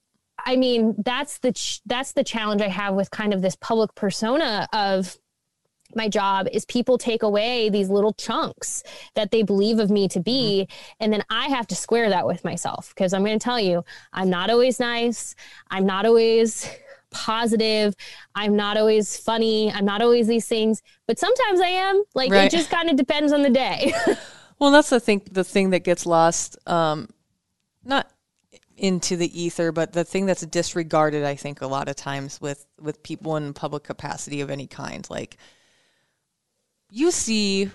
I 0.45 0.56
mean, 0.56 0.95
that's 1.04 1.39
the 1.39 1.54
ch- 1.54 1.82
that's 1.86 2.12
the 2.13 2.23
challenge 2.23 2.62
I 2.62 2.67
have 2.67 2.93
with 2.95 3.10
kind 3.12 3.34
of 3.34 3.41
this 3.41 3.56
public 3.56 3.95
persona 3.95 4.67
of 4.71 5.17
my 5.95 6.08
job 6.10 6.47
is 6.51 6.65
people 6.65 6.97
take 6.97 7.23
away 7.23 7.69
these 7.69 7.89
little 7.89 8.13
chunks 8.13 8.84
that 9.15 9.32
they 9.32 9.43
believe 9.43 9.79
of 9.79 9.89
me 9.89 10.08
to 10.08 10.19
be 10.19 10.67
and 10.99 11.12
then 11.12 11.23
I 11.29 11.47
have 11.47 11.67
to 11.67 11.75
square 11.75 12.10
that 12.10 12.25
with 12.27 12.43
myself 12.43 12.89
because 12.95 13.13
I'm 13.13 13.23
going 13.23 13.38
to 13.38 13.43
tell 13.43 13.60
you 13.60 13.84
I'm 14.12 14.29
not 14.29 14.49
always 14.49 14.79
nice 14.79 15.36
I'm 15.69 15.86
not 15.86 16.06
always 16.06 16.69
positive. 17.13 17.95
I'm 18.34 18.56
not 18.56 18.75
always 18.75 19.15
funny. 19.17 19.71
I'm 19.71 19.86
not 19.86 20.01
always 20.01 20.27
these 20.27 20.47
things, 20.47 20.82
but 21.08 21.19
sometimes 21.19 21.62
I 21.62 21.67
am. 21.67 22.03
Like 22.15 22.32
Right. 22.32 22.45
it 22.45 22.51
just 22.51 22.71
kind 22.71 22.89
of 22.89 22.95
depends 22.95 23.32
on 23.32 23.43
the 23.43 23.49
day. 23.51 23.93
Well, 24.60 24.71
that's 24.71 24.91
the 24.91 24.99
thing. 24.99 25.21
The 25.29 25.43
thing 25.43 25.71
that 25.71 25.84
gets 25.84 26.06
lost, 26.06 26.58
um, 26.69 27.10
not 27.84 28.10
into 28.77 29.17
the 29.17 29.41
ether, 29.41 29.73
but 29.73 29.91
the 29.91 30.06
thing 30.06 30.25
that's 30.25 30.45
disregarded, 30.45 31.25
I 31.25 31.36
think, 31.36 31.62
a 31.62 31.67
lot 31.67 31.89
of 31.89 31.97
times 31.97 32.39
with 32.39 32.65
with 32.79 33.03
people 33.03 33.36
in 33.36 33.53
public 33.53 33.84
capacity 33.84 34.39
of 34.39 34.49
any 34.49 34.67
kind. 34.67 35.06
Like, 35.10 35.36
you 36.93 37.10
see 37.12 37.71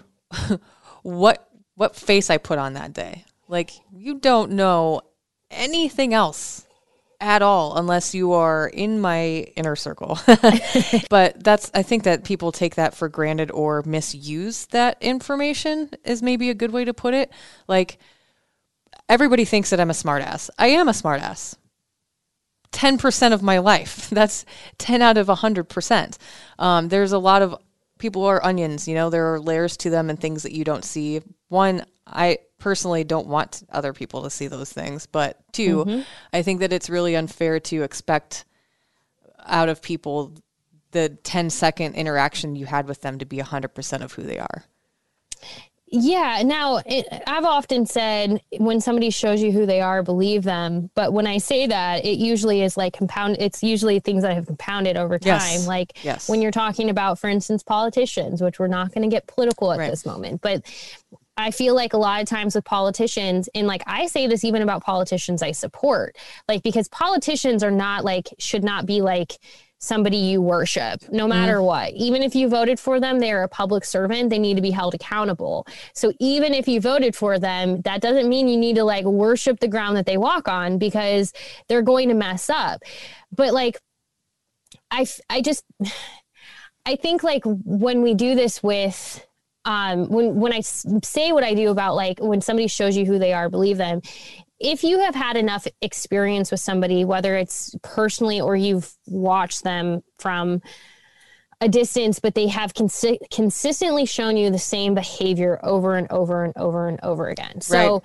what 1.02 1.48
what 1.74 1.96
face 1.96 2.30
I 2.30 2.38
put 2.38 2.58
on 2.58 2.74
that 2.74 2.92
day. 2.92 3.24
Like, 3.48 3.70
you 3.92 4.18
don't 4.18 4.52
know 4.52 5.00
anything 5.50 6.12
else 6.12 6.66
at 7.20 7.42
all 7.42 7.76
unless 7.76 8.14
you 8.14 8.32
are 8.32 8.68
in 8.68 9.00
my 9.00 9.46
inner 9.56 9.74
circle. 9.74 10.18
but 11.10 11.42
that's 11.42 11.70
I 11.74 11.82
think 11.82 12.04
that 12.04 12.24
people 12.24 12.52
take 12.52 12.76
that 12.76 12.94
for 12.94 13.08
granted 13.08 13.50
or 13.50 13.82
misuse 13.84 14.66
that 14.66 14.96
information 15.00 15.90
is 16.04 16.22
maybe 16.22 16.50
a 16.50 16.54
good 16.54 16.72
way 16.72 16.84
to 16.84 16.94
put 16.94 17.14
it. 17.14 17.32
Like 17.66 17.98
everybody 19.08 19.44
thinks 19.44 19.70
that 19.70 19.80
I'm 19.80 19.90
a 19.90 19.94
smartass. 19.94 20.50
I 20.58 20.68
am 20.68 20.88
a 20.88 20.92
smartass. 20.92 21.56
10% 22.70 23.32
of 23.32 23.42
my 23.42 23.58
life. 23.58 24.08
That's 24.10 24.44
10 24.76 25.02
out 25.02 25.16
of 25.16 25.26
100%. 25.26 26.18
Um, 26.58 26.88
there's 26.88 27.12
a 27.12 27.18
lot 27.18 27.42
of 27.42 27.56
people 27.98 28.24
are 28.24 28.44
onions, 28.44 28.88
you 28.88 28.94
know, 28.94 29.10
there 29.10 29.34
are 29.34 29.40
layers 29.40 29.76
to 29.78 29.90
them 29.90 30.10
and 30.10 30.20
things 30.20 30.42
that 30.44 30.52
you 30.52 30.64
don't 30.64 30.84
see. 30.84 31.20
One, 31.48 31.84
I 32.06 32.38
personally 32.58 33.04
don't 33.04 33.26
want 33.26 33.62
other 33.70 33.92
people 33.92 34.22
to 34.22 34.30
see 34.30 34.48
those 34.48 34.72
things. 34.72 35.06
But 35.06 35.38
2 35.52 35.84
mm-hmm. 35.84 36.00
I 36.32 36.42
think 36.42 36.60
that 36.60 36.72
it's 36.72 36.90
really 36.90 37.16
unfair 37.16 37.60
to 37.60 37.82
expect 37.82 38.44
out 39.46 39.68
of 39.68 39.82
people 39.82 40.34
the 40.90 41.10
10 41.10 41.50
second 41.50 41.94
interaction 41.94 42.56
you 42.56 42.66
had 42.66 42.88
with 42.88 43.02
them 43.02 43.18
to 43.18 43.26
be 43.26 43.38
100% 43.38 44.02
of 44.02 44.12
who 44.12 44.22
they 44.22 44.38
are. 44.38 44.64
Yeah. 45.90 46.42
Now, 46.44 46.82
it, 46.84 47.06
I've 47.26 47.44
often 47.44 47.86
said 47.86 48.40
when 48.58 48.80
somebody 48.80 49.10
shows 49.10 49.42
you 49.42 49.52
who 49.52 49.64
they 49.66 49.80
are, 49.80 50.02
believe 50.02 50.42
them. 50.42 50.90
But 50.94 51.12
when 51.12 51.26
I 51.26 51.38
say 51.38 51.66
that, 51.66 52.04
it 52.04 52.18
usually 52.18 52.62
is 52.62 52.76
like 52.76 52.92
compound. 52.92 53.36
It's 53.40 53.62
usually 53.62 53.98
things 53.98 54.22
that 54.22 54.34
have 54.34 54.46
compounded 54.46 54.96
over 54.96 55.18
time. 55.18 55.28
Yes. 55.28 55.66
Like 55.66 55.98
Yes. 56.04 56.28
when 56.28 56.42
you're 56.42 56.50
talking 56.50 56.90
about, 56.90 57.18
for 57.18 57.28
instance, 57.30 57.62
politicians, 57.62 58.42
which 58.42 58.58
we're 58.58 58.66
not 58.66 58.92
going 58.92 59.08
to 59.08 59.14
get 59.14 59.26
political 59.26 59.72
at 59.72 59.78
Right. 59.78 59.90
this 59.90 60.04
moment, 60.06 60.40
but. 60.42 60.62
I 61.40 61.52
feel 61.52 61.76
like 61.76 61.92
a 61.92 61.98
lot 61.98 62.20
of 62.20 62.26
times 62.26 62.56
with 62.56 62.64
politicians, 62.64 63.48
and 63.54 63.68
like 63.68 63.84
I 63.86 64.06
say 64.08 64.26
this 64.26 64.42
even 64.42 64.60
about 64.60 64.82
politicians 64.82 65.40
I 65.40 65.52
support, 65.52 66.16
like 66.48 66.64
because 66.64 66.88
politicians 66.88 67.62
are 67.62 67.70
not 67.70 68.04
like, 68.04 68.26
should 68.40 68.64
not 68.64 68.86
be 68.86 69.02
like 69.02 69.38
somebody 69.78 70.16
you 70.16 70.42
worship, 70.42 71.02
no 71.10 71.28
matter 71.28 71.62
what. 71.62 71.92
Even 71.94 72.22
if 72.22 72.34
you 72.34 72.48
voted 72.48 72.80
for 72.80 72.98
them, 72.98 73.20
they're 73.20 73.44
a 73.44 73.48
public 73.48 73.84
servant, 73.84 74.28
they 74.28 74.38
need 74.38 74.54
to 74.54 74.60
be 74.60 74.72
held 74.72 74.94
accountable. 74.94 75.66
So 75.94 76.12
even 76.18 76.52
if 76.52 76.66
you 76.66 76.80
voted 76.80 77.14
for 77.14 77.38
them, 77.38 77.80
that 77.82 78.00
doesn't 78.00 78.28
mean 78.28 78.48
you 78.48 78.56
need 78.56 78.76
to 78.76 78.84
like 78.84 79.04
worship 79.04 79.60
the 79.60 79.68
ground 79.68 79.96
that 79.96 80.06
they 80.06 80.16
walk 80.16 80.48
on 80.48 80.78
because 80.78 81.32
they're 81.68 81.82
going 81.82 82.08
to 82.08 82.14
mess 82.14 82.50
up. 82.50 82.82
But 83.30 83.54
like, 83.54 83.78
I, 84.90 85.06
I 85.30 85.42
just, 85.42 85.64
I 86.84 86.96
think 86.96 87.22
like 87.22 87.42
when 87.44 88.02
we 88.02 88.14
do 88.14 88.34
this 88.34 88.62
with, 88.62 89.24
um, 89.64 90.08
when 90.08 90.36
when 90.36 90.52
I 90.52 90.60
say 90.60 91.30
what 91.30 91.44
I 91.44 91.52
do 91.52 91.70
about 91.70 91.94
like 91.94 92.20
when 92.20 92.40
somebody 92.40 92.68
shows 92.68 92.96
you 92.96 93.04
who 93.04 93.18
they 93.18 93.34
are, 93.34 93.50
believe 93.50 93.76
them. 93.76 94.00
If 94.60 94.82
you 94.82 95.00
have 95.00 95.14
had 95.14 95.36
enough 95.36 95.66
experience 95.80 96.50
with 96.50 96.60
somebody, 96.60 97.04
whether 97.04 97.36
it's 97.36 97.74
personally 97.82 98.40
or 98.40 98.56
you've 98.56 98.92
watched 99.06 99.62
them 99.62 100.02
from 100.18 100.62
a 101.60 101.68
distance, 101.68 102.20
but 102.20 102.34
they 102.34 102.46
have 102.48 102.72
consi- 102.72 103.18
consistently 103.32 104.06
shown 104.06 104.36
you 104.36 104.50
the 104.50 104.58
same 104.58 104.94
behavior 104.94 105.58
over 105.62 105.96
and 105.96 106.10
over 106.10 106.44
and 106.44 106.52
over 106.56 106.88
and 106.88 107.00
over 107.02 107.28
again. 107.28 107.60
So, 107.60 108.02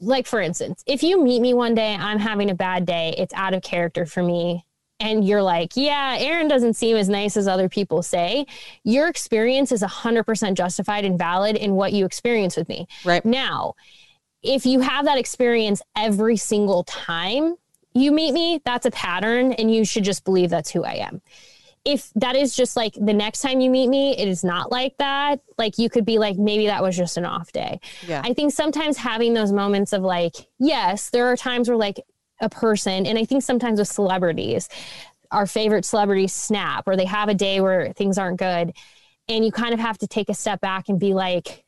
like 0.00 0.26
for 0.26 0.40
instance, 0.40 0.82
if 0.86 1.02
you 1.02 1.22
meet 1.22 1.40
me 1.40 1.54
one 1.54 1.74
day, 1.74 1.94
I'm 1.94 2.18
having 2.18 2.50
a 2.50 2.54
bad 2.54 2.86
day, 2.86 3.14
it's 3.16 3.34
out 3.34 3.54
of 3.54 3.62
character 3.62 4.04
for 4.06 4.22
me, 4.22 4.66
and 4.98 5.26
you're 5.26 5.42
like, 5.42 5.76
yeah, 5.76 6.16
Erin 6.18 6.46
doesn't 6.46 6.74
seem 6.74 6.96
as 6.96 7.08
nice 7.08 7.36
as 7.36 7.48
other 7.48 7.70
people 7.70 8.02
say, 8.02 8.46
your 8.84 9.08
experience 9.08 9.72
is 9.72 9.82
100% 9.82 10.54
justified 10.54 11.06
and 11.06 11.18
valid 11.18 11.56
in 11.56 11.74
what 11.74 11.94
you 11.94 12.04
experience 12.04 12.56
with 12.56 12.68
me. 12.68 12.86
Right. 13.04 13.24
Now, 13.24 13.74
if 14.42 14.66
you 14.66 14.80
have 14.80 15.04
that 15.04 15.18
experience 15.18 15.82
every 15.96 16.36
single 16.36 16.84
time 16.84 17.56
you 17.92 18.12
meet 18.12 18.32
me, 18.32 18.60
that's 18.64 18.86
a 18.86 18.90
pattern, 18.90 19.52
and 19.52 19.74
you 19.74 19.84
should 19.84 20.04
just 20.04 20.24
believe 20.24 20.50
that's 20.50 20.70
who 20.70 20.84
I 20.84 20.94
am. 20.94 21.20
If 21.84 22.10
that 22.14 22.36
is 22.36 22.54
just 22.54 22.76
like 22.76 22.94
the 22.94 23.12
next 23.12 23.40
time 23.40 23.60
you 23.60 23.70
meet 23.70 23.88
me, 23.88 24.16
it 24.16 24.28
is 24.28 24.44
not 24.44 24.70
like 24.70 24.96
that. 24.98 25.40
Like 25.58 25.78
you 25.78 25.88
could 25.88 26.04
be 26.04 26.18
like, 26.18 26.36
maybe 26.36 26.66
that 26.66 26.82
was 26.82 26.96
just 26.96 27.16
an 27.16 27.24
off 27.24 27.52
day. 27.52 27.80
Yeah. 28.06 28.20
I 28.22 28.34
think 28.34 28.52
sometimes 28.52 28.98
having 28.98 29.32
those 29.34 29.50
moments 29.50 29.92
of 29.92 30.02
like, 30.02 30.34
yes, 30.58 31.10
there 31.10 31.26
are 31.26 31.36
times 31.36 31.68
where 31.68 31.78
like 31.78 32.00
a 32.40 32.48
person, 32.48 33.06
and 33.06 33.18
I 33.18 33.24
think 33.24 33.42
sometimes 33.42 33.78
with 33.78 33.88
celebrities, 33.88 34.68
our 35.30 35.46
favorite 35.46 35.84
celebrities 35.84 36.34
snap 36.34 36.86
or 36.86 36.96
they 36.96 37.06
have 37.06 37.28
a 37.28 37.34
day 37.34 37.60
where 37.60 37.92
things 37.94 38.18
aren't 38.18 38.38
good. 38.38 38.74
And 39.28 39.44
you 39.44 39.50
kind 39.50 39.72
of 39.72 39.80
have 39.80 39.98
to 39.98 40.06
take 40.06 40.28
a 40.28 40.34
step 40.34 40.60
back 40.60 40.88
and 40.88 40.98
be 40.98 41.14
like, 41.14 41.64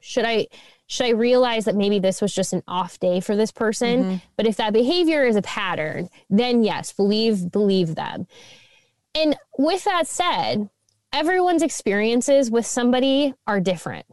should 0.00 0.24
I 0.24 0.46
should 0.88 1.06
I 1.06 1.10
realize 1.10 1.66
that 1.66 1.76
maybe 1.76 1.98
this 1.98 2.20
was 2.20 2.34
just 2.34 2.52
an 2.52 2.62
off 2.66 2.98
day 2.98 3.20
for 3.20 3.36
this 3.36 3.52
person? 3.52 4.02
Mm-hmm. 4.02 4.16
But 4.36 4.46
if 4.46 4.56
that 4.56 4.72
behavior 4.72 5.24
is 5.24 5.36
a 5.36 5.42
pattern, 5.42 6.08
then 6.28 6.64
yes, 6.64 6.92
believe 6.92 7.52
believe 7.52 7.94
them. 7.94 8.26
And 9.14 9.36
with 9.56 9.84
that 9.84 10.06
said, 10.06 10.70
everyone's 11.12 11.62
experiences 11.62 12.50
with 12.50 12.66
somebody 12.66 13.34
are 13.46 13.60
different. 13.60 14.06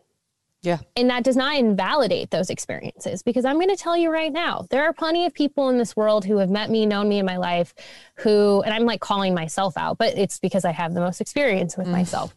Yeah. 0.62 0.80
And 0.96 1.10
that 1.12 1.24
does 1.24 1.38
not 1.38 1.56
invalidate 1.58 2.32
those 2.32 2.50
experiences 2.50 3.22
because 3.22 3.46
I'm 3.46 3.56
going 3.56 3.70
to 3.70 3.76
tell 3.76 3.96
you 3.96 4.10
right 4.10 4.34
now, 4.34 4.66
there 4.72 4.84
are 4.84 4.94
plenty 4.94 5.26
of 5.26 5.34
people 5.34 5.70
in 5.70 5.78
this 5.78 5.96
world 5.96 6.26
who 6.26 6.38
have 6.38 6.50
met 6.50 6.72
me, 6.72 6.88
known 6.88 7.08
me 7.08 7.20
in 7.20 7.26
my 7.26 7.38
life, 7.38 7.76
who, 8.16 8.64
and 8.64 8.74
I'm 8.74 8.84
like 8.84 9.00
calling 9.00 9.36
myself 9.36 9.78
out, 9.78 10.00
but 10.00 10.18
it's 10.18 10.40
because 10.40 10.66
I 10.66 10.72
have 10.72 10.96
the 10.96 11.02
most 11.02 11.22
experience 11.22 11.78
with 11.78 11.88
mm. 11.88 11.92
myself. 11.92 12.36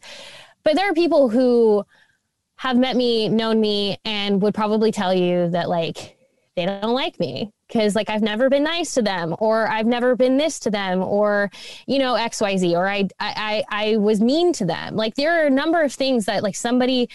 But 0.63 0.75
there 0.75 0.89
are 0.89 0.93
people 0.93 1.29
who 1.29 1.85
have 2.59 2.75
met 2.75 2.97
me, 2.97 3.29
known 3.29 3.61
me, 3.61 3.97
and 4.03 4.41
would 4.41 4.53
probably 4.53 4.91
tell 4.91 5.13
you 5.13 5.49
that 5.51 5.69
like 5.69 6.17
they 6.57 6.65
don't 6.65 6.93
like 6.93 7.17
me 7.17 7.53
because 7.69 7.95
like 7.95 8.09
I've 8.09 8.21
never 8.21 8.49
been 8.49 8.63
nice 8.63 8.95
to 8.95 9.01
them 9.01 9.33
or 9.39 9.65
I've 9.69 9.85
never 9.85 10.13
been 10.17 10.35
this 10.35 10.59
to 10.59 10.69
them 10.69 11.01
or 11.01 11.49
you 11.87 11.99
know 11.99 12.15
XYZ 12.15 12.73
or 12.73 12.85
I 12.85 13.07
I 13.17 13.63
I 13.71 13.93
I 13.93 13.97
was 13.97 14.19
mean 14.19 14.51
to 14.53 14.65
them. 14.65 14.97
Like 14.97 15.15
there 15.15 15.41
are 15.41 15.47
a 15.47 15.49
number 15.49 15.81
of 15.81 15.93
things 15.93 16.25
that 16.25 16.43
like 16.43 16.57
somebody 16.57 17.07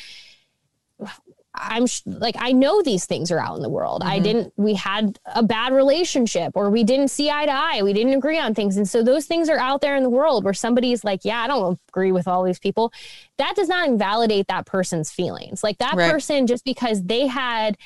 I'm 1.54 1.86
sh- 1.86 2.02
like 2.04 2.34
I 2.38 2.52
know 2.52 2.82
these 2.82 3.06
things 3.06 3.30
are 3.30 3.38
out 3.38 3.56
in 3.56 3.62
the 3.62 3.68
world. 3.68 4.02
I 4.04 4.16
mm-hmm. 4.16 4.24
didn't 4.24 4.52
we 4.56 4.74
had 4.74 5.18
a 5.34 5.42
bad 5.42 5.72
relationship 5.72 6.52
or 6.56 6.68
we 6.68 6.82
didn't 6.82 7.08
see 7.08 7.30
eye 7.30 7.46
to 7.46 7.52
eye. 7.52 7.82
We 7.82 7.92
didn't 7.92 8.14
agree 8.14 8.38
on 8.38 8.54
things. 8.54 8.76
And 8.76 8.88
so 8.88 9.02
those 9.02 9.26
things 9.26 9.48
are 9.48 9.58
out 9.58 9.80
there 9.80 9.96
in 9.96 10.02
the 10.02 10.10
world 10.10 10.44
where 10.44 10.54
somebody's 10.54 11.04
like, 11.04 11.20
"Yeah, 11.24 11.40
I 11.40 11.46
don't 11.46 11.78
agree 11.90 12.12
with 12.12 12.26
all 12.26 12.42
these 12.42 12.58
people." 12.58 12.92
That 13.38 13.54
does 13.54 13.68
not 13.68 13.88
invalidate 13.88 14.48
that 14.48 14.66
person's 14.66 15.10
feelings. 15.10 15.62
Like 15.62 15.78
that 15.78 15.94
Right. 15.94 16.10
person 16.10 16.46
just 16.46 16.64
because 16.64 17.04
they 17.04 17.26
had 17.26 17.78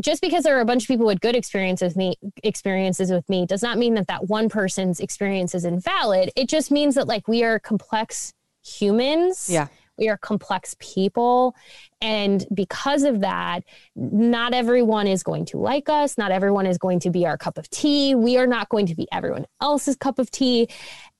just 0.00 0.22
because 0.22 0.44
there 0.44 0.56
are 0.56 0.60
a 0.60 0.64
bunch 0.64 0.84
of 0.84 0.88
people 0.88 1.06
with 1.06 1.20
good 1.20 1.36
experiences 1.36 1.90
with 1.90 1.96
me 1.96 2.14
experiences 2.42 3.10
with 3.10 3.28
me 3.28 3.46
does 3.46 3.62
not 3.62 3.78
mean 3.78 3.94
that 3.94 4.06
that 4.06 4.28
one 4.28 4.48
person's 4.48 5.00
experience 5.00 5.54
is 5.54 5.64
invalid. 5.64 6.30
It 6.36 6.48
just 6.48 6.70
means 6.70 6.94
that 6.94 7.06
like 7.06 7.28
we 7.28 7.44
are 7.44 7.58
complex 7.58 8.32
humans. 8.64 9.48
Yeah. 9.48 9.68
We 10.00 10.08
are 10.08 10.16
complex 10.16 10.74
people. 10.80 11.54
And 12.00 12.44
because 12.52 13.02
of 13.04 13.20
that, 13.20 13.62
not 13.94 14.54
everyone 14.54 15.06
is 15.06 15.22
going 15.22 15.44
to 15.46 15.58
like 15.58 15.90
us. 15.90 16.16
Not 16.16 16.32
everyone 16.32 16.66
is 16.66 16.78
going 16.78 17.00
to 17.00 17.10
be 17.10 17.26
our 17.26 17.36
cup 17.36 17.58
of 17.58 17.68
tea. 17.68 18.14
We 18.14 18.38
are 18.38 18.46
not 18.46 18.70
going 18.70 18.86
to 18.86 18.94
be 18.94 19.06
everyone 19.12 19.46
else's 19.60 19.96
cup 19.96 20.18
of 20.18 20.30
tea. 20.30 20.68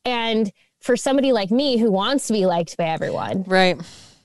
And 0.07 0.51
for 0.81 0.97
somebody 0.97 1.31
like 1.33 1.51
me 1.51 1.77
who 1.77 1.91
wants 1.91 2.27
to 2.29 2.33
be 2.33 2.47
liked 2.47 2.77
by 2.79 2.87
everyone, 2.87 3.45
Right. 3.47 3.79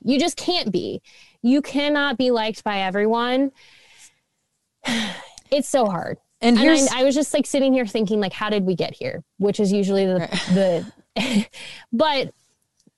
you 0.04 0.18
just 0.18 0.38
can't 0.38 0.72
be. 0.72 1.02
You 1.41 1.62
cannot 1.62 2.18
be 2.18 2.32
liked 2.32 2.63
by 2.63 2.80
everyone. 2.80 3.52
It's 5.51 5.70
so 5.70 5.86
hard. 5.86 6.18
And 6.41 6.58
And 6.58 6.89
I, 6.91 7.01
I 7.01 7.03
was 7.03 7.14
just 7.14 7.32
like 7.32 7.45
sitting 7.45 7.72
here 7.72 7.86
thinking, 7.86 8.20
like, 8.20 8.34
how 8.34 8.49
did 8.49 8.66
we 8.66 8.76
get 8.76 8.95
here? 8.95 9.24
Which 9.38 9.60
is 9.60 9.72
usually 9.72 10.06
the 10.08 10.28
the. 11.16 11.45
but 11.93 12.34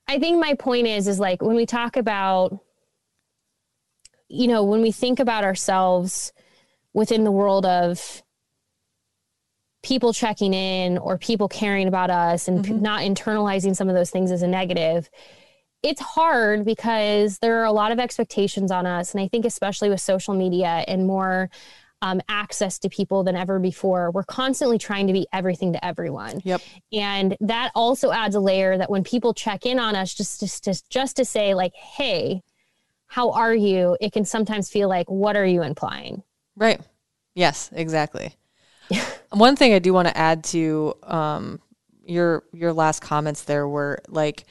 I 0.07 0.19
think 0.19 0.39
my 0.39 0.53
point 0.53 0.87
is, 0.87 1.07
is 1.07 1.19
like 1.19 1.41
when 1.41 1.55
we 1.55 1.65
talk 1.65 1.97
about, 1.97 2.59
you 4.29 4.47
know, 4.47 4.63
when 4.63 4.81
we 4.81 4.91
think 4.91 5.19
about 5.19 5.43
ourselves 5.43 6.31
within 6.93 7.23
the 7.23 7.31
world 7.31 7.65
of 7.65 8.23
people 9.83 10.13
checking 10.13 10.53
in 10.53 10.97
or 10.97 11.17
people 11.17 11.47
caring 11.47 11.87
about 11.87 12.09
us 12.09 12.47
and 12.47 12.65
p- 12.65 12.73
not 12.73 13.01
internalizing 13.01 13.75
some 13.75 13.89
of 13.89 13.95
those 13.95 14.09
things 14.09 14.31
as 14.31 14.41
a 14.41 14.47
negative 14.47 15.09
it's 15.83 16.01
hard 16.01 16.65
because 16.65 17.39
there 17.39 17.61
are 17.61 17.65
a 17.65 17.71
lot 17.71 17.91
of 17.91 17.99
expectations 17.99 18.71
on 18.71 18.85
us. 18.85 19.13
And 19.13 19.21
i 19.21 19.27
think 19.27 19.45
especially 19.45 19.89
with 19.89 20.01
social 20.01 20.33
media 20.33 20.83
and 20.87 21.05
more 21.07 21.49
um, 22.01 22.21
access 22.29 22.77
to 22.79 22.89
people 22.89 23.23
than 23.23 23.35
ever 23.35 23.59
before. 23.59 24.11
We're 24.11 24.23
constantly 24.23 24.77
trying 24.77 25.07
to 25.07 25.13
be 25.13 25.27
everything 25.33 25.73
to 25.73 25.83
everyone. 25.83 26.41
Yep. 26.43 26.61
And 26.93 27.35
that 27.41 27.71
also 27.73 28.11
adds 28.11 28.35
a 28.35 28.39
layer 28.39 28.77
that 28.77 28.89
when 28.89 29.03
people 29.03 29.33
check 29.33 29.65
in 29.65 29.79
on 29.79 29.95
us, 29.95 30.13
just 30.13 30.39
just 30.39 30.63
to, 30.65 30.81
just 30.89 31.15
to 31.17 31.25
say 31.25 31.53
like, 31.53 31.73
"Hey, 31.73 32.43
how 33.07 33.31
are 33.31 33.55
you?" 33.55 33.97
It 33.99 34.11
can 34.13 34.25
sometimes 34.25 34.69
feel 34.69 34.89
like, 34.89 35.09
"What 35.09 35.35
are 35.35 35.45
you 35.45 35.63
implying?" 35.63 36.23
Right. 36.55 36.81
Yes, 37.33 37.69
exactly. 37.73 38.35
One 39.31 39.55
thing 39.55 39.73
I 39.73 39.79
do 39.79 39.93
want 39.93 40.07
to 40.07 40.17
add 40.17 40.43
to 40.45 40.95
um, 41.03 41.59
your 42.05 42.43
your 42.53 42.73
last 42.73 43.01
comments 43.01 43.43
there 43.43 43.67
were 43.67 43.99
like 44.07 44.45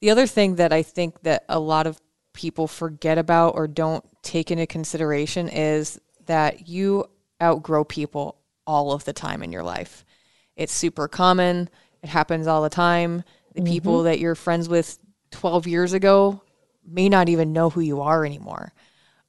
the 0.00 0.10
other 0.10 0.26
thing 0.26 0.56
that 0.56 0.72
I 0.72 0.82
think 0.82 1.22
that 1.22 1.44
a 1.48 1.58
lot 1.58 1.86
of 1.86 2.00
people 2.32 2.66
forget 2.66 3.16
about 3.16 3.54
or 3.54 3.68
don't 3.68 4.04
take 4.22 4.50
into 4.50 4.66
consideration 4.66 5.48
is 5.48 6.00
that 6.26 6.68
you 6.68 7.06
outgrow 7.42 7.84
people 7.84 8.38
all 8.66 8.92
of 8.92 9.04
the 9.04 9.12
time 9.12 9.42
in 9.42 9.52
your 9.52 9.62
life. 9.62 10.04
It's 10.56 10.72
super 10.72 11.08
common. 11.08 11.68
It 12.02 12.08
happens 12.08 12.46
all 12.46 12.62
the 12.62 12.70
time. 12.70 13.24
The 13.54 13.60
mm-hmm. 13.60 13.72
people 13.72 14.02
that 14.04 14.18
you're 14.18 14.34
friends 14.34 14.68
with 14.68 14.98
12 15.30 15.66
years 15.66 15.92
ago 15.92 16.42
may 16.86 17.08
not 17.08 17.28
even 17.28 17.52
know 17.52 17.70
who 17.70 17.80
you 17.80 18.00
are 18.02 18.24
anymore. 18.24 18.72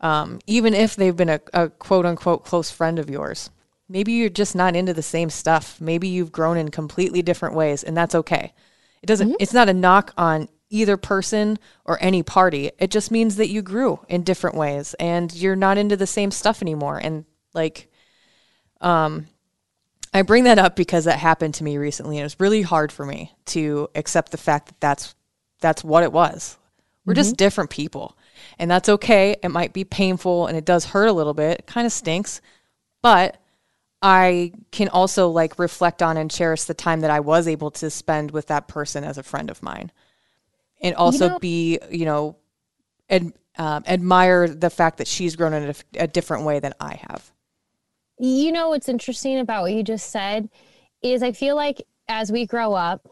Um, 0.02 0.40
even 0.46 0.74
if 0.74 0.96
they've 0.96 1.16
been 1.16 1.30
a, 1.30 1.40
a 1.54 1.70
quote 1.70 2.06
unquote 2.06 2.44
close 2.44 2.70
friend 2.70 3.00
of 3.00 3.10
yours. 3.10 3.50
Maybe 3.88 4.14
you're 4.14 4.30
just 4.30 4.56
not 4.56 4.76
into 4.76 4.94
the 4.94 5.04
same 5.04 5.30
stuff. 5.30 5.80
Maybe 5.80 6.08
you've 6.08 6.32
grown 6.32 6.58
in 6.58 6.70
completely 6.70 7.22
different 7.22 7.54
ways, 7.54 7.84
and 7.84 7.96
that's 7.96 8.16
okay. 8.16 8.52
It 9.04 9.06
doesn't, 9.06 9.28
mm-hmm. 9.28 9.38
it's 9.40 9.54
not 9.54 9.70
a 9.70 9.74
knock 9.74 10.12
on 10.18 10.50
either 10.76 10.98
person 10.98 11.58
or 11.86 11.98
any 12.02 12.22
party. 12.22 12.72
It 12.78 12.92
just 12.92 13.10
means 13.10 13.38
that 13.38 13.50
you 13.50 13.62
grew 13.62 14.00
in 14.10 14.24
different 14.24 14.58
ways 14.58 14.94
and 14.96 15.34
you're 15.34 15.56
not 15.56 15.78
into 15.78 15.96
the 15.96 16.06
same 16.06 16.32
stuff 16.32 16.62
anymore. 16.62 16.98
And 16.98 17.26
like, 17.54 17.90
um, 18.82 19.28
I 20.14 20.22
bring 20.22 20.44
that 20.44 20.60
up 20.60 20.76
because 20.76 21.06
that 21.06 21.20
happened 21.20 21.54
to 21.56 21.64
me 21.64 21.78
recently, 21.78 22.18
and 22.18 22.22
it 22.22 22.26
was 22.26 22.40
really 22.40 22.62
hard 22.62 22.92
for 22.92 23.06
me 23.06 23.34
to 23.48 23.90
accept 23.96 24.32
the 24.32 24.38
fact 24.38 24.68
that 24.68 24.80
that's 24.80 25.16
that's 25.62 25.84
what 25.84 26.04
it 26.04 26.12
was. 26.12 26.58
We're 27.06 27.14
mm-hmm. 27.14 27.20
just 27.20 27.38
different 27.38 27.70
people, 27.70 28.18
and 28.60 28.70
that's 28.70 28.90
okay. 28.90 29.36
It 29.42 29.50
might 29.50 29.74
be 29.74 29.84
painful 29.84 30.48
and 30.48 30.58
it 30.58 30.66
does 30.66 30.86
hurt 30.86 31.08
a 31.08 31.14
little 31.14 31.34
bit. 31.34 31.60
It 31.60 31.68
kind 31.68 31.86
of 31.86 31.92
stinks, 31.92 32.42
but 33.02 33.38
I 34.02 34.54
can 34.72 34.88
also 34.90 35.30
like 35.30 35.58
reflect 35.60 36.02
on 36.02 36.18
and 36.18 36.30
cherish 36.30 36.64
the 36.64 36.74
time 36.74 37.02
that 37.02 37.12
I 37.12 37.20
was 37.20 37.48
able 37.48 37.72
to 37.72 37.90
spend 37.90 38.32
with 38.32 38.48
that 38.48 38.68
person 38.68 39.04
as 39.04 39.18
a 39.18 39.24
friend 39.24 39.50
of 39.50 39.64
mine 39.64 39.92
and 40.86 40.96
also 40.96 41.26
you 41.26 41.32
know, 41.32 41.40
be 41.40 41.80
you 41.92 42.06
know 42.06 42.38
ad, 43.10 43.34
um, 43.58 43.84
admire 43.88 44.48
the 44.48 44.70
fact 44.70 44.98
that 44.98 45.08
she's 45.08 45.36
grown 45.36 45.54
in 45.54 45.70
a, 45.70 45.76
a 46.04 46.08
different 46.08 46.46
way 46.46 46.60
than 46.60 46.74
I 46.80 46.96
have. 47.10 47.32
You 48.20 48.52
know 48.52 48.70
what's 48.70 48.90
interesting 48.90 49.40
about 49.40 49.64
what 49.64 49.74
you 49.74 49.84
just 49.84 50.12
said 50.12 50.50
is 51.02 51.22
I 51.22 51.32
feel 51.32 51.56
like 51.56 51.86
as 52.08 52.32
we 52.32 52.46
grow 52.46 52.74
up, 52.74 53.08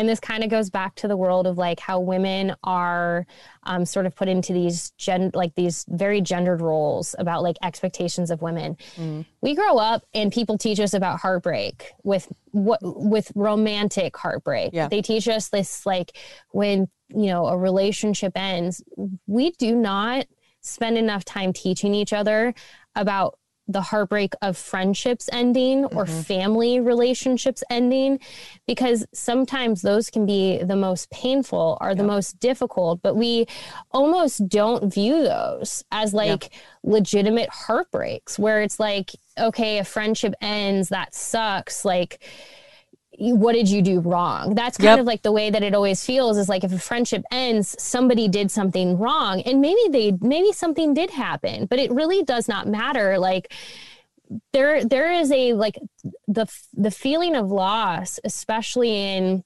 and 0.00 0.08
this 0.08 0.18
kind 0.18 0.42
of 0.42 0.48
goes 0.48 0.70
back 0.70 0.94
to 0.94 1.08
the 1.08 1.16
world 1.16 1.46
of 1.46 1.58
like 1.58 1.78
how 1.78 2.00
women 2.00 2.56
are 2.64 3.26
um, 3.64 3.84
sort 3.84 4.06
of 4.06 4.16
put 4.16 4.28
into 4.28 4.54
these 4.54 4.92
gen 4.96 5.30
like 5.34 5.54
these 5.56 5.84
very 5.88 6.22
gendered 6.22 6.62
roles 6.62 7.14
about 7.18 7.42
like 7.42 7.56
expectations 7.62 8.30
of 8.30 8.40
women 8.40 8.78
mm. 8.96 9.26
we 9.42 9.54
grow 9.54 9.76
up 9.76 10.02
and 10.14 10.32
people 10.32 10.56
teach 10.56 10.80
us 10.80 10.94
about 10.94 11.20
heartbreak 11.20 11.92
with 12.02 12.26
what 12.52 12.78
with 12.82 13.30
romantic 13.34 14.16
heartbreak 14.16 14.70
yeah. 14.72 14.88
they 14.88 15.02
teach 15.02 15.28
us 15.28 15.48
this 15.48 15.84
like 15.84 16.16
when 16.52 16.88
you 17.14 17.26
know 17.26 17.46
a 17.46 17.56
relationship 17.56 18.32
ends 18.36 18.82
we 19.26 19.50
do 19.52 19.74
not 19.74 20.26
spend 20.60 20.98
enough 20.98 21.24
time 21.24 21.52
teaching 21.52 21.94
each 21.94 22.12
other 22.12 22.54
about 22.94 23.38
the 23.70 23.80
heartbreak 23.80 24.34
of 24.42 24.56
friendships 24.56 25.28
ending 25.32 25.84
or 25.84 26.04
mm-hmm. 26.04 26.20
family 26.22 26.80
relationships 26.80 27.62
ending 27.70 28.18
because 28.66 29.06
sometimes 29.14 29.82
those 29.82 30.10
can 30.10 30.26
be 30.26 30.58
the 30.64 30.74
most 30.74 31.08
painful 31.10 31.78
or 31.80 31.94
the 31.94 32.02
most 32.02 32.38
difficult 32.40 33.00
but 33.02 33.14
we 33.14 33.46
almost 33.92 34.48
don't 34.48 34.92
view 34.92 35.22
those 35.22 35.84
as 35.92 36.12
like 36.12 36.52
legitimate 36.82 37.48
heartbreaks 37.50 38.38
where 38.38 38.60
it's 38.60 38.80
like 38.80 39.12
okay 39.38 39.78
a 39.78 39.84
friendship 39.84 40.34
ends 40.40 40.88
that 40.88 41.14
sucks 41.14 41.84
like 41.84 42.22
what 43.20 43.54
did 43.54 43.68
you 43.68 43.82
do 43.82 44.00
wrong? 44.00 44.54
That's 44.54 44.78
kind 44.78 44.92
yep. 44.92 45.00
of 45.00 45.06
like 45.06 45.22
the 45.22 45.32
way 45.32 45.50
that 45.50 45.62
it 45.62 45.74
always 45.74 46.04
feels 46.04 46.38
is 46.38 46.48
like 46.48 46.64
if 46.64 46.72
a 46.72 46.78
friendship 46.78 47.22
ends, 47.30 47.76
somebody 47.78 48.28
did 48.28 48.50
something 48.50 48.98
wrong. 48.98 49.42
And 49.42 49.60
maybe 49.60 49.80
they 49.90 50.16
maybe 50.20 50.52
something 50.52 50.94
did 50.94 51.10
happen, 51.10 51.66
but 51.66 51.78
it 51.78 51.90
really 51.90 52.22
does 52.22 52.48
not 52.48 52.66
matter. 52.66 53.18
Like 53.18 53.52
there 54.52 54.84
there 54.84 55.12
is 55.12 55.30
a 55.30 55.52
like 55.52 55.78
the 56.28 56.46
the 56.72 56.90
feeling 56.90 57.36
of 57.36 57.50
loss, 57.50 58.18
especially 58.24 58.90
in 58.90 59.44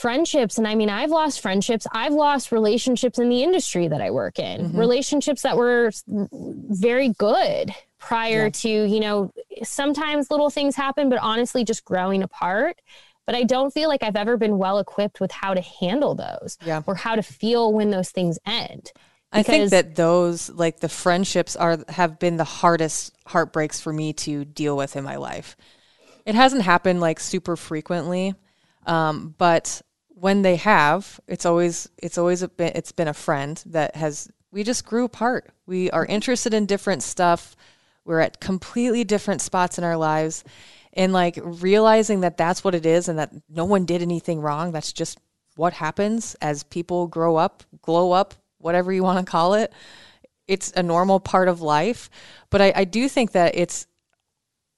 friendships 0.00 0.58
and 0.58 0.66
i 0.66 0.74
mean 0.74 0.88
i've 0.88 1.10
lost 1.10 1.40
friendships 1.40 1.86
i've 1.92 2.12
lost 2.12 2.52
relationships 2.52 3.18
in 3.18 3.28
the 3.28 3.42
industry 3.42 3.86
that 3.88 4.00
i 4.00 4.10
work 4.10 4.38
in 4.38 4.62
mm-hmm. 4.62 4.78
relationships 4.78 5.42
that 5.42 5.56
were 5.56 5.90
very 6.06 7.10
good 7.10 7.74
prior 8.00 8.44
yeah. 8.44 8.50
to, 8.50 8.68
you 8.68 8.98
know, 8.98 9.32
sometimes 9.62 10.30
little 10.30 10.50
things 10.50 10.74
happen, 10.74 11.08
but 11.08 11.18
honestly, 11.20 11.64
just 11.64 11.84
growing 11.84 12.22
apart. 12.22 12.80
But 13.26 13.34
I 13.36 13.44
don't 13.44 13.72
feel 13.72 13.88
like 13.88 14.02
I've 14.02 14.16
ever 14.16 14.36
been 14.36 14.58
well 14.58 14.78
equipped 14.78 15.20
with 15.20 15.30
how 15.30 15.54
to 15.54 15.60
handle 15.60 16.16
those 16.16 16.58
yeah. 16.64 16.82
or 16.86 16.96
how 16.96 17.14
to 17.14 17.22
feel 17.22 17.72
when 17.72 17.90
those 17.90 18.10
things 18.10 18.38
end. 18.44 18.90
I 19.32 19.44
think 19.44 19.70
that 19.70 19.94
those 19.94 20.50
like 20.50 20.80
the 20.80 20.88
friendships 20.88 21.54
are 21.54 21.78
have 21.88 22.18
been 22.18 22.36
the 22.36 22.42
hardest 22.42 23.14
heartbreaks 23.26 23.80
for 23.80 23.92
me 23.92 24.12
to 24.14 24.44
deal 24.44 24.76
with 24.76 24.96
in 24.96 25.04
my 25.04 25.16
life. 25.16 25.56
It 26.26 26.34
hasn't 26.34 26.62
happened 26.62 27.00
like 27.00 27.20
super 27.20 27.56
frequently, 27.56 28.34
um, 28.86 29.36
but 29.38 29.82
when 30.20 30.42
they 30.42 30.56
have, 30.56 31.18
it's 31.26 31.46
always 31.46 31.88
it's 31.96 32.18
always 32.18 32.46
been 32.46 32.72
it's 32.74 32.92
been 32.92 33.08
a 33.08 33.14
friend 33.14 33.62
that 33.66 33.96
has 33.96 34.30
we 34.52 34.62
just 34.62 34.84
grew 34.84 35.04
apart. 35.04 35.50
We 35.66 35.90
are 35.90 36.04
interested 36.04 36.52
in 36.52 36.66
different 36.66 37.02
stuff. 37.02 37.56
We're 38.04 38.20
at 38.20 38.40
completely 38.40 39.02
different 39.04 39.40
spots 39.40 39.78
in 39.78 39.84
our 39.84 39.96
lives. 39.96 40.44
And 40.92 41.12
like 41.12 41.38
realizing 41.42 42.20
that 42.20 42.36
that's 42.36 42.62
what 42.62 42.74
it 42.74 42.84
is 42.84 43.08
and 43.08 43.18
that 43.18 43.32
no 43.48 43.64
one 43.64 43.86
did 43.86 44.02
anything 44.02 44.40
wrong. 44.40 44.72
That's 44.72 44.92
just 44.92 45.18
what 45.56 45.72
happens 45.72 46.34
as 46.42 46.64
people 46.64 47.06
grow 47.06 47.36
up, 47.36 47.62
glow 47.80 48.12
up, 48.12 48.34
whatever 48.58 48.92
you 48.92 49.02
want 49.02 49.24
to 49.24 49.30
call 49.30 49.54
it. 49.54 49.72
It's 50.48 50.72
a 50.72 50.82
normal 50.82 51.20
part 51.20 51.48
of 51.48 51.62
life. 51.62 52.10
But 52.50 52.60
I, 52.60 52.72
I 52.76 52.84
do 52.84 53.08
think 53.08 53.32
that 53.32 53.54
it's 53.54 53.86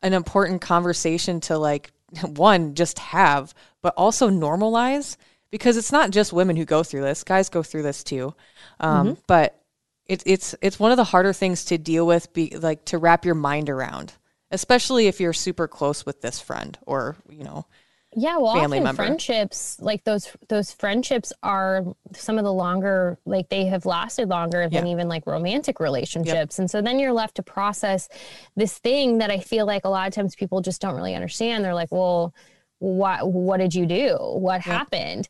an 0.02 0.12
important 0.12 0.60
conversation 0.60 1.40
to 1.42 1.58
like, 1.58 1.90
one, 2.22 2.74
just 2.74 2.98
have, 2.98 3.54
but 3.80 3.94
also 3.96 4.28
normalize 4.28 5.16
because 5.52 5.76
it's 5.76 5.92
not 5.92 6.10
just 6.10 6.32
women 6.32 6.56
who 6.56 6.64
go 6.64 6.82
through 6.82 7.02
this. 7.02 7.22
Guys 7.22 7.48
go 7.48 7.62
through 7.62 7.84
this 7.84 8.02
too. 8.02 8.34
Um, 8.80 9.06
mm-hmm. 9.06 9.20
But 9.28 9.62
it's 10.06 10.24
it's 10.26 10.54
it's 10.60 10.78
one 10.78 10.90
of 10.90 10.96
the 10.96 11.04
harder 11.04 11.32
things 11.32 11.64
to 11.66 11.78
deal 11.78 12.06
with 12.06 12.32
be 12.32 12.56
like 12.56 12.84
to 12.86 12.98
wrap 12.98 13.24
your 13.24 13.34
mind 13.34 13.70
around 13.70 14.14
especially 14.50 15.06
if 15.06 15.20
you're 15.20 15.32
super 15.32 15.66
close 15.66 16.04
with 16.04 16.20
this 16.20 16.40
friend 16.40 16.78
or 16.86 17.16
you 17.30 17.44
know 17.44 17.66
yeah 18.14 18.36
well 18.36 18.54
family 18.54 18.78
often 18.78 18.84
member. 18.84 19.02
friendships 19.02 19.78
like 19.80 20.04
those 20.04 20.36
those 20.48 20.70
friendships 20.72 21.32
are 21.42 21.84
some 22.12 22.36
of 22.36 22.44
the 22.44 22.52
longer 22.52 23.18
like 23.24 23.48
they 23.48 23.64
have 23.64 23.86
lasted 23.86 24.28
longer 24.28 24.68
than 24.68 24.86
yeah. 24.86 24.92
even 24.92 25.08
like 25.08 25.26
romantic 25.26 25.80
relationships 25.80 26.58
yep. 26.58 26.58
and 26.58 26.70
so 26.70 26.82
then 26.82 26.98
you're 26.98 27.12
left 27.12 27.36
to 27.36 27.42
process 27.42 28.08
this 28.54 28.76
thing 28.76 29.18
that 29.18 29.30
i 29.30 29.38
feel 29.38 29.64
like 29.64 29.84
a 29.84 29.88
lot 29.88 30.06
of 30.06 30.14
times 30.14 30.36
people 30.36 30.60
just 30.60 30.82
don't 30.82 30.94
really 30.94 31.14
understand 31.14 31.64
they're 31.64 31.74
like 31.74 31.90
well 31.90 32.34
what 32.82 33.30
what 33.30 33.58
did 33.58 33.74
you 33.74 33.86
do? 33.86 34.16
What 34.18 34.60
happened? 34.60 35.28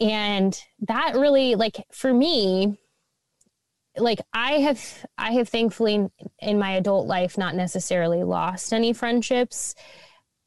And 0.00 0.58
that 0.88 1.14
really 1.14 1.54
like 1.54 1.84
for 1.92 2.12
me 2.12 2.78
like 3.96 4.20
I 4.32 4.52
have 4.60 5.06
I 5.18 5.32
have 5.32 5.48
thankfully 5.48 6.08
in 6.40 6.58
my 6.58 6.72
adult 6.72 7.06
life 7.06 7.36
not 7.36 7.54
necessarily 7.54 8.24
lost 8.24 8.72
any 8.72 8.92
friendships, 8.92 9.74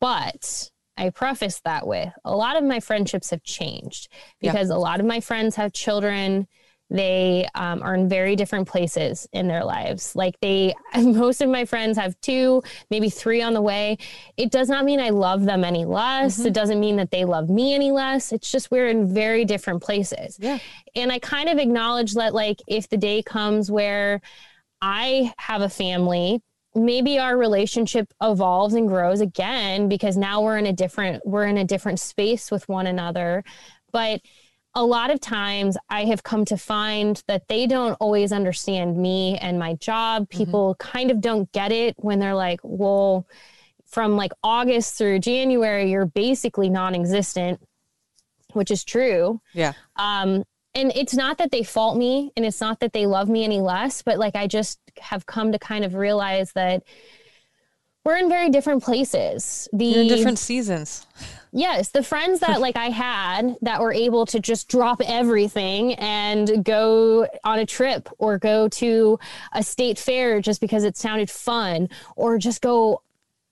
but 0.01 0.71
I 0.97 1.09
preface 1.11 1.61
that 1.63 1.85
with 1.85 2.11
a 2.23 2.35
lot 2.35 2.57
of 2.57 2.63
my 2.63 2.79
friendships 2.79 3.29
have 3.29 3.43
changed 3.43 4.07
because 4.41 4.69
yeah. 4.69 4.75
a 4.75 4.77
lot 4.77 4.99
of 4.99 5.05
my 5.05 5.19
friends 5.19 5.55
have 5.57 5.73
children 5.73 6.47
they 6.89 7.47
um, 7.55 7.81
are 7.81 7.95
in 7.95 8.07
very 8.07 8.35
different 8.35 8.67
places 8.67 9.27
in 9.33 9.47
their 9.47 9.63
lives. 9.63 10.15
Like 10.15 10.39
they 10.39 10.73
most 11.01 11.41
of 11.41 11.49
my 11.49 11.65
friends 11.65 11.97
have 11.97 12.19
two 12.21 12.63
maybe 12.89 13.09
three 13.09 13.41
on 13.41 13.53
the 13.53 13.61
way. 13.61 13.97
It 14.37 14.51
does 14.51 14.69
not 14.69 14.85
mean 14.85 14.99
i 14.99 15.09
love 15.09 15.45
them 15.45 15.63
any 15.63 15.85
less. 15.85 16.37
Mm-hmm. 16.37 16.47
it 16.47 16.53
doesn't 16.53 16.79
mean 16.79 16.95
that 16.97 17.11
they 17.11 17.25
love 17.25 17.49
me 17.49 17.73
any 17.73 17.91
less. 17.91 18.31
It's 18.31 18.51
just 18.51 18.71
we're 18.71 18.87
in 18.87 19.13
very 19.13 19.45
different 19.45 19.81
places. 19.81 20.37
Yeah. 20.39 20.59
And 20.95 21.11
i 21.11 21.19
kind 21.19 21.49
of 21.49 21.57
acknowledge 21.57 22.13
that 22.13 22.33
like 22.33 22.61
if 22.67 22.87
the 22.89 22.97
day 22.97 23.21
comes 23.23 23.71
where 23.71 24.21
i 24.81 25.33
have 25.37 25.61
a 25.61 25.69
family 25.69 26.41
maybe 26.75 27.17
our 27.17 27.37
relationship 27.37 28.13
evolves 28.21 28.73
and 28.73 28.87
grows 28.87 29.21
again 29.21 29.87
because 29.87 30.17
now 30.17 30.41
we're 30.41 30.57
in 30.57 30.65
a 30.65 30.73
different 30.73 31.25
we're 31.25 31.45
in 31.45 31.57
a 31.57 31.63
different 31.63 31.99
space 31.99 32.51
with 32.51 32.67
one 32.67 32.85
another. 32.85 33.43
But 33.91 34.21
a 34.75 34.83
lot 34.83 35.09
of 35.09 35.21
times 35.21 35.77
I 35.89 36.05
have 36.05 36.23
come 36.23 36.43
to 36.45 36.57
find 36.57 37.21
that 37.27 37.47
they 37.47 37.65
don't 37.65 37.93
always 37.93 38.33
understand 38.33 38.97
me 38.97 39.37
and 39.37 39.57
my 39.57 39.75
job. 39.75 40.23
Mm-hmm. 40.23 40.37
People 40.37 40.75
kind 40.75 41.11
of 41.11 41.21
don't 41.21 41.49
get 41.53 41.71
it 41.71 41.95
when 41.97 42.19
they're 42.19 42.35
like, 42.35 42.59
well, 42.61 43.25
from 43.85 44.17
like 44.17 44.33
August 44.43 44.97
through 44.97 45.19
January, 45.19 45.89
you're 45.89 46.05
basically 46.05 46.69
non 46.69 46.93
existent, 46.93 47.61
which 48.51 48.69
is 48.69 48.83
true. 48.83 49.39
Yeah. 49.53 49.73
Um, 49.95 50.43
and 50.73 50.91
it's 50.93 51.13
not 51.13 51.37
that 51.37 51.51
they 51.51 51.63
fault 51.63 51.97
me 51.97 52.33
and 52.35 52.45
it's 52.45 52.59
not 52.59 52.81
that 52.81 52.91
they 52.91 53.05
love 53.05 53.29
me 53.29 53.45
any 53.45 53.61
less, 53.61 54.01
but 54.01 54.19
like 54.19 54.35
I 54.35 54.47
just 54.47 54.79
have 54.99 55.25
come 55.25 55.53
to 55.53 55.59
kind 55.59 55.85
of 55.85 55.95
realize 55.95 56.51
that 56.51 56.83
we're 58.03 58.17
in 58.17 58.29
very 58.29 58.49
different 58.49 58.83
places. 58.83 59.69
The 59.71 59.85
You're 59.85 60.01
in 60.01 60.07
different 60.09 60.39
seasons. 60.39 61.07
Yes, 61.57 61.87
the 61.87 62.03
friends 62.03 62.41
that 62.41 62.59
like 62.59 62.75
I 62.75 62.89
had 62.89 63.55
that 63.61 63.79
were 63.79 63.93
able 63.93 64.25
to 64.25 64.41
just 64.41 64.67
drop 64.67 65.01
everything 65.05 65.93
and 65.93 66.65
go 66.65 67.29
on 67.45 67.59
a 67.59 67.65
trip 67.65 68.09
or 68.17 68.37
go 68.37 68.67
to 68.67 69.17
a 69.53 69.63
state 69.63 69.97
fair 69.97 70.41
just 70.41 70.59
because 70.59 70.83
it 70.83 70.97
sounded 70.97 71.29
fun 71.29 71.87
or 72.17 72.37
just 72.37 72.61
go 72.61 73.03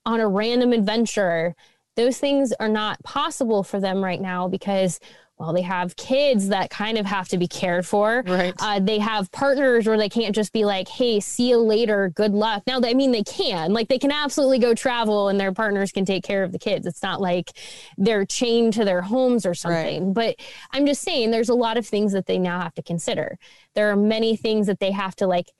on 0.04 0.20
a 0.20 0.28
random 0.28 0.74
adventure. 0.74 1.56
Those 1.96 2.18
things 2.18 2.52
are 2.60 2.68
not 2.68 3.02
possible 3.04 3.62
for 3.62 3.80
them 3.80 4.04
right 4.04 4.20
now 4.20 4.48
because 4.48 5.00
well, 5.38 5.52
they 5.52 5.62
have 5.62 5.96
kids 5.96 6.48
that 6.48 6.70
kind 6.70 6.96
of 6.96 7.06
have 7.06 7.28
to 7.28 7.38
be 7.38 7.48
cared 7.48 7.84
for. 7.84 8.22
Right. 8.24 8.54
Uh, 8.60 8.78
they 8.78 9.00
have 9.00 9.32
partners 9.32 9.86
where 9.86 9.98
they 9.98 10.08
can't 10.08 10.34
just 10.34 10.52
be 10.52 10.64
like, 10.64 10.86
hey, 10.86 11.18
see 11.18 11.50
you 11.50 11.58
later, 11.58 12.10
good 12.14 12.32
luck. 12.32 12.62
Now, 12.68 12.80
I 12.84 12.94
mean, 12.94 13.10
they 13.10 13.24
can. 13.24 13.72
Like, 13.72 13.88
they 13.88 13.98
can 13.98 14.12
absolutely 14.12 14.60
go 14.60 14.74
travel 14.74 15.28
and 15.28 15.40
their 15.40 15.52
partners 15.52 15.90
can 15.90 16.04
take 16.04 16.22
care 16.22 16.44
of 16.44 16.52
the 16.52 16.58
kids. 16.58 16.86
It's 16.86 17.02
not 17.02 17.20
like 17.20 17.50
they're 17.98 18.24
chained 18.24 18.74
to 18.74 18.84
their 18.84 19.02
homes 19.02 19.44
or 19.44 19.54
something. 19.54 20.12
But 20.12 20.36
I'm 20.70 20.86
just 20.86 21.02
saying, 21.02 21.32
there's 21.32 21.48
a 21.48 21.54
lot 21.54 21.76
of 21.78 21.86
things 21.86 22.12
that 22.12 22.26
they 22.26 22.38
now 22.38 22.60
have 22.60 22.74
to 22.74 22.82
consider. 22.82 23.36
There 23.74 23.90
are 23.90 23.96
many 23.96 24.36
things 24.36 24.68
that 24.68 24.78
they 24.78 24.92
have 24.92 25.16
to, 25.16 25.26
like, 25.26 25.50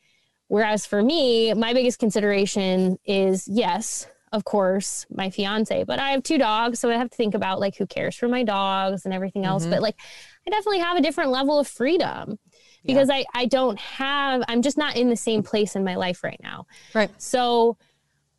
whereas 0.47 0.87
for 0.87 1.03
me, 1.03 1.53
my 1.53 1.73
biggest 1.73 1.99
consideration 1.99 2.97
is 3.05 3.49
yes, 3.49 4.07
of 4.35 4.45
course, 4.45 5.07
my 5.15 5.31
fiance, 5.31 5.85
but 5.85 6.01
I 6.01 6.11
have 6.11 6.25
two 6.25 6.39
dogs. 6.39 6.81
So 6.81 6.91
I 6.91 6.95
have 6.95 7.09
to 7.09 7.17
think 7.17 7.35
about 7.35 7.61
like 7.61 7.77
who 7.77 7.87
cares 7.87 8.17
for 8.17 8.27
my 8.27 8.43
dogs 8.43 9.05
and 9.05 9.15
everything 9.15 9.45
else. 9.45 9.63
Mm-hmm. 9.63 9.71
But 9.71 9.83
like, 9.83 9.97
I 10.45 10.51
definitely 10.51 10.81
have 10.81 10.97
a 10.97 11.01
different 11.01 11.31
level 11.31 11.59
of 11.59 11.69
freedom 11.69 12.41
because 12.85 13.09
I, 13.11 13.25
I 13.33 13.47
don't 13.47 13.79
have, 13.79 14.43
I'm 14.49 14.61
just 14.61 14.77
not 14.77 14.97
in 14.97 15.09
the 15.09 15.17
same 15.17 15.45
place 15.45 15.77
in 15.77 15.85
my 15.85 15.95
life 15.95 16.25
right 16.25 16.41
now. 16.43 16.67
Right. 16.93 17.11
So 17.17 17.79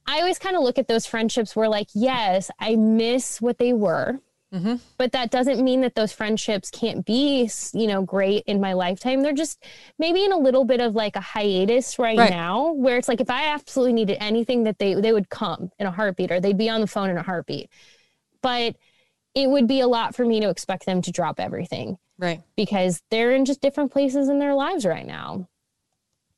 I 0.05 0.19
always 0.19 0.37
kind 0.37 0.57
of 0.57 0.63
look 0.63 0.77
at 0.77 0.89
those 0.89 1.05
friendships 1.05 1.55
where, 1.55 1.69
like, 1.69 1.87
yes, 1.95 2.51
I 2.59 2.75
miss 2.75 3.41
what 3.41 3.57
they 3.57 3.71
were, 3.71 4.19
Mm-hmm. 4.55 4.75
but 4.97 5.11
that 5.11 5.31
doesn't 5.31 5.61
mean 5.61 5.81
that 5.81 5.95
those 5.95 6.13
friendships 6.13 6.69
can't 6.71 7.05
be, 7.05 7.49
you 7.73 7.87
know, 7.87 8.03
great 8.03 8.43
in 8.45 8.61
my 8.61 8.71
lifetime. 8.73 9.21
They're 9.21 9.33
just 9.33 9.61
maybe 9.99 10.23
in 10.23 10.31
a 10.31 10.37
little 10.37 10.63
bit 10.63 10.79
of 10.79 10.95
like 10.95 11.17
a 11.17 11.19
hiatus 11.21 11.99
right, 11.99 12.17
Right. 12.17 12.29
now, 12.29 12.71
where 12.71 12.97
it's 12.97 13.07
like 13.09 13.19
if 13.19 13.29
I 13.29 13.47
absolutely 13.47 13.93
needed 13.93 14.17
anything, 14.21 14.63
that 14.63 14.79
they 14.79 14.93
they 14.93 15.11
would 15.11 15.29
come 15.29 15.71
in 15.77 15.87
a 15.87 15.91
heartbeat, 15.91 16.31
or 16.31 16.39
they'd 16.39 16.57
be 16.57 16.69
on 16.69 16.79
the 16.81 16.87
phone 16.87 17.09
in 17.09 17.17
a 17.17 17.23
heartbeat. 17.23 17.69
But 18.41 18.75
it 19.33 19.49
would 19.49 19.67
be 19.67 19.81
a 19.81 19.87
lot 19.87 20.15
for 20.15 20.23
me 20.25 20.39
to 20.39 20.49
expect 20.49 20.85
them 20.85 21.01
to 21.01 21.11
drop 21.11 21.39
everything 21.41 21.97
Right. 22.17 22.41
because 22.55 23.01
they're 23.11 23.33
in 23.33 23.43
just 23.43 23.59
different 23.59 23.91
places 23.91 24.29
in 24.29 24.39
their 24.39 24.53
lives 24.55 24.85
right 24.85 25.05
now. 25.05 25.49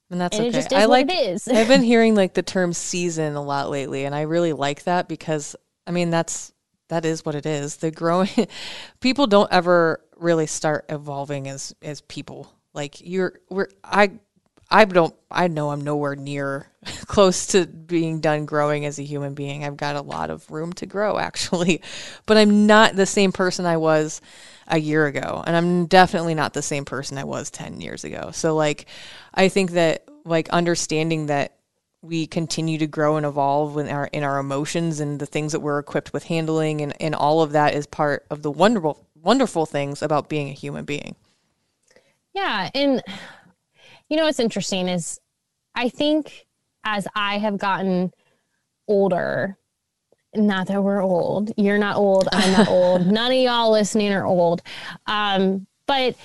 And 0.10 0.20
that's 0.20 0.38
And 0.38 0.48
it 0.48 0.56
okay. 0.56 0.76
I 0.76 0.88
what 0.88 1.08
like 1.08 1.12
it 1.12 1.30
is. 1.30 1.48
I've 1.48 1.68
been 1.68 1.84
hearing 1.94 2.16
like 2.16 2.34
the 2.34 2.42
term 2.42 2.74
season 2.74 3.36
a 3.36 3.44
lot 3.44 3.70
lately 3.70 4.06
and 4.06 4.16
I 4.16 4.22
really 4.22 4.54
like 4.54 4.86
that 4.86 5.08
because 5.08 5.56
I 5.86 5.92
mean 5.92 6.10
that's 6.10 6.52
that 6.90 7.06
is 7.06 7.26
what 7.26 7.36
it 7.36 7.46
is. 7.46 7.78
The 7.78 7.92
growing 7.92 8.30
people 9.00 9.28
don't 9.28 9.52
ever 9.52 10.02
really 10.18 10.48
start 10.48 10.86
evolving 10.90 11.48
as 11.48 11.76
as 11.82 12.02
people. 12.02 12.52
Like 12.74 13.02
you're 13.02 13.40
we're 13.50 13.70
I 13.84 14.12
I 14.70 14.86
don't 14.86 15.16
I 15.32 15.48
know 15.48 15.72
I'm 15.72 15.82
nowhere 15.82 16.16
near 16.16 16.68
close 17.08 17.48
to 17.48 17.66
being 17.66 18.20
done 18.20 18.46
growing 18.46 18.86
as 18.86 19.00
a 19.00 19.04
human 19.04 19.34
being. 19.34 19.64
I've 19.64 19.78
got 19.78 19.96
a 19.96 20.02
lot 20.02 20.30
of 20.30 20.50
room 20.50 20.74
to 20.74 20.86
grow 20.86 21.18
actually. 21.20 21.82
But 22.26 22.38
I'm 22.38 22.68
not 22.68 22.96
the 22.96 23.06
same 23.06 23.32
person 23.32 23.66
I 23.66 23.78
was 23.78 24.22
a 24.68 24.78
year 24.78 25.06
ago 25.06 25.44
and 25.46 25.56
I'm 25.56 25.86
definitely 25.86 26.36
not 26.36 26.54
the 26.54 26.62
same 26.62 26.86
person 26.86 27.18
I 27.18 27.24
was 27.24 27.50
10 27.52 27.82
years 27.82 28.04
ago. 28.04 28.32
So 28.34 28.56
like 28.56 28.86
I 29.34 29.50
think 29.50 29.72
that 29.72 30.08
like 30.26 30.50
understanding 30.50 31.28
that 31.28 31.57
we 32.02 32.28
continue 32.28 32.78
to 32.78 32.88
grow 32.88 33.18
and 33.18 33.26
evolve 33.26 33.78
in 33.78 33.88
our 33.90 34.06
in 34.08 34.24
our 34.24 34.38
emotions 34.40 35.00
and 35.00 35.20
the 35.20 35.26
things 35.26 35.52
that 35.52 35.60
we're 35.60 35.80
equipped 35.80 36.14
with 36.14 36.26
handling 36.26 36.82
and, 36.82 36.94
and 37.02 37.16
all 37.16 37.42
of 37.42 37.52
that 37.52 37.74
is 37.74 37.88
part 37.88 38.26
of 38.30 38.44
the 38.44 38.52
wonderful 38.52 39.06
wonderful 39.22 39.66
things 39.66 40.02
about 40.02 40.30
being 40.30 40.50
a 40.50 40.54
human 40.54 40.86
being. 40.86 41.16
Yeah. 42.34 42.70
And 42.76 43.04
you 44.10 44.18
know 44.18 44.26
what's 44.26 44.40
interesting 44.40 44.88
is 44.88 45.20
I 45.76 45.90
think 45.90 46.46
as 46.84 47.08
I 47.16 47.40
have 47.40 47.58
gotten 47.58 48.14
older, 48.88 49.58
not 50.34 50.68
that 50.68 50.84
we're 50.84 51.04
old, 51.04 51.52
you're 51.58 51.78
not 51.78 51.98
old, 51.98 52.30
I'm 52.32 52.52
not 52.54 52.68
old, 52.70 53.08
none 53.08 53.32
of 53.32 53.38
y'all 53.38 53.72
listening 53.72 54.14
are 54.14 54.26
old. 54.26 54.62
Um, 55.08 55.68
but 55.88 56.16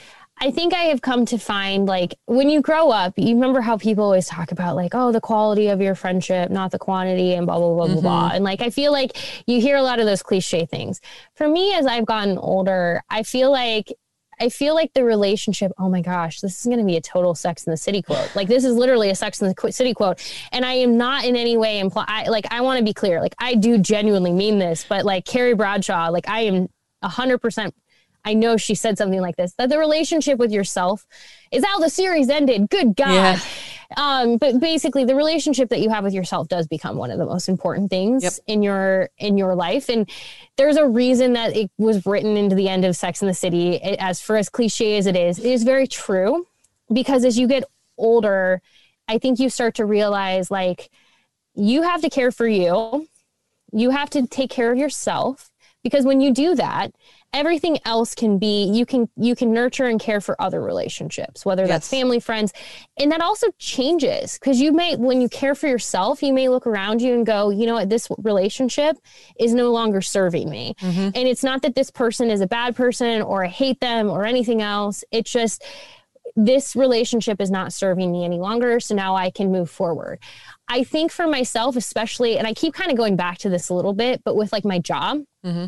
I 0.42 0.50
think 0.50 0.74
I 0.74 0.86
have 0.86 1.00
come 1.00 1.24
to 1.26 1.38
find 1.38 1.86
like 1.86 2.16
when 2.26 2.50
you 2.50 2.60
grow 2.60 2.90
up, 2.90 3.14
you 3.16 3.32
remember 3.36 3.60
how 3.60 3.76
people 3.76 4.02
always 4.02 4.26
talk 4.26 4.50
about 4.50 4.74
like, 4.74 4.92
oh, 4.92 5.12
the 5.12 5.20
quality 5.20 5.68
of 5.68 5.80
your 5.80 5.94
friendship, 5.94 6.50
not 6.50 6.72
the 6.72 6.80
quantity, 6.80 7.34
and 7.34 7.46
blah, 7.46 7.58
blah, 7.58 7.72
blah, 7.72 7.86
blah, 7.86 8.00
blah. 8.00 8.26
Mm-hmm. 8.26 8.34
And 8.34 8.44
like, 8.44 8.60
I 8.60 8.70
feel 8.70 8.90
like 8.90 9.16
you 9.46 9.60
hear 9.60 9.76
a 9.76 9.82
lot 9.82 10.00
of 10.00 10.06
those 10.06 10.20
cliche 10.20 10.66
things. 10.66 11.00
For 11.36 11.48
me, 11.48 11.72
as 11.74 11.86
I've 11.86 12.06
gotten 12.06 12.38
older, 12.38 13.04
I 13.08 13.22
feel 13.22 13.52
like 13.52 13.92
I 14.40 14.48
feel 14.48 14.74
like 14.74 14.92
the 14.94 15.04
relationship, 15.04 15.70
oh 15.78 15.88
my 15.88 16.00
gosh, 16.00 16.40
this 16.40 16.58
is 16.58 16.66
going 16.66 16.80
to 16.80 16.84
be 16.84 16.96
a 16.96 17.00
total 17.00 17.36
Sex 17.36 17.62
in 17.64 17.70
the 17.70 17.76
City 17.76 18.02
quote. 18.02 18.34
Like 18.34 18.48
this 18.48 18.64
is 18.64 18.74
literally 18.74 19.10
a 19.10 19.14
Sex 19.14 19.40
in 19.40 19.46
the 19.46 19.54
Qu- 19.54 19.70
City 19.70 19.94
quote. 19.94 20.20
And 20.50 20.64
I 20.64 20.72
am 20.72 20.96
not 20.96 21.24
in 21.24 21.36
any 21.36 21.56
way 21.56 21.78
imply 21.78 22.26
like 22.28 22.52
I 22.52 22.62
want 22.62 22.78
to 22.78 22.84
be 22.84 22.92
clear. 22.92 23.20
Like 23.20 23.36
I 23.38 23.54
do 23.54 23.78
genuinely 23.78 24.32
mean 24.32 24.58
this, 24.58 24.84
but 24.88 25.04
like 25.04 25.24
Carrie 25.24 25.54
Bradshaw, 25.54 26.08
like 26.08 26.28
I 26.28 26.40
am 26.40 26.68
100% 27.04 27.72
I 28.24 28.34
know 28.34 28.56
she 28.56 28.74
said 28.74 28.96
something 28.98 29.20
like 29.20 29.36
this 29.36 29.52
that 29.54 29.68
the 29.68 29.78
relationship 29.78 30.38
with 30.38 30.52
yourself 30.52 31.06
is 31.50 31.64
how 31.64 31.78
the 31.80 31.90
series 31.90 32.28
ended. 32.28 32.70
Good 32.70 32.94
God. 32.96 33.12
Yeah. 33.12 33.40
Um, 33.96 34.38
but 34.38 34.58
basically 34.58 35.04
the 35.04 35.14
relationship 35.14 35.68
that 35.68 35.80
you 35.80 35.90
have 35.90 36.02
with 36.04 36.14
yourself 36.14 36.48
does 36.48 36.66
become 36.66 36.96
one 36.96 37.10
of 37.10 37.18
the 37.18 37.26
most 37.26 37.48
important 37.48 37.90
things 37.90 38.22
Yep. 38.22 38.32
in 38.46 38.62
your 38.62 39.10
in 39.18 39.36
your 39.36 39.54
life. 39.54 39.88
And 39.90 40.08
there's 40.56 40.76
a 40.76 40.86
reason 40.88 41.34
that 41.34 41.54
it 41.56 41.70
was 41.78 42.06
written 42.06 42.36
into 42.36 42.54
the 42.56 42.68
end 42.68 42.84
of 42.84 42.96
Sex 42.96 43.20
in 43.22 43.28
the 43.28 43.34
City. 43.34 43.74
It- 43.76 43.98
as 43.98 44.20
for 44.20 44.36
as 44.36 44.48
cliche 44.48 44.96
as 44.96 45.06
it 45.06 45.16
is, 45.16 45.38
it 45.38 45.46
is 45.46 45.62
very 45.62 45.86
true 45.86 46.46
because 46.92 47.24
as 47.24 47.38
you 47.38 47.46
get 47.46 47.64
older, 47.98 48.62
I 49.08 49.18
think 49.18 49.38
you 49.40 49.50
start 49.50 49.74
to 49.74 49.84
realize 49.84 50.50
like 50.50 50.90
you 51.54 51.82
have 51.82 52.00
to 52.02 52.08
care 52.08 52.30
for 52.32 52.46
you. 52.48 53.08
You 53.72 53.90
have 53.90 54.08
to 54.10 54.26
take 54.26 54.50
care 54.50 54.70
of 54.72 54.78
yourself 54.78 55.50
because 55.82 56.04
when 56.04 56.20
you 56.20 56.32
do 56.32 56.54
that, 56.54 56.92
everything 57.32 57.78
else 57.84 58.14
can 58.14 58.38
be 58.38 58.70
you 58.72 58.84
can 58.84 59.08
you 59.16 59.34
can 59.34 59.52
nurture 59.52 59.86
and 59.86 60.00
care 60.00 60.20
for 60.20 60.40
other 60.40 60.60
relationships, 60.60 61.44
whether 61.44 61.66
that's 61.66 61.88
family, 61.88 62.20
friends. 62.20 62.52
And 62.98 63.10
that 63.10 63.20
also 63.20 63.48
changes 63.58 64.38
because 64.38 64.60
you 64.60 64.72
may 64.72 64.96
when 64.96 65.20
you 65.20 65.28
care 65.28 65.54
for 65.54 65.66
yourself, 65.66 66.22
you 66.22 66.32
may 66.32 66.48
look 66.48 66.66
around 66.66 67.00
you 67.00 67.14
and 67.14 67.26
go, 67.26 67.50
you 67.50 67.66
know 67.66 67.74
what, 67.74 67.88
this 67.88 68.08
relationship 68.18 68.96
is 69.38 69.54
no 69.54 69.72
longer 69.72 70.00
serving 70.00 70.48
me. 70.48 70.74
Mm-hmm. 70.80 71.10
And 71.14 71.28
it's 71.28 71.42
not 71.42 71.62
that 71.62 71.74
this 71.74 71.90
person 71.90 72.30
is 72.30 72.40
a 72.40 72.46
bad 72.46 72.76
person 72.76 73.22
or 73.22 73.44
I 73.44 73.48
hate 73.48 73.80
them 73.80 74.10
or 74.10 74.24
anything 74.24 74.62
else. 74.62 75.04
It's 75.10 75.30
just 75.30 75.64
this 76.36 76.74
relationship 76.74 77.40
is 77.40 77.50
not 77.50 77.72
serving 77.72 78.10
me 78.10 78.24
any 78.24 78.38
longer. 78.38 78.80
So 78.80 78.94
now 78.94 79.16
I 79.16 79.30
can 79.30 79.52
move 79.52 79.70
forward. 79.70 80.18
I 80.68 80.84
think 80.84 81.12
for 81.12 81.26
myself, 81.26 81.76
especially, 81.76 82.38
and 82.38 82.46
I 82.46 82.54
keep 82.54 82.72
kind 82.74 82.90
of 82.90 82.96
going 82.96 83.16
back 83.16 83.38
to 83.38 83.50
this 83.50 83.68
a 83.68 83.74
little 83.74 83.92
bit, 83.92 84.22
but 84.24 84.36
with 84.36 84.52
like 84.52 84.64
my 84.64 84.78
job, 84.78 85.20
Mm-hmm. 85.44 85.66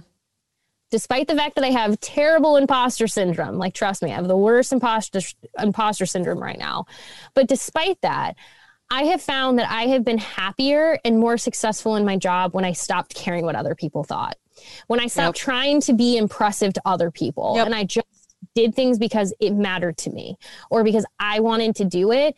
despite 0.91 1.27
the 1.27 1.35
fact 1.35 1.57
that 1.57 1.65
I 1.65 1.71
have 1.71 1.99
terrible 2.01 2.57
imposter 2.57 3.09
syndrome, 3.09 3.57
like 3.59 3.75
trust 3.75 4.03
me, 4.03 4.13
I 4.13 4.15
have 4.17 4.29
the 4.29 4.37
worst 4.37 4.73
imposter 4.73 5.21
imposter 5.59 6.07
syndrome 6.07 6.41
right 6.41 6.59
now. 6.59 6.87
But 7.35 7.49
despite 7.49 8.01
that, 8.03 8.37
I 8.91 9.05
have 9.05 9.21
found 9.21 9.59
that 9.59 9.69
I 9.71 9.87
have 9.89 10.05
been 10.05 10.19
happier 10.19 10.99
and 11.05 11.19
more 11.19 11.37
successful 11.39 11.97
in 11.97 12.05
my 12.05 12.17
job 12.17 12.55
when 12.55 12.65
I 12.65 12.73
stopped 12.73 13.15
caring 13.15 13.45
what 13.45 13.57
other 13.57 13.75
people 13.75 14.05
thought. 14.05 14.37
When 14.87 15.01
I 15.01 15.07
stopped 15.07 15.39
Yep. 15.39 15.45
trying 15.45 15.81
to 15.83 15.95
be 15.95 16.17
impressive 16.17 16.73
to 16.75 16.83
other 16.85 17.11
people 17.11 17.55
Yep. 17.57 17.67
and 17.67 17.75
I 17.75 17.85
just 17.85 18.07
did 18.55 18.75
things 18.75 18.99
because 18.99 19.35
it 19.41 19.53
mattered 19.55 19.97
to 19.97 20.11
me 20.11 20.37
or 20.71 20.85
because 20.85 21.05
I 21.19 21.41
wanted 21.41 21.75
to 21.77 21.85
do 21.85 22.13
it. 22.13 22.37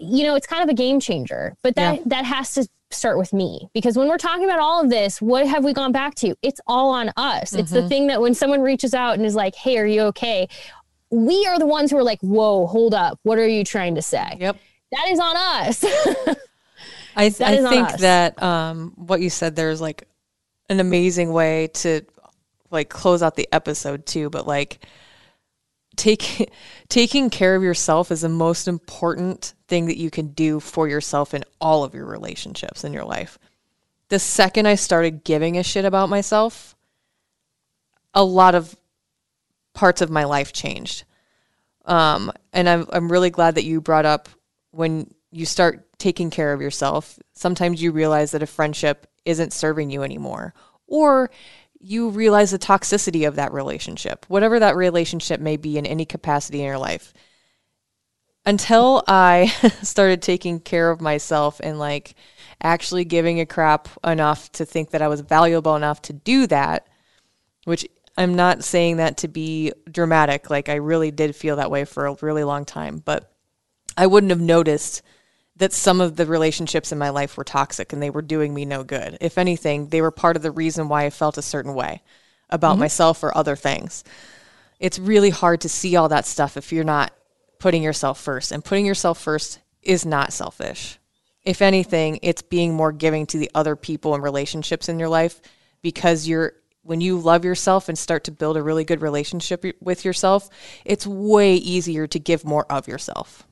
You 0.00 0.24
know, 0.24 0.34
it's 0.34 0.46
kind 0.46 0.62
of 0.62 0.68
a 0.68 0.74
game 0.74 1.00
changer, 1.00 1.54
but 1.62 1.74
that 1.76 1.96
Yeah. 1.96 2.02
that 2.06 2.24
has 2.24 2.54
to 2.54 2.68
start 2.90 3.18
with 3.18 3.32
me 3.32 3.68
because 3.74 3.96
when 3.96 4.08
we're 4.08 4.16
talking 4.18 4.44
about 4.44 4.60
all 4.60 4.80
of 4.82 4.90
this, 4.90 5.20
what 5.20 5.46
have 5.46 5.64
we 5.64 5.72
gone 5.72 5.90
back 5.92 6.14
to? 6.16 6.34
It's 6.42 6.60
all 6.66 6.90
on 6.90 7.10
us. 7.16 7.52
It's 7.52 7.70
Mm-hmm. 7.72 7.74
the 7.82 7.88
thing 7.88 8.06
that 8.08 8.20
when 8.20 8.32
someone 8.34 8.60
reaches 8.60 8.94
out 8.94 9.14
and 9.14 9.24
is 9.26 9.34
like, 9.34 9.54
"Hey, 9.54 9.76
are 9.78 9.86
you 9.86 10.02
okay?" 10.02 10.48
We 11.10 11.46
are 11.46 11.58
the 11.58 11.66
ones 11.66 11.90
who 11.90 11.96
are 11.98 12.02
like, 12.02 12.20
"Whoa, 12.20 12.66
hold 12.66 12.94
up. 12.94 13.18
What 13.22 13.38
are 13.38 13.46
you 13.48 13.64
trying 13.64 13.94
to 13.96 14.02
say?" 14.02 14.36
Yep. 14.40 14.56
That 14.92 15.08
is 15.10 15.18
on 15.18 15.36
us. 15.36 15.84
I, 17.16 17.28
That 17.30 17.64
I 17.64 17.68
think 17.70 17.88
us. 17.94 18.00
that 18.02 18.42
um, 18.42 18.92
what 18.96 19.20
you 19.20 19.30
said 19.30 19.56
there 19.56 19.70
is 19.70 19.80
like 19.80 20.06
an 20.68 20.80
amazing 20.80 21.32
way 21.32 21.68
to 21.74 22.02
like 22.70 22.88
close 22.88 23.22
out 23.22 23.36
the 23.36 23.48
episode 23.52 24.04
too. 24.06 24.28
But 24.30 24.46
like, 24.46 24.84
take, 25.96 26.50
taking 26.88 27.30
care 27.30 27.56
of 27.56 27.62
yourself 27.62 28.10
is 28.10 28.20
the 28.20 28.28
most 28.28 28.68
important 28.68 29.54
thing 29.68 29.86
that 29.86 29.98
you 29.98 30.10
can 30.10 30.28
do 30.28 30.60
for 30.60 30.88
yourself 30.88 31.34
in 31.34 31.44
all 31.60 31.84
of 31.84 31.94
your 31.94 32.06
relationships 32.06 32.84
in 32.84 32.92
your 32.92 33.04
life. 33.04 33.38
The 34.08 34.18
second 34.18 34.66
I 34.66 34.76
started 34.76 35.24
giving 35.24 35.58
a 35.58 35.62
shit 35.62 35.84
about 35.84 36.08
myself, 36.08 36.76
a 38.14 38.22
lot 38.24 38.54
of 38.54 38.76
parts 39.74 40.00
of 40.00 40.10
my 40.10 40.24
life 40.24 40.52
changed. 40.52 41.04
Um, 41.84 42.32
and 42.52 42.68
I'm, 42.68 42.86
I'm 42.90 43.10
really 43.10 43.30
glad 43.30 43.56
that 43.56 43.64
you 43.64 43.80
brought 43.80 44.06
up 44.06 44.28
when 44.70 45.12
you 45.30 45.46
start 45.46 45.86
taking 45.98 46.30
care 46.30 46.52
of 46.52 46.60
yourself, 46.60 47.18
sometimes 47.32 47.82
you 47.82 47.90
realize 47.90 48.30
that 48.30 48.42
a 48.42 48.46
friendship 48.46 49.06
isn't 49.24 49.52
serving 49.52 49.90
you 49.90 50.02
anymore. 50.02 50.54
Or 50.86 51.30
you 51.86 52.10
realize 52.10 52.50
the 52.50 52.58
toxicity 52.58 53.28
of 53.28 53.36
that 53.36 53.52
relationship, 53.52 54.26
whatever 54.28 54.58
that 54.58 54.76
relationship 54.76 55.40
may 55.40 55.56
be 55.56 55.78
in 55.78 55.86
any 55.86 56.04
capacity 56.04 56.58
in 56.58 56.66
your 56.66 56.78
life. 56.78 57.14
Until 58.44 59.04
I 59.06 59.46
started 59.82 60.20
taking 60.20 60.58
care 60.58 60.90
of 60.90 61.00
myself 61.00 61.60
and 61.62 61.78
like 61.78 62.14
actually 62.60 63.04
giving 63.04 63.38
a 63.38 63.46
crap 63.46 63.88
enough 64.04 64.50
to 64.52 64.64
think 64.64 64.90
that 64.90 65.02
I 65.02 65.08
was 65.08 65.20
valuable 65.20 65.76
enough 65.76 66.02
to 66.02 66.12
do 66.12 66.48
that, 66.48 66.88
which 67.64 67.86
I'm 68.18 68.34
not 68.34 68.64
saying 68.64 68.96
that 68.96 69.18
to 69.18 69.28
be 69.28 69.72
dramatic. 69.90 70.50
Like, 70.50 70.68
I 70.68 70.76
really 70.76 71.10
did 71.10 71.36
feel 71.36 71.56
that 71.56 71.70
way 71.70 71.84
for 71.84 72.06
a 72.06 72.16
really 72.22 72.44
long 72.44 72.64
time, 72.64 72.98
but 73.04 73.32
I 73.96 74.06
wouldn't 74.06 74.30
have 74.30 74.40
noticed 74.40 75.02
that 75.56 75.72
some 75.72 76.00
of 76.00 76.16
the 76.16 76.26
relationships 76.26 76.92
in 76.92 76.98
my 76.98 77.08
life 77.08 77.36
were 77.36 77.44
toxic 77.44 77.92
and 77.92 78.02
they 78.02 78.10
were 78.10 78.22
doing 78.22 78.52
me 78.52 78.64
no 78.64 78.84
good. 78.84 79.16
If 79.20 79.38
anything, 79.38 79.88
they 79.88 80.02
were 80.02 80.10
part 80.10 80.36
of 80.36 80.42
the 80.42 80.50
reason 80.50 80.88
why 80.88 81.04
I 81.04 81.10
felt 81.10 81.38
a 81.38 81.42
certain 81.42 81.74
way 81.74 82.02
about 82.50 82.72
mm-hmm. 82.72 82.80
myself 82.80 83.22
or 83.22 83.36
other 83.36 83.56
things. 83.56 84.04
It's 84.78 84.98
really 84.98 85.30
hard 85.30 85.62
to 85.62 85.68
see 85.68 85.96
all 85.96 86.10
that 86.10 86.26
stuff 86.26 86.56
if 86.56 86.72
you're 86.72 86.84
not 86.84 87.12
putting 87.58 87.82
yourself 87.82 88.20
first. 88.20 88.52
And 88.52 88.64
putting 88.64 88.84
yourself 88.84 89.20
first 89.20 89.60
is 89.82 90.04
not 90.04 90.32
selfish. 90.32 90.98
If 91.42 91.62
anything, 91.62 92.18
it's 92.22 92.42
being 92.42 92.74
more 92.74 92.92
giving 92.92 93.24
to 93.26 93.38
the 93.38 93.50
other 93.54 93.76
people 93.76 94.14
and 94.14 94.22
relationships 94.22 94.88
in 94.88 94.98
your 94.98 95.08
life 95.08 95.40
because 95.80 96.28
you're 96.28 96.54
when 96.82 97.00
you 97.00 97.18
love 97.18 97.44
yourself 97.44 97.88
and 97.88 97.98
start 97.98 98.22
to 98.24 98.30
build 98.30 98.56
a 98.56 98.62
really 98.62 98.84
good 98.84 99.02
relationship 99.02 99.64
with 99.80 100.04
yourself, 100.04 100.48
it's 100.84 101.04
way 101.04 101.56
easier 101.56 102.06
to 102.06 102.18
give 102.20 102.44
more 102.44 102.64
of 102.70 102.86
yourself. 102.86 103.44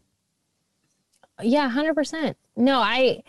Yeah, 1.43 1.71
100%. 1.71 2.35
No, 2.57 2.79
I 2.79 3.23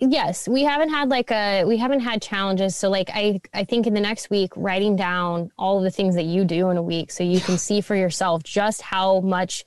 yes, 0.00 0.48
we 0.48 0.62
haven't 0.62 0.90
had 0.90 1.08
like 1.08 1.30
a 1.30 1.64
we 1.64 1.76
haven't 1.76 2.00
had 2.00 2.22
challenges. 2.22 2.76
So 2.76 2.88
like 2.88 3.10
I 3.12 3.40
I 3.52 3.64
think 3.64 3.86
in 3.86 3.94
the 3.94 4.00
next 4.00 4.30
week 4.30 4.52
writing 4.56 4.96
down 4.96 5.50
all 5.58 5.78
of 5.78 5.84
the 5.84 5.90
things 5.90 6.14
that 6.14 6.24
you 6.24 6.44
do 6.44 6.70
in 6.70 6.76
a 6.76 6.82
week 6.82 7.10
so 7.10 7.24
you 7.24 7.40
can 7.40 7.58
see 7.58 7.80
for 7.80 7.96
yourself 7.96 8.42
just 8.42 8.82
how 8.82 9.20
much 9.20 9.64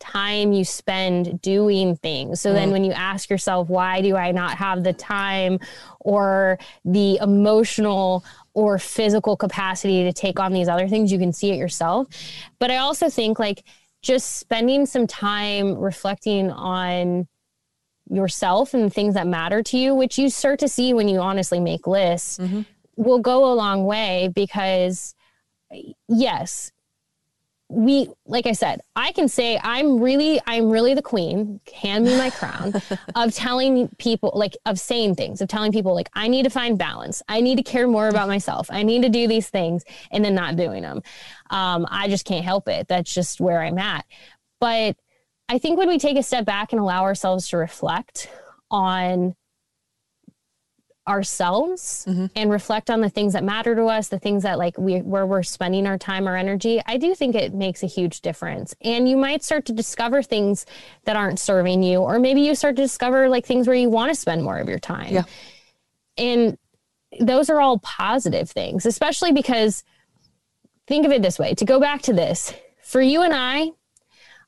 time 0.00 0.52
you 0.52 0.64
spend 0.64 1.40
doing 1.40 1.96
things. 1.96 2.40
So 2.40 2.50
mm. 2.50 2.54
then 2.54 2.70
when 2.70 2.84
you 2.84 2.92
ask 2.92 3.30
yourself 3.30 3.68
why 3.68 4.00
do 4.00 4.16
I 4.16 4.32
not 4.32 4.56
have 4.58 4.84
the 4.84 4.92
time 4.92 5.58
or 6.00 6.58
the 6.84 7.18
emotional 7.20 8.24
or 8.54 8.78
physical 8.78 9.36
capacity 9.36 10.04
to 10.04 10.12
take 10.12 10.40
on 10.40 10.52
these 10.52 10.68
other 10.68 10.88
things, 10.88 11.12
you 11.12 11.18
can 11.18 11.32
see 11.32 11.50
it 11.50 11.56
yourself. 11.56 12.08
But 12.58 12.70
I 12.70 12.78
also 12.78 13.08
think 13.08 13.38
like 13.38 13.64
just 14.02 14.36
spending 14.36 14.86
some 14.86 15.06
time 15.06 15.76
reflecting 15.76 16.50
on 16.50 17.26
yourself 18.10 18.74
and 18.74 18.84
the 18.84 18.90
things 18.90 19.14
that 19.14 19.26
matter 19.26 19.62
to 19.62 19.78
you, 19.78 19.94
which 19.94 20.18
you 20.18 20.30
start 20.30 20.58
to 20.60 20.68
see 20.68 20.94
when 20.94 21.08
you 21.08 21.20
honestly 21.20 21.60
make 21.60 21.86
lists, 21.86 22.38
mm-hmm. 22.38 22.62
will 22.96 23.18
go 23.18 23.52
a 23.52 23.54
long 23.54 23.84
way 23.84 24.30
because, 24.34 25.14
yes, 26.08 26.72
we 27.70 28.08
like 28.24 28.46
i 28.46 28.52
said 28.52 28.80
i 28.96 29.12
can 29.12 29.28
say 29.28 29.60
i'm 29.62 30.00
really 30.00 30.40
i'm 30.46 30.70
really 30.70 30.94
the 30.94 31.02
queen 31.02 31.60
hand 31.74 32.04
me 32.04 32.16
my 32.16 32.30
crown 32.30 32.72
of 33.14 33.34
telling 33.34 33.88
people 33.98 34.32
like 34.34 34.56
of 34.64 34.80
saying 34.80 35.14
things 35.14 35.42
of 35.42 35.48
telling 35.48 35.70
people 35.70 35.94
like 35.94 36.08
i 36.14 36.28
need 36.28 36.44
to 36.44 36.50
find 36.50 36.78
balance. 36.78 37.22
I 37.28 37.40
need 37.40 37.56
to 37.56 37.62
care 37.62 37.86
more 37.86 38.08
about 38.08 38.28
myself. 38.28 38.68
I 38.70 38.82
need 38.82 39.02
to 39.02 39.08
do 39.08 39.28
these 39.28 39.48
things 39.48 39.84
and 40.10 40.24
then 40.24 40.34
not 40.34 40.56
doing 40.56 40.82
them. 40.82 41.02
Um, 41.50 41.86
i 41.90 42.08
just 42.08 42.24
can't 42.24 42.44
help 42.44 42.68
it. 42.68 42.88
That's 42.88 43.12
just 43.12 43.40
where 43.40 43.62
i'm 43.62 43.78
at. 43.78 44.06
But 44.60 44.96
i 45.48 45.58
think 45.58 45.78
when 45.78 45.88
we 45.88 45.98
take 45.98 46.16
a 46.16 46.22
step 46.22 46.44
back 46.44 46.72
and 46.72 46.80
allow 46.80 47.02
ourselves 47.02 47.48
to 47.48 47.58
reflect 47.58 48.30
on 48.70 49.34
ourselves 51.08 52.04
mm-hmm. 52.08 52.26
and 52.36 52.50
reflect 52.50 52.90
on 52.90 53.00
the 53.00 53.08
things 53.08 53.32
that 53.32 53.42
matter 53.42 53.74
to 53.74 53.86
us, 53.86 54.08
the 54.08 54.18
things 54.18 54.42
that 54.42 54.58
like 54.58 54.76
we 54.78 54.98
where 55.00 55.26
we're 55.26 55.42
spending 55.42 55.86
our 55.86 55.98
time 55.98 56.28
or 56.28 56.36
energy, 56.36 56.80
I 56.86 56.98
do 56.98 57.14
think 57.14 57.34
it 57.34 57.54
makes 57.54 57.82
a 57.82 57.86
huge 57.86 58.20
difference. 58.20 58.74
And 58.82 59.08
you 59.08 59.16
might 59.16 59.42
start 59.42 59.64
to 59.66 59.72
discover 59.72 60.22
things 60.22 60.66
that 61.04 61.16
aren't 61.16 61.40
serving 61.40 61.82
you, 61.82 62.00
or 62.00 62.18
maybe 62.18 62.42
you 62.42 62.54
start 62.54 62.76
to 62.76 62.82
discover 62.82 63.28
like 63.28 63.46
things 63.46 63.66
where 63.66 63.76
you 63.76 63.88
want 63.88 64.10
to 64.10 64.14
spend 64.14 64.44
more 64.44 64.58
of 64.58 64.68
your 64.68 64.78
time. 64.78 65.14
Yeah. 65.14 65.24
And 66.16 66.58
those 67.20 67.48
are 67.48 67.60
all 67.60 67.78
positive 67.78 68.50
things, 68.50 68.84
especially 68.84 69.32
because 69.32 69.82
think 70.86 71.06
of 71.06 71.12
it 71.12 71.22
this 71.22 71.38
way 71.38 71.54
to 71.54 71.64
go 71.64 71.80
back 71.80 72.02
to 72.02 72.12
this 72.12 72.52
for 72.82 73.00
you 73.00 73.22
and 73.22 73.34
I, 73.34 73.70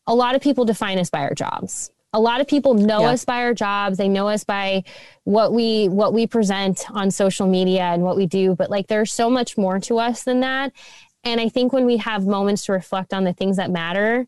a 0.06 0.14
lot 0.14 0.34
of 0.34 0.42
people 0.42 0.64
define 0.64 0.98
us 0.98 1.11
by 1.11 1.20
our 1.20 1.34
jobs 1.34 1.90
a 2.12 2.20
lot 2.20 2.40
of 2.40 2.48
people 2.48 2.74
know 2.74 3.02
yeah. 3.02 3.11
us 3.11 3.24
by 3.24 3.42
our 3.42 3.54
jobs. 3.54 3.98
They 3.98 4.08
know 4.08 4.28
us 4.28 4.44
by 4.44 4.82
what 5.24 5.52
we 5.52 5.88
what 5.88 6.12
we 6.12 6.26
present 6.26 6.84
on 6.90 7.11
social 7.11 7.46
media 7.46 7.82
and 7.82 8.02
what 8.02 8.16
we 8.16 8.26
do 8.26 8.54
but 8.54 8.70
like 8.70 8.88
there's 8.88 9.12
so 9.12 9.30
much 9.30 9.56
more 9.56 9.78
to 9.80 9.98
us 9.98 10.24
than 10.24 10.40
that. 10.40 10.72
And 11.22 11.40
i 11.40 11.48
think 11.48 11.72
when 11.72 11.84
we 11.84 11.98
have 11.98 12.26
moments 12.26 12.64
to 12.64 12.72
reflect 12.72 13.12
on 13.12 13.24
the 13.24 13.32
things 13.32 13.58
that 13.58 13.70
matter 13.70 14.26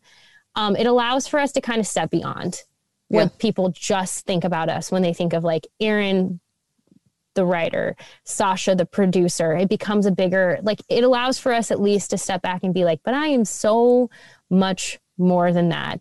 um, 0.55 0.75
it 0.75 0.85
allows 0.85 1.27
for 1.27 1.39
us 1.39 1.51
to 1.53 1.61
kind 1.61 1.79
of 1.79 1.87
step 1.87 2.11
beyond 2.11 2.61
what 3.07 3.37
people 3.37 3.69
just 3.69 4.25
think 4.25 4.43
about 4.43 4.69
us 4.69 4.91
when 4.91 5.01
they 5.01 5.13
think 5.13 5.33
of 5.33 5.43
like 5.43 5.67
erin 5.79 6.39
the 7.35 7.45
writer 7.45 7.95
sausha 8.25 8.77
the 8.77 8.85
producer. 8.85 9.53
It 9.53 9.69
becomes 9.69 10.05
a 10.05 10.11
bigger 10.11 10.59
like 10.61 10.81
it 10.89 11.03
allows 11.03 11.39
for 11.39 11.51
us 11.51 11.71
at 11.71 11.81
least 11.81 12.11
to 12.11 12.17
step 12.17 12.41
back 12.41 12.63
and 12.63 12.73
be 12.73 12.85
like 12.85 13.01
but 13.03 13.13
i 13.13 13.27
am 13.27 13.45
so 13.45 14.09
much 14.49 14.99
more 15.17 15.51
than 15.51 15.69
that 15.69 15.99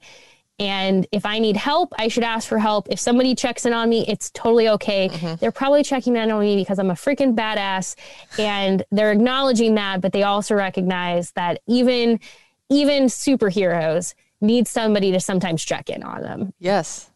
and 0.63 1.09
if 1.11 1.27
I 1.27 1.41
need 1.41 1.57
help, 1.57 1.93
I 1.99 2.07
should 2.07 2.23
ask 2.23 2.49
for 2.49 2.57
help. 2.57 2.87
If 2.89 3.01
somebody 3.01 3.35
checks 3.35 3.67
in 3.67 3.73
on 3.73 3.89
me, 3.89 4.05
it's 4.07 4.31
totally 4.31 4.69
okay. 4.69 5.09
Mm-hmm. 5.09 5.35
They're 5.41 5.51
probably 5.51 5.83
checking 5.83 6.15
in 6.15 6.31
on 6.31 6.39
me 6.39 6.55
because 6.55 6.79
I'm 6.79 6.91
a 6.91 6.95
freaking 6.95 7.35
badass 7.35 7.97
and 8.39 8.85
they're 8.93 9.11
acknowledging 9.11 9.75
that, 9.75 10.01
but 10.01 10.13
they 10.13 10.23
also 10.23 10.55
recognize 10.55 11.33
that 11.33 11.61
even 11.67 12.21
even 12.69 13.07
superheroes 13.07 14.15
need 14.41 14.69
somebody 14.69 15.11
to 15.11 15.19
sometimes 15.19 15.65
check 15.65 15.91
in 15.91 16.05
on 16.05 16.23
them. 16.23 16.53
Yes. 16.61 17.11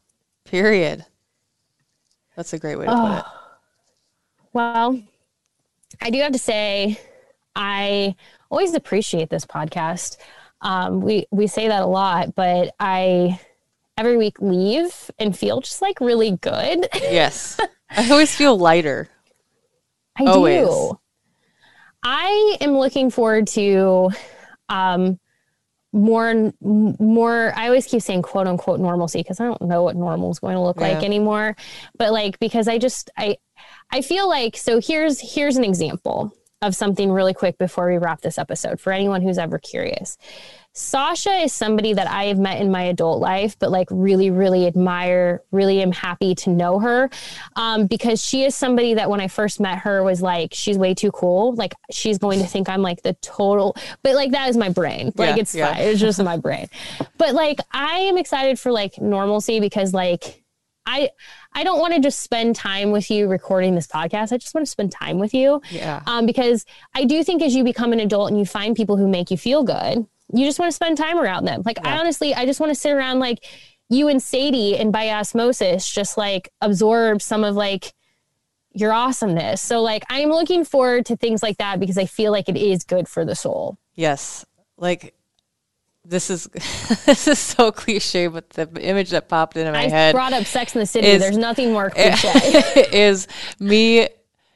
Period. 0.44 1.04
That's 2.34 2.52
a 2.52 2.58
great 2.58 2.80
way 2.80 2.86
to 2.86 2.92
oh. 2.92 3.06
put 3.06 3.18
it. 3.18 3.24
Well, 4.52 4.98
I 6.00 6.08
do 6.08 6.18
have 6.20 6.32
to 6.32 6.38
say 6.38 6.98
I 7.54 8.16
always 8.50 8.74
appreciate 8.74 9.30
this 9.30 9.44
podcast. 9.44 10.16
Um, 10.60 11.00
we 11.00 11.26
we 11.30 11.46
say 11.46 11.68
that 11.68 11.82
a 11.82 11.86
lot, 11.86 12.34
but 12.34 12.74
I 12.80 13.40
every 13.96 14.16
week 14.16 14.40
leave 14.40 15.10
and 15.18 15.36
feel 15.36 15.60
just 15.60 15.82
like 15.82 16.00
really 16.00 16.32
good. 16.32 16.88
Yes, 16.94 17.58
I 17.90 18.10
always 18.10 18.34
feel 18.34 18.58
lighter. 18.58 19.08
I 20.18 20.24
always. 20.24 20.66
do. 20.66 20.98
I 22.02 22.56
am 22.60 22.78
looking 22.78 23.10
forward 23.10 23.48
to 23.48 24.10
um, 24.68 25.18
more 25.96 26.52
more 26.62 27.52
i 27.56 27.66
always 27.66 27.86
keep 27.86 28.02
saying 28.02 28.20
quote 28.20 28.46
unquote 28.46 28.78
normalcy 28.78 29.20
because 29.20 29.40
i 29.40 29.44
don't 29.44 29.62
know 29.62 29.82
what 29.82 29.96
normal 29.96 30.30
is 30.30 30.38
going 30.38 30.54
to 30.54 30.60
look 30.60 30.78
yeah. 30.78 30.88
like 30.88 31.02
anymore 31.02 31.56
but 31.96 32.12
like 32.12 32.38
because 32.38 32.68
i 32.68 32.76
just 32.76 33.10
i 33.16 33.34
i 33.90 34.02
feel 34.02 34.28
like 34.28 34.56
so 34.56 34.78
here's 34.78 35.34
here's 35.34 35.56
an 35.56 35.64
example 35.64 36.30
of 36.62 36.74
something 36.74 37.10
really 37.10 37.34
quick 37.34 37.58
before 37.58 37.90
we 37.90 37.98
wrap 37.98 38.22
this 38.22 38.38
episode 38.38 38.80
for 38.80 38.92
anyone 38.92 39.20
who's 39.20 39.38
ever 39.38 39.58
curious. 39.58 40.16
Sausha 40.74 41.44
is 41.44 41.54
somebody 41.54 41.94
that 41.94 42.06
I 42.06 42.24
have 42.24 42.38
met 42.38 42.60
in 42.60 42.70
my 42.70 42.82
adult 42.82 43.20
life, 43.20 43.58
but 43.58 43.70
like 43.70 43.88
really, 43.90 44.30
really 44.30 44.66
admire, 44.66 45.42
really 45.50 45.80
am 45.80 45.90
happy 45.90 46.34
to 46.36 46.50
know 46.50 46.78
her 46.78 47.08
um, 47.56 47.86
because 47.86 48.22
she 48.22 48.44
is 48.44 48.54
somebody 48.54 48.92
that 48.94 49.08
when 49.08 49.20
I 49.20 49.28
first 49.28 49.58
met 49.58 49.78
her 49.78 50.02
was 50.02 50.20
like, 50.20 50.52
she's 50.52 50.76
way 50.76 50.92
too 50.92 51.10
cool. 51.12 51.54
Like 51.54 51.72
she's 51.90 52.18
going 52.18 52.40
to 52.40 52.46
think 52.46 52.68
I'm 52.68 52.82
like 52.82 53.02
the 53.02 53.14
total, 53.14 53.74
but 54.02 54.14
like 54.14 54.32
that 54.32 54.50
is 54.50 54.56
my 54.56 54.68
brain. 54.68 55.12
Like 55.16 55.36
yeah, 55.36 55.42
it's 55.42 55.54
yeah. 55.54 55.72
fine. 55.72 55.82
It's 55.82 56.00
just 56.00 56.22
my 56.22 56.36
brain. 56.36 56.68
But 57.16 57.34
like 57.34 57.58
I 57.72 58.00
am 58.00 58.18
excited 58.18 58.58
for 58.58 58.70
like 58.70 59.00
normalcy 59.00 59.60
because 59.60 59.94
like 59.94 60.42
I 60.86 61.10
I 61.56 61.64
don't 61.64 61.80
want 61.80 61.94
to 61.94 62.00
just 62.00 62.20
spend 62.20 62.54
time 62.54 62.90
with 62.90 63.10
you 63.10 63.28
recording 63.28 63.74
this 63.74 63.86
podcast. 63.86 64.30
I 64.30 64.36
just 64.36 64.54
want 64.54 64.66
to 64.66 64.70
spend 64.70 64.92
time 64.92 65.18
with 65.18 65.32
you. 65.32 65.62
Yeah. 65.70 66.02
Um, 66.06 66.26
because 66.26 66.66
I 66.94 67.04
do 67.04 67.24
think 67.24 67.40
as 67.40 67.54
you 67.54 67.64
become 67.64 67.94
an 67.94 68.00
adult 68.00 68.28
and 68.28 68.38
you 68.38 68.44
find 68.44 68.76
people 68.76 68.98
who 68.98 69.08
make 69.08 69.30
you 69.30 69.38
feel 69.38 69.64
good, 69.64 70.06
you 70.34 70.44
just 70.44 70.58
want 70.58 70.70
to 70.70 70.76
spend 70.76 70.98
time 70.98 71.18
around 71.18 71.46
them. 71.46 71.62
Like 71.64 71.78
yeah. 71.82 71.94
I 71.94 71.98
honestly, 71.98 72.34
I 72.34 72.44
just 72.44 72.60
want 72.60 72.70
to 72.70 72.78
sit 72.78 72.92
around 72.92 73.20
like 73.20 73.42
you 73.88 74.08
and 74.08 74.22
Sadie 74.22 74.76
and 74.76 74.92
by 74.92 75.08
osmosis, 75.08 75.90
just 75.90 76.18
like 76.18 76.50
absorb 76.60 77.22
some 77.22 77.42
of 77.42 77.54
like 77.54 77.94
your 78.72 78.92
awesomeness. 78.92 79.62
So 79.62 79.80
like 79.80 80.04
I'm 80.10 80.28
looking 80.28 80.62
forward 80.62 81.06
to 81.06 81.16
things 81.16 81.42
like 81.42 81.56
that 81.56 81.80
because 81.80 81.96
I 81.96 82.04
feel 82.04 82.32
like 82.32 82.50
it 82.50 82.58
is 82.58 82.84
good 82.84 83.08
for 83.08 83.24
the 83.24 83.34
soul. 83.34 83.78
Yes. 83.94 84.44
Like 84.76 85.14
this 86.08 86.30
is 86.30 86.44
this 87.06 87.26
is 87.28 87.38
so 87.38 87.72
cliche, 87.72 88.26
but 88.28 88.48
the 88.50 88.68
image 88.80 89.10
that 89.10 89.28
popped 89.28 89.56
into 89.56 89.72
my 89.72 89.84
I 89.84 89.88
head 89.88 90.14
brought 90.14 90.32
up 90.32 90.44
Sex 90.44 90.74
in 90.74 90.80
the 90.80 90.86
City. 90.86 91.06
is- 91.08 91.20
There's 91.20 91.36
nothing 91.38 91.72
more 91.72 91.90
cliche. 91.96 92.30
is 92.92 93.26
me, 93.58 94.08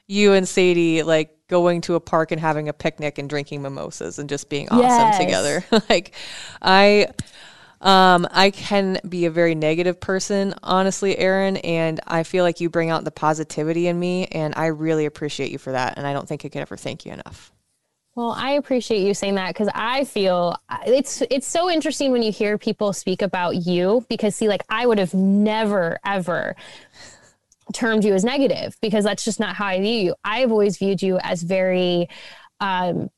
you, 0.07 0.33
and 0.33 0.49
Sadie 0.49 1.03
like 1.03 1.37
going 1.49 1.81
to 1.83 1.97
a 1.97 2.01
park 2.01 2.31
and 2.31 2.41
having 2.41 2.69
a 2.69 2.73
picnic 2.73 3.19
and 3.19 3.29
drinking 3.29 3.61
mimosas 3.63 4.19
and 4.21 4.29
just 4.29 4.49
being 4.49 4.69
awesome 4.69 4.81
Yes. 4.83 5.19
together. 5.19 5.65
like, 5.89 6.15
I. 6.63 7.09
Um, 7.83 8.29
I 8.31 8.51
can 8.51 8.99
be 9.09 9.25
a 9.25 9.31
very 9.31 9.55
negative 9.55 9.99
person, 10.01 10.53
honestly, 10.63 11.17
Erin, 11.17 11.57
and 11.57 11.99
I 12.07 12.25
feel 12.25 12.45
like 12.45 12.61
you 12.61 12.69
bring 12.69 12.91
out 12.91 13.05
the 13.05 13.11
positivity 13.11 13.87
in 13.87 13.99
me, 13.99 14.27
and 14.27 14.53
I 14.55 14.67
really 14.67 15.07
appreciate 15.07 15.51
you 15.51 15.57
for 15.57 15.73
that. 15.73 15.97
And 15.97 16.07
I 16.07 16.13
don't 16.13 16.29
think 16.29 16.45
I 16.45 16.51
could 16.51 16.61
ever 16.61 16.77
thank 16.77 17.07
you 17.07 17.13
enough. 17.13 17.51
Well, 18.17 18.33
I 18.33 18.53
appreciate 18.53 19.07
you 19.07 19.15
saying 19.15 19.37
that 19.37 19.49
because 19.49 19.69
I 19.73 20.05
feel 20.05 20.57
it's 20.87 21.23
it's 21.31 21.47
so 21.47 21.71
interesting 21.71 22.11
when 22.11 22.23
you 22.23 22.33
hear 22.33 22.59
people 22.59 22.93
speak 22.93 23.23
about 23.23 23.55
you 23.67 24.05
because 24.09 24.35
see, 24.35 24.49
like 24.49 24.63
I 24.69 24.87
would 24.87 24.99
have 24.99 25.15
never 25.15 25.99
ever 26.05 26.57
termed 27.73 28.05
you 28.05 28.13
as 28.15 28.25
negative 28.25 28.77
because 28.83 29.05
that's 29.05 29.25
just 29.25 29.39
not 29.39 29.55
how 29.55 29.67
I 29.67 29.81
view 29.81 29.95
you. 29.95 30.15
I've 30.25 30.51
always 30.51 30.77
viewed 30.77 31.03
you 31.03 31.19
as 31.23 31.43
very 31.43 32.09
um 32.59 33.11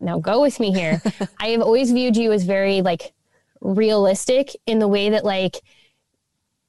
now 0.00 0.20
go 0.20 0.42
with 0.42 0.60
me 0.60 0.72
here. 0.72 1.02
I 1.40 1.48
have 1.48 1.62
always 1.62 1.90
viewed 1.90 2.16
you 2.16 2.30
as 2.32 2.44
very 2.44 2.82
like 2.82 3.12
realistic 3.60 4.50
in 4.66 4.78
the 4.78 4.88
way 4.88 5.10
that 5.10 5.24
like 5.24 5.60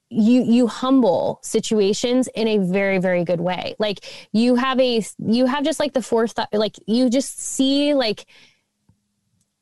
you 0.09 0.43
you 0.43 0.67
humble 0.67 1.39
situations 1.43 2.29
in 2.35 2.47
a 2.47 2.57
very 2.59 2.97
very 2.97 3.23
good 3.23 3.41
way. 3.41 3.75
Like 3.79 3.99
you 4.31 4.55
have 4.55 4.79
a 4.79 5.03
you 5.19 5.45
have 5.45 5.63
just 5.63 5.79
like 5.79 5.93
the 5.93 6.01
forethought 6.01 6.49
like 6.53 6.75
you 6.85 7.09
just 7.09 7.39
see 7.39 7.93
like 7.93 8.25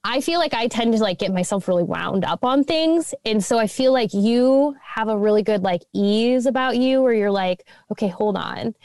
i 0.04 0.22
feel 0.22 0.39
like 0.39 0.54
i 0.54 0.68
tend 0.68 0.93
to 0.93 1.00
like 1.00 1.18
get 1.18 1.34
myself 1.34 1.68
really 1.68 1.84
wound 1.84 2.24
up 2.24 2.46
on 2.46 2.64
things. 2.64 3.14
And 3.26 3.43
so 3.43 3.58
i 3.58 3.68
feel 3.68 3.91
like 3.91 4.14
you 4.14 4.76
have 4.84 5.08
a 5.08 5.18
really 5.18 5.41
good 5.43 5.64
like 5.64 5.82
ease 5.93 6.46
about 6.46 6.78
you 6.78 7.02
where 7.02 7.14
you're 7.14 7.32
like 7.32 7.66
okay 7.91 8.08
hold 8.08 8.38
on 8.38 8.76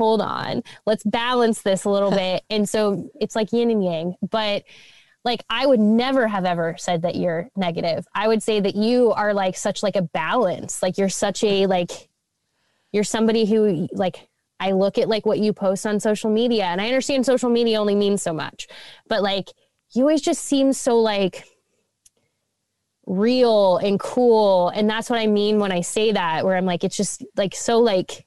hold 0.00 0.22
on. 0.22 0.62
Let's 0.86 1.04
balance 1.04 1.60
this 1.60 1.84
a 1.84 1.90
little 1.90 2.10
bit. 2.24 2.42
And 2.48 2.66
so 2.66 3.10
it's 3.20 3.36
like 3.36 3.52
yin 3.52 3.70
and 3.70 3.84
yang. 3.84 4.14
But 4.22 4.64
like 5.24 5.42
I 5.50 5.66
would 5.66 5.80
never 5.80 6.26
have 6.26 6.44
ever 6.44 6.76
said 6.78 7.02
that 7.02 7.16
you're 7.16 7.50
negative. 7.56 8.06
I 8.14 8.28
would 8.28 8.42
say 8.42 8.60
that 8.60 8.74
you 8.74 9.12
are 9.12 9.34
like 9.34 9.56
such 9.56 9.82
like 9.82 9.96
a 9.96 10.02
balance. 10.02 10.82
Like 10.82 10.98
you're 10.98 11.08
such 11.08 11.44
a 11.44 11.66
like 11.66 12.08
you're 12.92 13.04
somebody 13.04 13.44
who 13.44 13.88
like 13.92 14.28
I 14.58 14.72
look 14.72 14.98
at 14.98 15.08
like 15.08 15.26
what 15.26 15.38
you 15.38 15.52
post 15.52 15.86
on 15.86 16.00
social 16.00 16.30
media 16.30 16.64
and 16.64 16.80
I 16.80 16.86
understand 16.86 17.26
social 17.26 17.50
media 17.50 17.80
only 17.80 17.94
means 17.94 18.22
so 18.22 18.32
much. 18.32 18.66
But 19.08 19.22
like 19.22 19.48
you 19.92 20.02
always 20.02 20.22
just 20.22 20.44
seem 20.44 20.72
so 20.72 20.98
like 20.98 21.44
real 23.06 23.78
and 23.78 23.98
cool 23.98 24.68
and 24.68 24.88
that's 24.88 25.10
what 25.10 25.18
I 25.18 25.26
mean 25.26 25.58
when 25.58 25.72
I 25.72 25.80
say 25.80 26.12
that 26.12 26.44
where 26.44 26.56
I'm 26.56 26.66
like 26.66 26.84
it's 26.84 26.96
just 26.96 27.24
like 27.36 27.56
so 27.56 27.80
like 27.80 28.24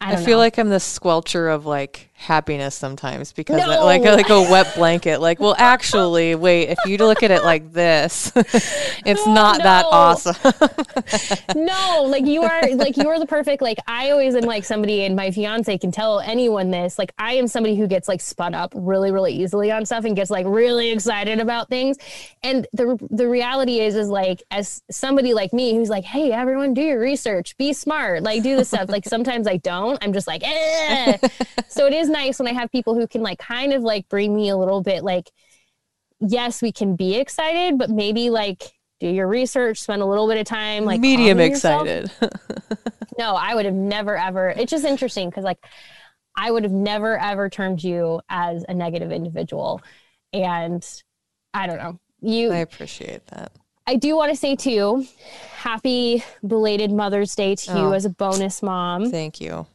I, 0.00 0.14
I, 0.14 0.16
feel 0.16 0.38
know. 0.38 0.38
like 0.38 0.58
I'm 0.58 0.70
the 0.70 0.76
squelcher 0.76 1.54
of 1.54 1.66
like 1.66 2.08
happiness 2.22 2.74
sometimes 2.74 3.32
because 3.32 3.58
No! 3.58 3.84
Like 3.84 4.02
like 4.02 4.30
a 4.30 4.40
wet 4.40 4.74
blanket. 4.76 5.20
Like, 5.20 5.40
well, 5.40 5.54
actually, 5.58 6.34
wait, 6.34 6.70
if 6.70 6.78
you 6.86 6.96
look 6.98 7.22
at 7.22 7.30
it 7.30 7.44
like 7.44 7.72
this, 7.72 8.32
it's 8.36 9.22
Oh, 9.26 9.32
not 9.32 9.62
that 9.62 9.84
awesome. 9.90 10.36
no, 11.56 12.04
like 12.06 12.26
you 12.26 12.42
are 12.42 12.74
like 12.76 12.96
you 12.96 13.08
are 13.08 13.18
the 13.18 13.26
perfect 13.26 13.62
like 13.62 13.78
I 13.86 14.10
always 14.10 14.34
am 14.34 14.42
like 14.42 14.64
somebody 14.64 15.04
and 15.04 15.16
my 15.16 15.30
fiance 15.30 15.76
can 15.78 15.90
tell 15.92 16.20
anyone 16.20 16.70
this. 16.70 16.98
Like 16.98 17.12
I 17.18 17.34
am 17.34 17.46
somebody 17.48 17.76
who 17.76 17.86
gets 17.86 18.08
like 18.08 18.20
spun 18.20 18.54
up 18.54 18.72
really, 18.74 19.10
really 19.10 19.32
easily 19.32 19.70
on 19.70 19.84
stuff 19.84 20.04
and 20.04 20.14
gets 20.16 20.30
like 20.30 20.46
really 20.48 20.90
excited 20.90 21.40
about 21.40 21.68
things. 21.68 21.98
And 22.42 22.66
the 22.72 22.98
the 23.10 23.28
reality 23.28 23.80
is 23.80 23.94
is 23.94 24.08
like 24.08 24.42
as 24.50 24.82
somebody 24.90 25.34
like 25.34 25.52
me 25.52 25.74
who's 25.74 25.88
like, 25.90 26.04
hey, 26.04 26.32
everyone 26.32 26.74
do 26.74 26.82
your 26.82 27.00
research, 27.00 27.56
be 27.56 27.72
smart, 27.72 28.22
like 28.22 28.42
do 28.42 28.56
this 28.56 28.68
stuff. 28.68 28.88
Like 28.88 29.04
sometimes 29.04 29.46
I 29.46 29.56
don't. 29.58 29.98
I'm 30.02 30.12
just 30.12 30.26
like, 30.26 30.42
eh. 30.44 31.18
so 31.68 31.86
it 31.86 31.92
is 31.92 32.08
nice 32.12 32.38
when 32.38 32.46
I 32.48 32.52
have 32.52 32.70
people 32.70 32.94
who 32.94 33.06
can 33.08 33.22
like 33.22 33.38
kind 33.38 33.72
of 33.72 33.82
like 33.82 34.08
bring 34.08 34.34
me 34.34 34.48
a 34.50 34.56
little 34.56 34.82
bit 34.82 35.02
like 35.02 35.30
yes, 36.20 36.62
we 36.62 36.70
can 36.70 36.94
be 36.94 37.16
excited, 37.16 37.78
but 37.78 37.90
maybe 37.90 38.30
like 38.30 38.62
do 39.00 39.08
your 39.08 39.26
research, 39.26 39.80
spend 39.80 40.00
a 40.02 40.06
little 40.06 40.28
bit 40.28 40.38
of 40.38 40.44
time 40.46 40.84
like 40.84 41.00
Medium 41.00 41.40
excited. 41.40 42.10
No, 43.18 43.34
I 43.34 43.54
would 43.54 43.66
have 43.66 43.74
never 43.74 44.16
ever. 44.16 44.48
It's 44.48 44.70
just 44.70 44.86
interesting 44.86 45.28
because 45.28 45.44
like 45.44 45.58
I 46.34 46.50
would 46.50 46.62
have 46.62 46.72
never 46.72 47.18
ever 47.18 47.50
termed 47.50 47.84
you 47.84 48.20
as 48.30 48.64
a 48.68 48.72
negative 48.74 49.12
individual, 49.12 49.82
and 50.32 50.82
I 51.52 51.66
don't 51.66 51.76
know 51.76 52.00
you. 52.22 52.50
I 52.52 52.58
appreciate 52.58 53.26
that. 53.26 53.52
I 53.86 53.96
do 53.96 54.16
want 54.16 54.30
to 54.30 54.36
say 54.36 54.56
too, 54.56 55.06
happy 55.56 56.24
belated 56.46 56.90
Mother's 56.90 57.34
Day 57.34 57.54
to 57.54 57.72
you 57.72 57.86
Oh. 57.88 57.92
as 57.92 58.06
a 58.06 58.10
bonus 58.10 58.62
mom. 58.62 59.10
Thank 59.10 59.40
you. 59.42 59.66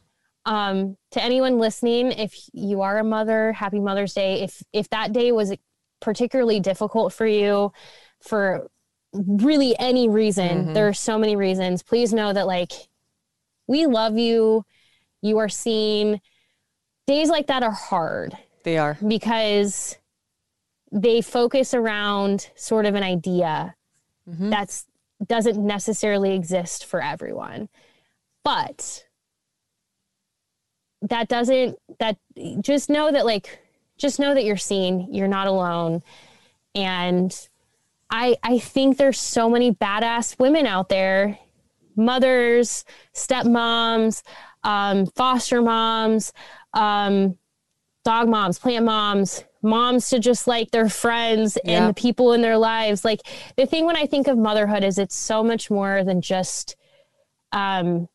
Um, 0.48 0.96
to 1.10 1.22
anyone 1.22 1.58
listening, 1.58 2.12
if 2.12 2.34
you 2.52 2.80
are 2.82 2.98
a 2.98 3.04
mother, 3.04 3.52
happy 3.52 3.80
Mother's 3.80 4.14
Day. 4.14 4.42
If 4.42 4.62
if 4.72 4.88
that 4.90 5.12
day 5.12 5.30
was 5.32 5.54
particularly 6.00 6.58
difficult 6.60 7.12
for 7.12 7.26
you, 7.26 7.72
for 8.22 8.68
really 9.12 9.78
any 9.78 10.08
reason, 10.08 10.72
there 10.72 10.88
are 10.88 10.94
so 10.94 11.18
many 11.18 11.36
reasons. 11.36 11.82
Please 11.82 12.12
know 12.12 12.32
that 12.32 12.46
like 12.46 12.72
we 13.66 13.86
love 13.86 14.16
you. 14.16 14.64
You 15.20 15.38
are 15.38 15.48
seen. 15.48 16.20
Days 17.06 17.28
like 17.30 17.46
that 17.48 17.62
are 17.62 17.72
hard 17.72 18.36
They 18.64 18.78
are. 18.78 18.96
because 19.06 19.96
they 20.92 21.20
focus 21.20 21.74
around 21.74 22.50
sort 22.54 22.86
of 22.86 22.94
an 22.94 23.02
idea 23.02 23.74
that's 24.26 24.86
doesn't 25.26 25.58
necessarily 25.58 26.34
exist 26.34 26.84
for 26.84 27.02
everyone 27.02 27.68
but 28.44 29.04
that 31.02 31.28
doesn't 31.28 31.76
that 31.98 32.16
just 32.60 32.90
know 32.90 33.10
that 33.12 33.24
like 33.24 33.60
just 33.96 34.18
know 34.18 34.34
that 34.34 34.44
you're 34.44 34.56
seen 34.56 35.08
you're 35.12 35.28
not 35.28 35.46
alone 35.46 36.02
and 36.74 37.48
i 38.10 38.36
i 38.42 38.58
think 38.58 38.96
there's 38.96 39.20
so 39.20 39.48
many 39.48 39.72
badass 39.72 40.38
women 40.38 40.66
out 40.66 40.88
there 40.88 41.38
mothers 41.96 42.84
stepmoms 43.14 44.22
um, 44.64 45.06
foster 45.06 45.62
moms 45.62 46.32
um, 46.74 47.38
dog 48.04 48.28
moms, 48.28 48.58
plant 48.58 48.84
moms, 48.84 49.44
moms 49.62 50.08
to 50.08 50.18
just 50.18 50.46
like 50.46 50.70
their 50.70 50.88
friends 50.88 51.56
and 51.58 51.70
Yeah. 51.70 51.86
the 51.88 51.94
people 51.94 52.32
in 52.32 52.40
their 52.40 52.56
lives. 52.56 53.04
Like 53.04 53.20
the 53.56 53.66
thing 53.66 53.84
when 53.84 53.96
I 53.96 54.06
think 54.06 54.28
of 54.28 54.38
motherhood 54.38 54.82
is 54.82 54.98
it's 54.98 55.14
so 55.16 55.42
much 55.44 55.70
more 55.70 56.02
than 56.04 56.22
just 56.22 56.76
um 57.52 58.08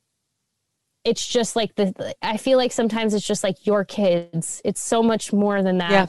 it's 1.03 1.27
just 1.27 1.55
like 1.55 1.75
the 1.75 2.15
I 2.21 2.37
feel 2.37 2.57
like 2.57 2.71
sometimes 2.71 3.13
it's 3.13 3.25
just 3.25 3.43
like 3.43 3.65
your 3.65 3.83
kids. 3.83 4.61
It's 4.63 4.81
so 4.81 5.03
much 5.03 5.33
more 5.33 5.61
than 5.61 5.79
that. 5.79 5.91
Yeah. 5.91 6.05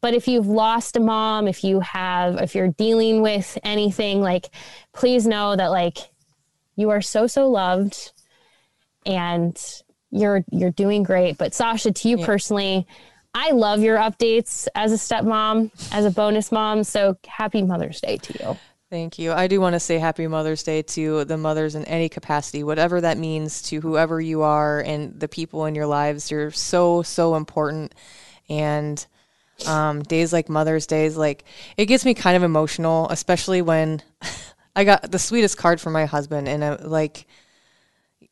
But 0.00 0.14
if 0.14 0.26
you've 0.26 0.48
lost 0.48 0.96
a 0.96 1.00
mom, 1.00 1.46
if 1.46 1.64
you 1.64 1.80
have 1.80 2.40
if 2.40 2.54
you're 2.54 2.68
dealing 2.68 3.22
with 3.22 3.58
anything 3.62 4.20
like 4.20 4.50
please 4.92 5.26
know 5.26 5.56
that 5.56 5.68
like 5.68 5.98
you 6.76 6.90
are 6.90 7.00
so 7.00 7.26
so 7.26 7.48
loved 7.48 8.12
and 9.06 9.58
you're 10.10 10.44
you're 10.50 10.70
doing 10.70 11.02
great. 11.02 11.38
But 11.38 11.52
Sausha, 11.52 11.94
to 11.94 12.08
you 12.08 12.18
personally, 12.18 12.86
I 13.34 13.52
love 13.52 13.80
your 13.80 13.96
updates 13.96 14.68
as 14.74 14.92
a 14.92 14.96
stepmom, 14.96 15.70
as 15.92 16.04
a 16.04 16.10
bonus 16.10 16.52
mom. 16.52 16.84
So 16.84 17.16
happy 17.26 17.62
Mother's 17.62 18.00
Day 18.00 18.18
to 18.18 18.44
you. 18.44 18.58
Thank 18.92 19.18
you. 19.18 19.32
I 19.32 19.46
do 19.46 19.58
want 19.58 19.72
to 19.72 19.80
say 19.80 19.98
happy 19.98 20.26
Mother's 20.26 20.62
Day 20.64 20.82
to 20.82 21.24
the 21.24 21.38
mothers 21.38 21.76
in 21.76 21.86
any 21.86 22.10
capacity, 22.10 22.62
whatever 22.62 23.00
that 23.00 23.16
means 23.16 23.62
to 23.62 23.80
whoever 23.80 24.20
you 24.20 24.42
are 24.42 24.80
and 24.80 25.18
the 25.18 25.28
people 25.28 25.64
in 25.64 25.74
your 25.74 25.86
lives. 25.86 26.30
You're 26.30 26.50
so, 26.50 27.00
so 27.00 27.34
important. 27.36 27.94
And 28.50 29.02
um, 29.66 30.02
days 30.02 30.30
like 30.30 30.50
Mother's 30.50 30.86
Days, 30.86 31.16
like 31.16 31.44
it 31.78 31.86
gets 31.86 32.04
me 32.04 32.12
kind 32.12 32.36
of 32.36 32.42
emotional, 32.42 33.08
especially 33.08 33.62
when 33.62 34.02
I 34.76 34.84
got 34.84 35.10
the 35.10 35.18
sweetest 35.18 35.56
card 35.56 35.80
from 35.80 35.94
my 35.94 36.04
husband. 36.04 36.46
And 36.46 36.62
uh, 36.62 36.76
like, 36.82 37.26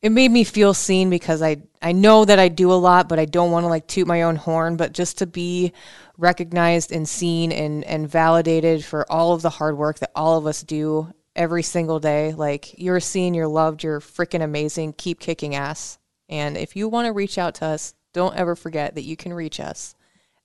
it 0.03 0.13
made 0.13 0.31
me 0.31 0.45
feel 0.45 0.75
seen 0.75 1.09
because 1.09 1.41
I 1.41 1.57
I 1.81 1.93
know 1.93 2.27
that 2.27 2.39
I 2.39 2.49
do 2.49 2.71
a 2.71 2.75
lot, 2.75 3.09
but 3.09 3.19
I 3.19 3.25
don't 3.25 3.51
want 3.51 3.65
to 3.65 3.69
like 3.69 3.87
toot 3.87 4.07
my 4.07 4.23
own 4.23 4.37
horn. 4.37 4.77
But 4.77 4.93
just 4.93 5.19
to 5.19 5.27
be 5.27 5.73
recognized 6.21 6.93
and 6.93 7.09
seen 7.09 7.51
and 7.51 7.83
and 7.85 8.09
validated 8.09 8.85
for 8.85 9.11
all 9.11 9.33
of 9.33 9.43
the 9.43 9.51
hard 9.51 9.77
work 9.77 9.99
that 10.01 10.13
all 10.15 10.39
of 10.39 10.47
us 10.47 10.63
do 10.63 11.13
every 11.35 11.63
single 11.63 11.99
day, 11.99 12.33
like 12.33 12.79
you're 12.79 13.01
seen, 13.01 13.35
you're 13.35 13.49
loved, 13.49 13.83
you're 13.83 14.01
freaking 14.01 14.43
amazing. 14.43 14.93
Keep 14.93 15.21
kicking 15.21 15.55
ass. 15.55 15.99
And 16.29 16.57
if 16.57 16.77
you 16.77 16.89
want 16.89 17.07
to 17.07 17.13
reach 17.13 17.39
out 17.39 17.57
to 17.57 17.67
us, 17.67 17.95
don't 18.13 18.37
ever 18.37 18.55
forget 18.55 18.95
that 18.95 19.03
you 19.03 19.17
can 19.17 19.33
reach 19.33 19.61
us 19.61 19.95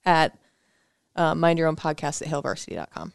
at 0.06 0.38
uh, 1.16 1.36
mind 1.36 1.60
your 1.60 1.68
own 1.68 1.76
podcast 1.76 2.22
at 2.22 2.28
hailvarsity.com. 2.28 3.14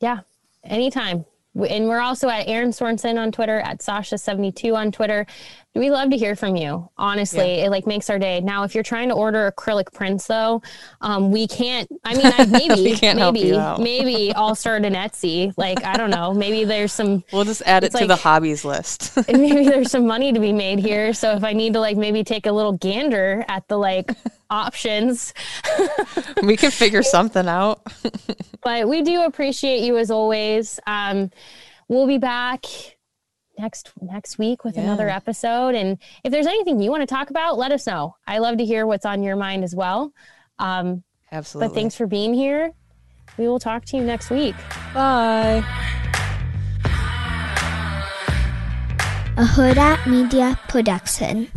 Yeah, 0.00 0.20
anytime. 0.64 1.24
And 1.54 1.86
we're 1.86 2.00
also 2.00 2.28
at 2.28 2.48
Erin 2.48 2.70
Sorensen 2.70 3.18
on 3.18 3.30
Twitter, 3.30 3.60
at 3.60 3.80
Sausha72 3.80 4.74
on 4.74 4.90
Twitter. 4.90 5.26
We 5.74 5.90
love 5.90 6.10
to 6.10 6.18
hear 6.18 6.36
from 6.36 6.54
you. 6.56 6.90
Honestly, 6.98 7.56
yeah. 7.56 7.66
it 7.66 7.70
like 7.70 7.86
makes 7.86 8.10
our 8.10 8.18
day. 8.18 8.40
Now, 8.40 8.64
if 8.64 8.74
you're 8.74 8.84
trying 8.84 9.08
to 9.08 9.14
order 9.14 9.50
acrylic 9.50 9.90
prints, 9.94 10.26
though, 10.26 10.60
um, 11.00 11.30
we 11.30 11.46
can't. 11.46 11.88
I 12.04 12.14
mean, 12.14 12.26
I, 12.26 12.44
maybe, 12.50 12.98
maybe, 13.14 13.82
maybe 13.82 14.34
I'll 14.34 14.54
start 14.54 14.84
an 14.84 14.92
Etsy. 14.92 15.54
Like, 15.56 15.82
I 15.82 15.96
don't 15.96 16.10
know. 16.10 16.34
Maybe 16.34 16.64
there's 16.64 16.92
some. 16.92 17.24
We'll 17.32 17.44
just 17.44 17.62
add 17.64 17.84
it 17.84 17.92
to 17.92 17.98
like, 17.98 18.08
the 18.08 18.16
hobbies 18.16 18.66
list. 18.66 19.16
maybe 19.32 19.64
there's 19.64 19.90
some 19.90 20.06
money 20.06 20.30
to 20.32 20.40
be 20.40 20.52
made 20.52 20.78
here. 20.78 21.14
So 21.14 21.32
if 21.32 21.42
I 21.42 21.54
need 21.54 21.72
to 21.72 21.80
like 21.80 21.96
maybe 21.96 22.22
take 22.22 22.44
a 22.44 22.52
little 22.52 22.72
gander 22.72 23.42
at 23.48 23.66
the 23.68 23.78
like 23.78 24.12
options, 24.50 25.32
we 26.42 26.58
can 26.58 26.70
figure 26.70 27.02
something 27.02 27.48
out. 27.48 27.80
but 28.62 28.86
we 28.86 29.00
do 29.00 29.22
appreciate 29.22 29.80
you 29.80 29.96
as 29.96 30.10
always. 30.10 30.78
Um, 30.86 31.30
we'll 31.88 32.06
be 32.06 32.18
back 32.18 32.66
next 33.62 33.92
next 34.00 34.38
week 34.38 34.64
with 34.64 34.76
yeah. 34.76 34.82
another 34.82 35.08
episode. 35.08 35.74
And 35.74 35.98
if 36.24 36.32
there's 36.32 36.46
anything 36.46 36.80
you 36.80 36.90
want 36.90 37.02
to 37.02 37.06
talk 37.06 37.30
about, 37.30 37.56
let 37.56 37.72
us 37.72 37.86
know. 37.86 38.16
I 38.26 38.38
love 38.38 38.58
to 38.58 38.64
hear 38.64 38.86
what's 38.86 39.06
on 39.06 39.22
your 39.22 39.36
mind 39.36 39.64
as 39.64 39.74
well. 39.74 40.12
Um, 40.58 41.02
Absolutely. 41.30 41.68
But 41.68 41.74
thanks 41.74 41.94
for 41.94 42.06
being 42.06 42.34
here. 42.34 42.72
We 43.38 43.48
will 43.48 43.58
talk 43.58 43.86
to 43.86 43.96
you 43.96 44.02
next 44.04 44.28
week. 44.28 44.54
Bye. 44.92 45.64
A 49.34 49.44
Hurrdat 49.44 50.06
Media 50.06 50.58
Production. 50.68 51.48